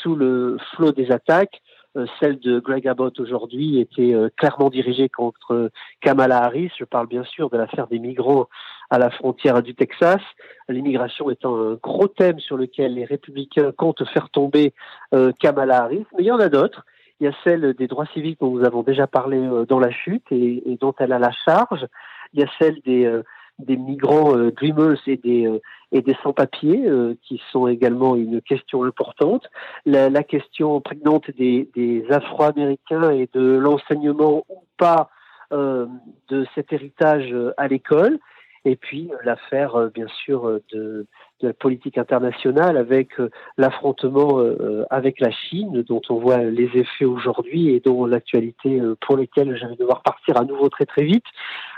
[0.00, 1.60] sous le flot des attaques.
[1.96, 6.70] Euh, celle de Greg Abbott aujourd'hui était euh, clairement dirigée contre Kamala Harris.
[6.78, 8.48] Je parle bien sûr de l'affaire des migrants
[8.90, 10.20] à la frontière du Texas,
[10.68, 14.74] l'immigration étant un gros thème sur lequel les républicains comptent faire tomber
[15.14, 16.06] euh, Kamala Harris.
[16.16, 16.84] Mais il y en a d'autres.
[17.20, 20.24] Il y a celle des droits civiques dont nous avons déjà parlé dans la chute
[20.30, 21.86] et, et, dont elle a la charge.
[22.34, 23.22] Il y a celle des
[23.58, 25.60] des migrants euh, dreamers et des, euh,
[25.92, 29.48] des sans-papiers, euh, qui sont également une question importante.
[29.84, 35.10] La, la question prégnante des, des Afro-Américains et de l'enseignement ou pas
[35.52, 38.18] de cet héritage à l'école.
[38.66, 41.06] Et puis l'affaire, bien sûr, de,
[41.40, 43.12] de, la politique internationale avec
[43.56, 44.42] l'affrontement
[44.90, 49.66] avec la Chine, dont on voit les effets aujourd'hui et dont l'actualité pour lesquelles je
[49.66, 51.24] vais devoir partir à nouveau très très vite.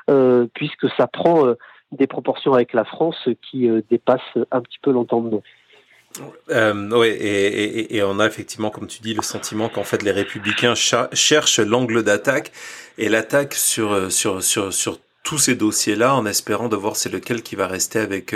[0.09, 1.55] Euh, puisque ça prend euh,
[1.93, 5.43] des proportions avec la France qui euh, dépassent un petit peu l'entendement.
[6.51, 10.02] Euh, oui, et, et, et, on a effectivement, comme tu dis, le sentiment qu'en fait
[10.02, 12.52] les républicains cherchent l'angle d'attaque
[12.97, 17.43] et l'attaque sur, sur, sur, sur tous ces dossiers-là en espérant de voir c'est lequel
[17.43, 18.35] qui va rester avec,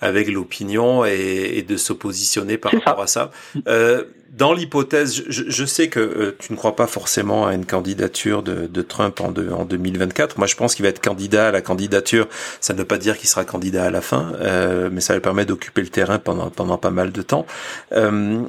[0.00, 3.30] avec l'opinion et, et, de se positionner par rapport à ça.
[3.68, 7.66] Euh, dans l'hypothèse, je, je, sais que euh, tu ne crois pas forcément à une
[7.66, 10.38] candidature de, de Trump en, de, en 2024.
[10.38, 12.26] Moi, je pense qu'il va être candidat à la candidature.
[12.58, 15.20] Ça ne veut pas dire qu'il sera candidat à la fin, euh, mais ça lui
[15.20, 17.46] permet d'occuper le terrain pendant, pendant pas mal de temps.
[17.92, 18.42] Euh,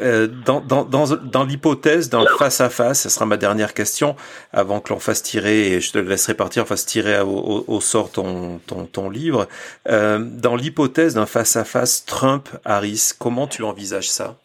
[0.00, 4.14] euh dans, dans, dans, dans l'hypothèse, dans le face-à-face, ce sera ma dernière question,
[4.52, 8.10] avant que l'on fasse tirer, et je te laisserai partir, fasse tirer au, au, sort
[8.10, 9.48] ton, ton, ton livre.
[9.88, 14.36] Euh, dans l'hypothèse d'un face-à-face Trump-Harris, comment tu envisages ça?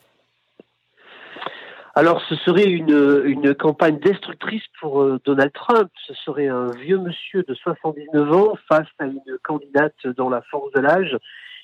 [2.00, 5.90] Alors, ce serait une, campagne destructrice pour euh, Donald Trump.
[6.08, 10.72] Ce serait un vieux monsieur de 79 ans face à une candidate dans la force
[10.72, 11.18] de l'âge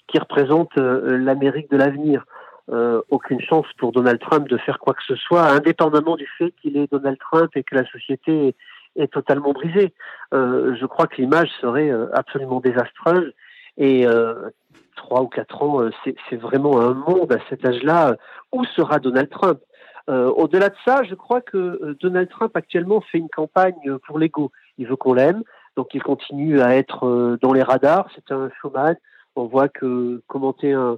[0.07, 2.25] qui représente euh, l'Amérique de l'avenir.
[2.69, 6.53] Euh, aucune chance pour Donald Trump de faire quoi que ce soit, indépendamment du fait
[6.61, 8.57] qu'il est Donald Trump et que la société
[8.97, 9.93] est, totalement brisée.
[10.33, 13.31] je crois que l'image serait absolument désastreuse
[13.77, 14.05] et
[14.97, 18.15] trois ou quatre ans, c'est vraiment un monde à cet âge-là.
[18.51, 19.59] Où sera Donald Trump?
[20.09, 24.19] Euh, au-delà de ça, je crois que euh, Donald Trump actuellement fait une campagne pour
[24.19, 24.51] l'ego.
[24.77, 25.43] Il veut qu'on l'aime,
[25.75, 28.07] donc il continue à être euh, dans les radars.
[28.13, 28.95] C'est un showman.
[29.35, 30.97] On voit que commenter un,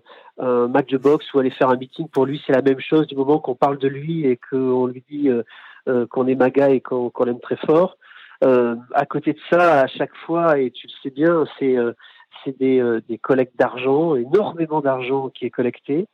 [0.67, 3.15] match de boxe ou aller faire un meeting pour lui, c'est la même chose du
[3.15, 5.27] moment qu'on parle de lui et qu'on lui dit
[6.11, 7.97] qu'on est maga et qu'on l'aime très fort.
[8.43, 13.57] à côté de ça, à chaque fois, et tu le sais bien, c'est des collectes
[13.57, 16.05] d'argent, énormément d'argent qui est collecté.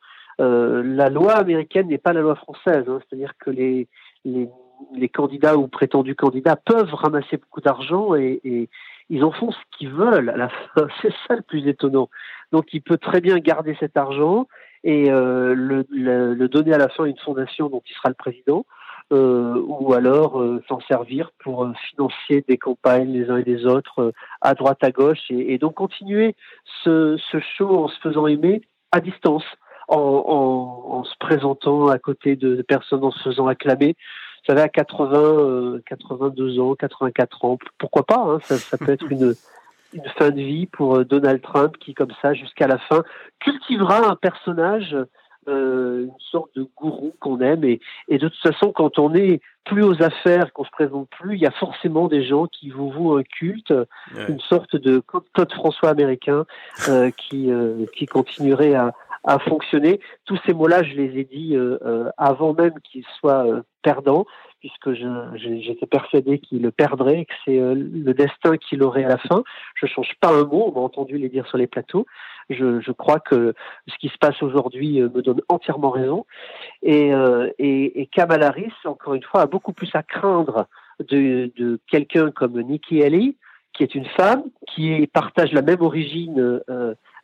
[0.41, 3.87] Euh, la loi américaine n'est pas la loi française, hein, c'est-à-dire que les,
[4.25, 4.49] les,
[4.95, 8.69] les, candidats ou prétendus candidats peuvent ramasser beaucoup d'argent et, et,
[9.09, 10.87] ils en font ce qu'ils veulent à la fin.
[11.01, 12.09] C'est ça le plus étonnant.
[12.51, 14.47] Donc il peut très bien garder cet argent
[14.83, 18.15] et euh, le, le, donner à la fin à une fondation dont il sera le
[18.15, 18.65] président,
[19.11, 24.13] euh, ou alors euh, s'en servir pour financer des campagnes les uns et les autres
[24.41, 26.35] à droite à gauche, et, et donc continuer
[26.83, 28.61] ce, ce, show en se faisant aimer
[28.91, 29.45] à distance,
[29.87, 33.95] en, en, en se présentant à côté de personnes, en se faisant acclamer.
[34.45, 39.09] Vous savez, à 80, 82 ans, 84 ans, pourquoi pas hein, ça, ça peut être
[39.09, 39.35] une
[39.93, 43.03] une fin de vie pour euh, Donald Trump qui, comme ça, jusqu'à la fin,
[43.39, 44.95] cultivera un personnage,
[45.47, 47.63] euh, une sorte de gourou qu'on aime.
[47.63, 51.35] Et, et, de toute façon, quand on est plus aux affaires, qu'on se présente plus,
[51.35, 53.73] il y a forcément des gens qui vous vouent un culte,
[54.27, 55.01] une sorte de
[55.33, 56.45] Claude François américain
[56.89, 58.93] euh, qui, euh, qui continuerait à,
[59.23, 59.99] à fonctionner.
[60.25, 64.25] Tous ces mots-là, je les ai dit euh, euh avant même qu'ils soient euh, perdants
[64.59, 69.43] puisque j'étais persuadé qu'il le perdrait que c'est le destin qu'il aurait à la fin.
[69.75, 72.05] Je change pas un mot, on m'a entendu les dire sur les plateaux.
[72.49, 73.53] Je, crois que
[73.87, 76.25] ce qui se passe aujourd'hui me donne entièrement raison.
[76.81, 77.49] Et, euh,
[78.85, 80.67] encore une fois, a beaucoup plus à craindre
[81.01, 83.35] de, quelqu'un comme Nikki Haley,
[83.73, 84.43] qui est une femme,
[84.73, 86.61] qui partage la même origine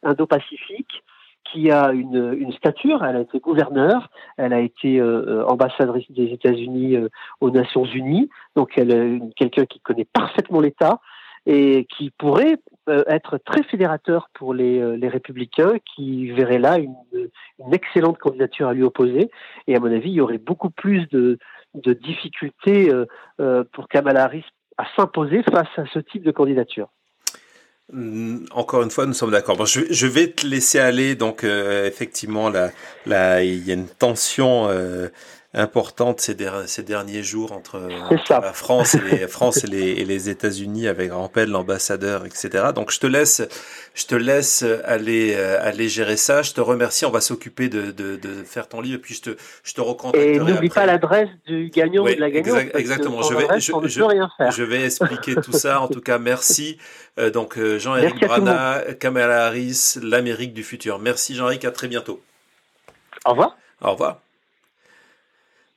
[0.04, 1.04] indo-pacifique,
[1.52, 3.04] qui a une, une, stature.
[3.04, 7.10] Elle a été gouverneure, elle a été euh, euh ambassadrice des États-Unis euh,
[7.42, 8.30] aux Nations Unies.
[8.56, 11.00] Donc, elle est quelqu'un qui connaît parfaitement l'État
[11.46, 12.58] et qui pourrait
[12.90, 18.68] euh, être très fédérateur pour les, les républicains, qui verraient là une, une, excellente candidature
[18.68, 19.32] à lui opposer.
[19.68, 21.40] Et à mon avis, il y aurait beaucoup plus de,
[21.74, 22.92] de difficultés
[23.72, 24.46] pour Kamala Harris
[24.78, 26.90] à s'imposer face à ce type de candidature.
[28.52, 29.57] Encore une fois, nous sommes d'accord.
[29.57, 31.16] Bon, je, je, vais te laisser aller.
[31.16, 32.72] Donc, euh, effectivement, là,
[33.07, 35.10] là, il y a une tension euh,
[35.56, 37.80] importante ces, ces, derniers jours entre,
[38.30, 42.68] la France et les, France et les, et les États-Unis avec Rampel, l'ambassadeur, etc.
[42.76, 43.42] Donc je te laisse,
[43.96, 46.44] je te laisse aller euh, aller gérer ça.
[46.44, 47.06] Je te remercie.
[47.06, 49.82] On va s'occuper de, de, de, faire ton livre et puis je te je te
[49.82, 50.36] recontacterai.
[50.36, 52.76] Et n'oublie pas l'adresse du gagnant ou de la gagnante.
[52.76, 53.24] exactement.
[53.24, 55.82] Je vais je, je, je, vais expliquer tout ça.
[55.82, 56.78] En tout cas, merci.
[57.18, 61.00] Euh, donc euh, Jean-Éric Brana, Kamala Harris, l'Amérique du futur.
[61.00, 61.66] Merci Jean-Éric.
[61.66, 62.22] À très bientôt.
[63.26, 63.58] Au revoir.
[63.82, 64.22] Au revoir.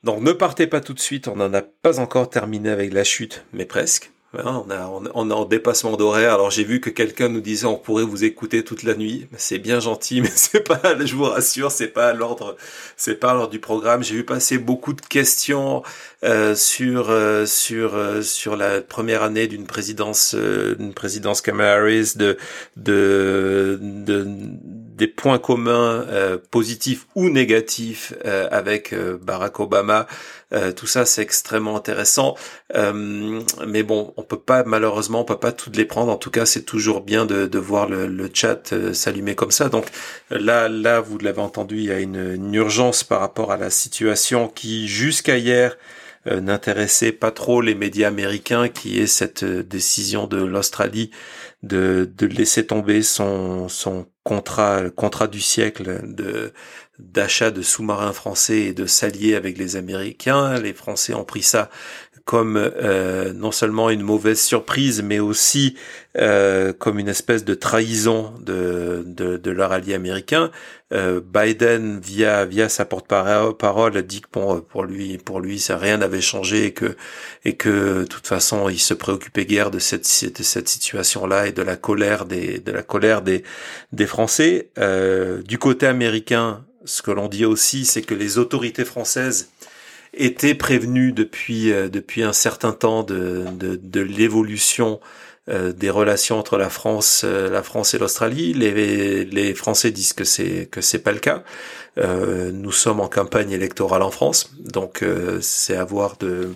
[0.03, 3.03] Donc ne partez pas tout de suite, on n'en a pas encore terminé avec la
[3.03, 4.11] chute, mais presque.
[4.35, 4.65] Hein,
[5.13, 6.33] on, est en dépassement d'horaire.
[6.33, 9.27] Alors j'ai vu que quelqu'un nous disait on pourrait vous écouter toute la nuit.
[9.37, 12.57] C'est bien gentil, mais c'est pas, je vous rassure, c'est pas l'ordre,
[12.97, 14.03] c'est pas l'ordre du programme.
[14.03, 15.83] J'ai vu passer beaucoup de questions
[16.23, 21.83] euh, sur euh, sur euh, sur la première année d'une présidence d'une présidence Kamala
[22.15, 22.37] de
[22.75, 24.27] de, de
[24.95, 26.05] des points communs
[26.51, 30.07] positifs ou négatifs avec Barack Obama.
[30.75, 32.35] tout ça c'est extrêmement intéressant.
[32.73, 36.11] mais bon, on peut pas malheureusement on peut pas toutes les prendre.
[36.11, 39.69] En tout cas, c'est toujours bien de, de voir le, le chat s'allumer comme ça.
[39.69, 39.85] Donc
[40.29, 43.69] là là vous l'avez entendu, il y a une, une urgence par rapport à la
[43.69, 45.77] situation qui jusqu'à hier
[46.27, 51.11] euh, n'intéressait pas trop les médias américains, qui est cette euh, décision de l'Australie
[51.63, 56.01] de, de laisser tomber son, son contrat, contrat du siècle
[56.99, 60.59] d'achat de sous-marins français et de s'allier avec les Américains.
[60.59, 61.69] Les Français ont pris ça
[62.25, 65.75] comme euh, non seulement une mauvaise surprise, mais aussi
[66.17, 70.49] euh, comme une espèce de trahison de, de, de leur allié américain.
[70.93, 75.97] Euh, Biden, via via sa porte-parole, dit que bon, pour lui, pour lui, ça rien
[75.97, 76.95] n'avait changé et que
[77.43, 80.03] et que de toute façon, il se préoccupait guère de cette
[80.37, 83.43] de cette situation-là et de la colère des de la colère des
[83.91, 84.69] des Français.
[84.77, 89.49] Euh, du côté américain, ce que l'on dit aussi, c'est que les autorités françaises
[90.13, 94.99] était prévenu depuis euh, depuis un certain temps de de, de l'évolution
[95.49, 98.53] euh, des relations entre la France euh, la France et l'Australie.
[98.53, 101.43] Les les Français disent que c'est que c'est pas le cas.
[101.97, 105.03] nous sommes en campagne électorale en France, donc
[105.41, 106.55] c'est à voir de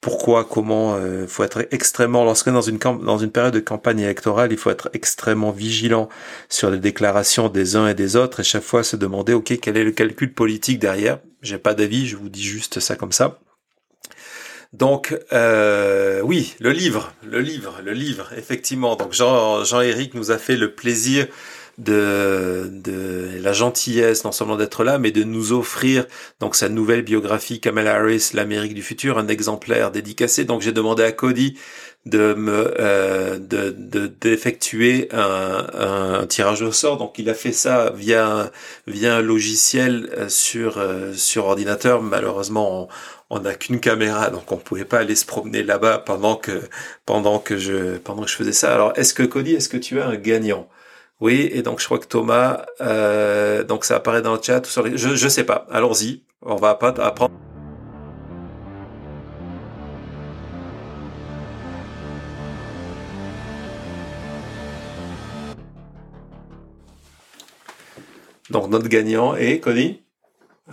[0.00, 4.50] pourquoi, comment, il faut être extrêmement, lorsque dans une dans une période de campagne électorale,
[4.50, 6.08] il faut être extrêmement vigilant
[6.48, 9.76] sur les déclarations des uns et des autres et chaque fois se demander, ok, quel
[9.76, 11.18] est le calcul politique derrière?
[11.42, 13.38] J'ai pas d'avis, je vous dis juste ça comme ça.
[14.72, 18.94] Donc euh, oui, le livre, le livre, le livre, effectivement.
[18.94, 21.26] Donc Jean Jean-Éric nous a fait le plaisir
[21.80, 26.06] de, de la gentillesse, non seulement d'être là, mais de nous offrir
[26.38, 30.44] donc sa nouvelle biographie Kamala Harris, l'Amérique du futur, un exemplaire dédicacé.
[30.44, 31.56] Donc j'ai demandé à Cody
[32.06, 33.70] de me euh, de
[34.20, 35.66] d'effectuer un,
[36.20, 36.98] un, tirage au sort.
[36.98, 38.50] Donc il a fait ça via
[38.86, 42.02] via un logiciel euh, sur euh, sur ordinateur.
[42.02, 42.88] Malheureusement,
[43.30, 46.60] on n'a qu'une caméra, donc on pouvait pas aller se promener là-bas pendant que
[47.06, 48.74] pendant que je pendant que je faisais ça.
[48.74, 50.68] Alors est-ce que Cody, est-ce que tu as un gagnant?
[51.20, 54.62] Oui, et donc je crois que Thomas, euh, donc ça apparaît dans le chat.
[54.94, 55.66] Je je sais pas.
[55.70, 57.34] Allons-y, on va pas apprendre.
[68.48, 70.00] Donc notre gagnant est Cody.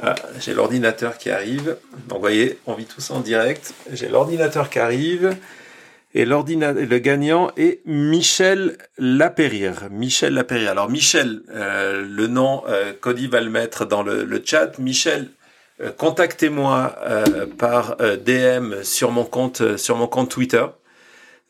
[0.01, 1.77] Ah, j'ai l'ordinateur qui arrive.
[2.07, 3.73] Donc vous voyez, on vit tout ça en direct.
[3.91, 5.35] J'ai l'ordinateur qui arrive.
[6.13, 9.89] Et le gagnant est Michel Lapérir.
[9.91, 10.71] Michel Lapérir.
[10.71, 14.79] Alors Michel, euh, le nom, euh, Cody va le mettre dans le, chat.
[14.79, 15.29] Michel,
[15.81, 16.95] euh, contactez-moi
[17.57, 20.65] par DM sur mon compte sur mon compte Twitter.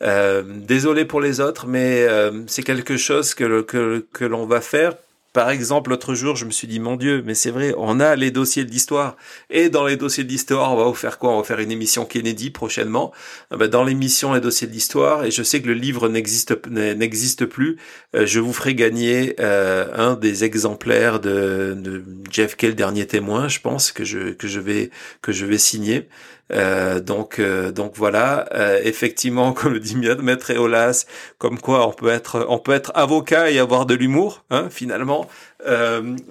[0.01, 2.07] désolé pour les autres, mais
[2.47, 4.93] c'est quelque chose que, que, que l'on va faire
[5.37, 8.15] par exemple, l'autre jour, je me suis dit, mon Dieu, mais c'est vrai, on a
[8.15, 9.17] les dossiers de l'histoire.
[9.51, 11.29] Et dans les dossiers de l'histoire, on va vous faire quoi?
[11.29, 13.13] On va faire une émission Kennedy prochainement.
[13.51, 16.55] Ah ben, dans l'émission Les dossiers de l'histoire, et je sais que le livre n'existe
[16.67, 17.77] n'existe plus,
[18.15, 23.59] euh, je vous ferai gagner euh, un des exemplaires de, Jeff Kell, dernier témoin, je
[23.59, 24.89] pense que je que je vais
[25.21, 26.09] que je vais signer.
[26.53, 31.05] Euh, donc, euh, donc voilà, euh, effectivement, comme le dit Maître Eolas,
[31.37, 35.27] comme quoi on peut être, on peut être avocat et avoir de l'humour, hein, finalement.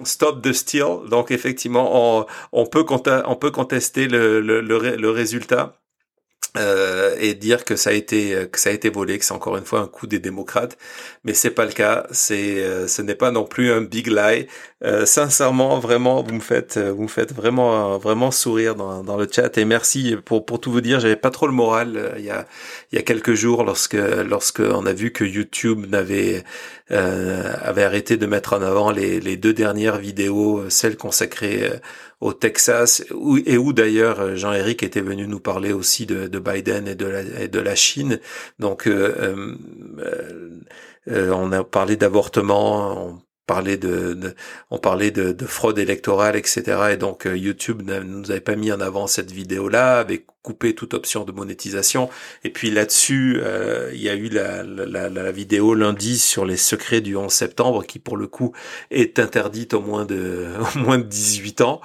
[0.03, 1.07] stop the steal.
[1.09, 2.85] Donc effectivement, on, on peut
[3.25, 5.73] on peut contester le, le, le résultat.
[6.57, 9.57] Euh, et dire que ça a été que ça a été volé, que c'est encore
[9.57, 10.77] une fois un coup des démocrates,
[11.23, 12.07] mais c'est pas le cas.
[12.11, 14.47] C'est euh, ce n'est pas non plus un big lie.
[14.83, 19.27] Euh, sincèrement, vraiment, vous me faites vous me faites vraiment vraiment sourire dans, dans le
[19.31, 20.99] chat et merci pour pour tout vous dire.
[20.99, 22.45] J'avais pas trop le moral il y a
[22.91, 26.43] il y a quelques jours lorsque lorsque on a vu que YouTube n'avait
[26.89, 31.69] avait arrêté de mettre en avant les deux dernières vidéos, celles consacrées
[32.19, 33.03] au Texas,
[33.45, 37.59] et où d'ailleurs euh, Jean-Éric était venu nous parler aussi de, de Biden et de
[37.59, 38.19] la, Chine.
[38.57, 39.55] Donc euh,
[39.99, 40.51] euh,
[41.09, 44.35] euh on a parlé d'avortement, parlait de,
[44.69, 46.89] on parlait de, de, fraude électorale, etc.
[46.91, 50.93] Et donc YouTube ne nous avait pas mis en avant cette vidéo-là, avait coupé toute
[50.93, 52.09] option de monétisation.
[52.43, 53.41] Et puis là-dessus,
[53.93, 57.85] il y a eu la, la, la, vidéo lundi sur les secrets du 11 septembre,
[57.85, 58.53] qui pour le coup
[58.91, 61.81] est interdite au moins de au moins de 18 ans.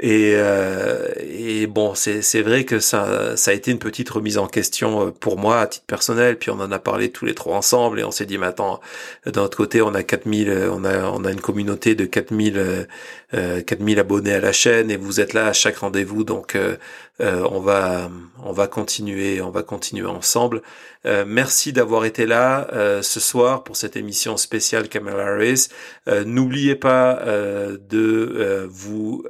[0.00, 4.48] Et, euh, et bon, c'est vrai que ça, ça a été une petite remise en
[4.48, 6.36] question euh, pour moi à titre personnel.
[6.36, 8.80] Puis on en a parlé tous les trois ensemble et on s'est dit, mais attends,
[9.26, 12.88] d'un autre côté, on a 4000, on a, on a une communauté de 4000,
[13.34, 16.24] euh, 4000 abonnés à la chaîne et vous êtes là à chaque rendez-vous.
[16.24, 16.76] Donc euh,
[17.20, 18.10] euh, on va,
[18.42, 20.62] on va continuer, on va continuer ensemble.
[21.06, 25.68] Euh, merci d'avoir été là euh, ce soir pour cette émission spéciale Kamala Harris.
[26.08, 29.24] Euh, n'oubliez pas de vous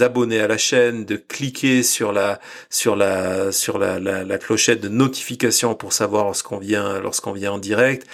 [0.00, 2.40] abonner à la chaîne, de cliquer sur la
[2.70, 7.58] sur la sur la, la clochette de notification pour savoir lorsqu'on vient lorsqu'on vient en
[7.58, 8.06] direct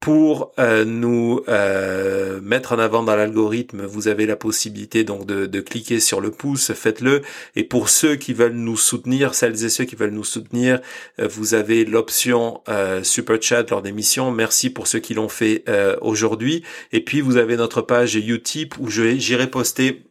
[0.00, 5.46] pour euh, nous euh, mettre en avant dans l'algorithme, vous avez la possibilité donc de,
[5.46, 7.22] de cliquer sur le pouce, faites-le.
[7.56, 10.80] Et pour ceux qui veulent nous soutenir, celles et ceux qui veulent nous soutenir,
[11.18, 12.62] euh, vous avez l'option
[13.02, 14.30] super chat lors des missions.
[14.30, 15.64] Merci pour ceux qui l'ont fait
[16.00, 16.62] aujourd'hui.
[16.92, 20.07] Et puis vous avez notre page Utip où j'irai poster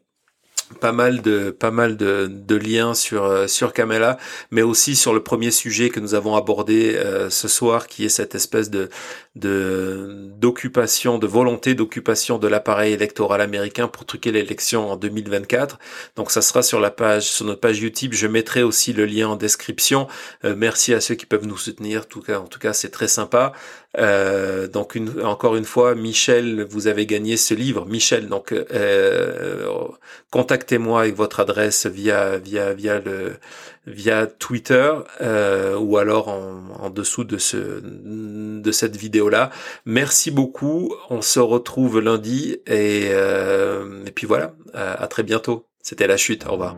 [0.79, 4.17] pas mal de pas mal de, de liens sur euh, sur Camela,
[4.51, 8.09] mais aussi sur le premier sujet que nous avons abordé euh, ce soir, qui est
[8.09, 8.89] cette espèce de
[9.35, 15.79] de d'occupation, de volonté d'occupation de l'appareil électoral américain pour truquer l'élection en 2024.
[16.15, 18.13] Donc ça sera sur la page sur notre page YouTube.
[18.13, 20.07] Je mettrai aussi le lien en description.
[20.43, 22.01] Euh, merci à ceux qui peuvent nous soutenir.
[22.01, 23.53] En tout cas, en tout cas, c'est très sympa.
[23.97, 27.85] Euh, donc encore une fois, Michel, vous avez gagné ce livre.
[27.85, 29.67] Michel, donc euh,
[30.31, 32.73] contactez-moi avec votre adresse via via
[33.87, 34.91] via Twitter
[35.21, 39.49] euh, ou alors en, en, dessous de ce de cette vidéo là.
[39.85, 40.93] Merci beaucoup.
[41.09, 44.53] On se retrouve lundi et, euh, et puis voilà.
[44.73, 45.65] à très bientôt.
[45.81, 46.45] C'était la chute.
[46.45, 46.75] Au revoir.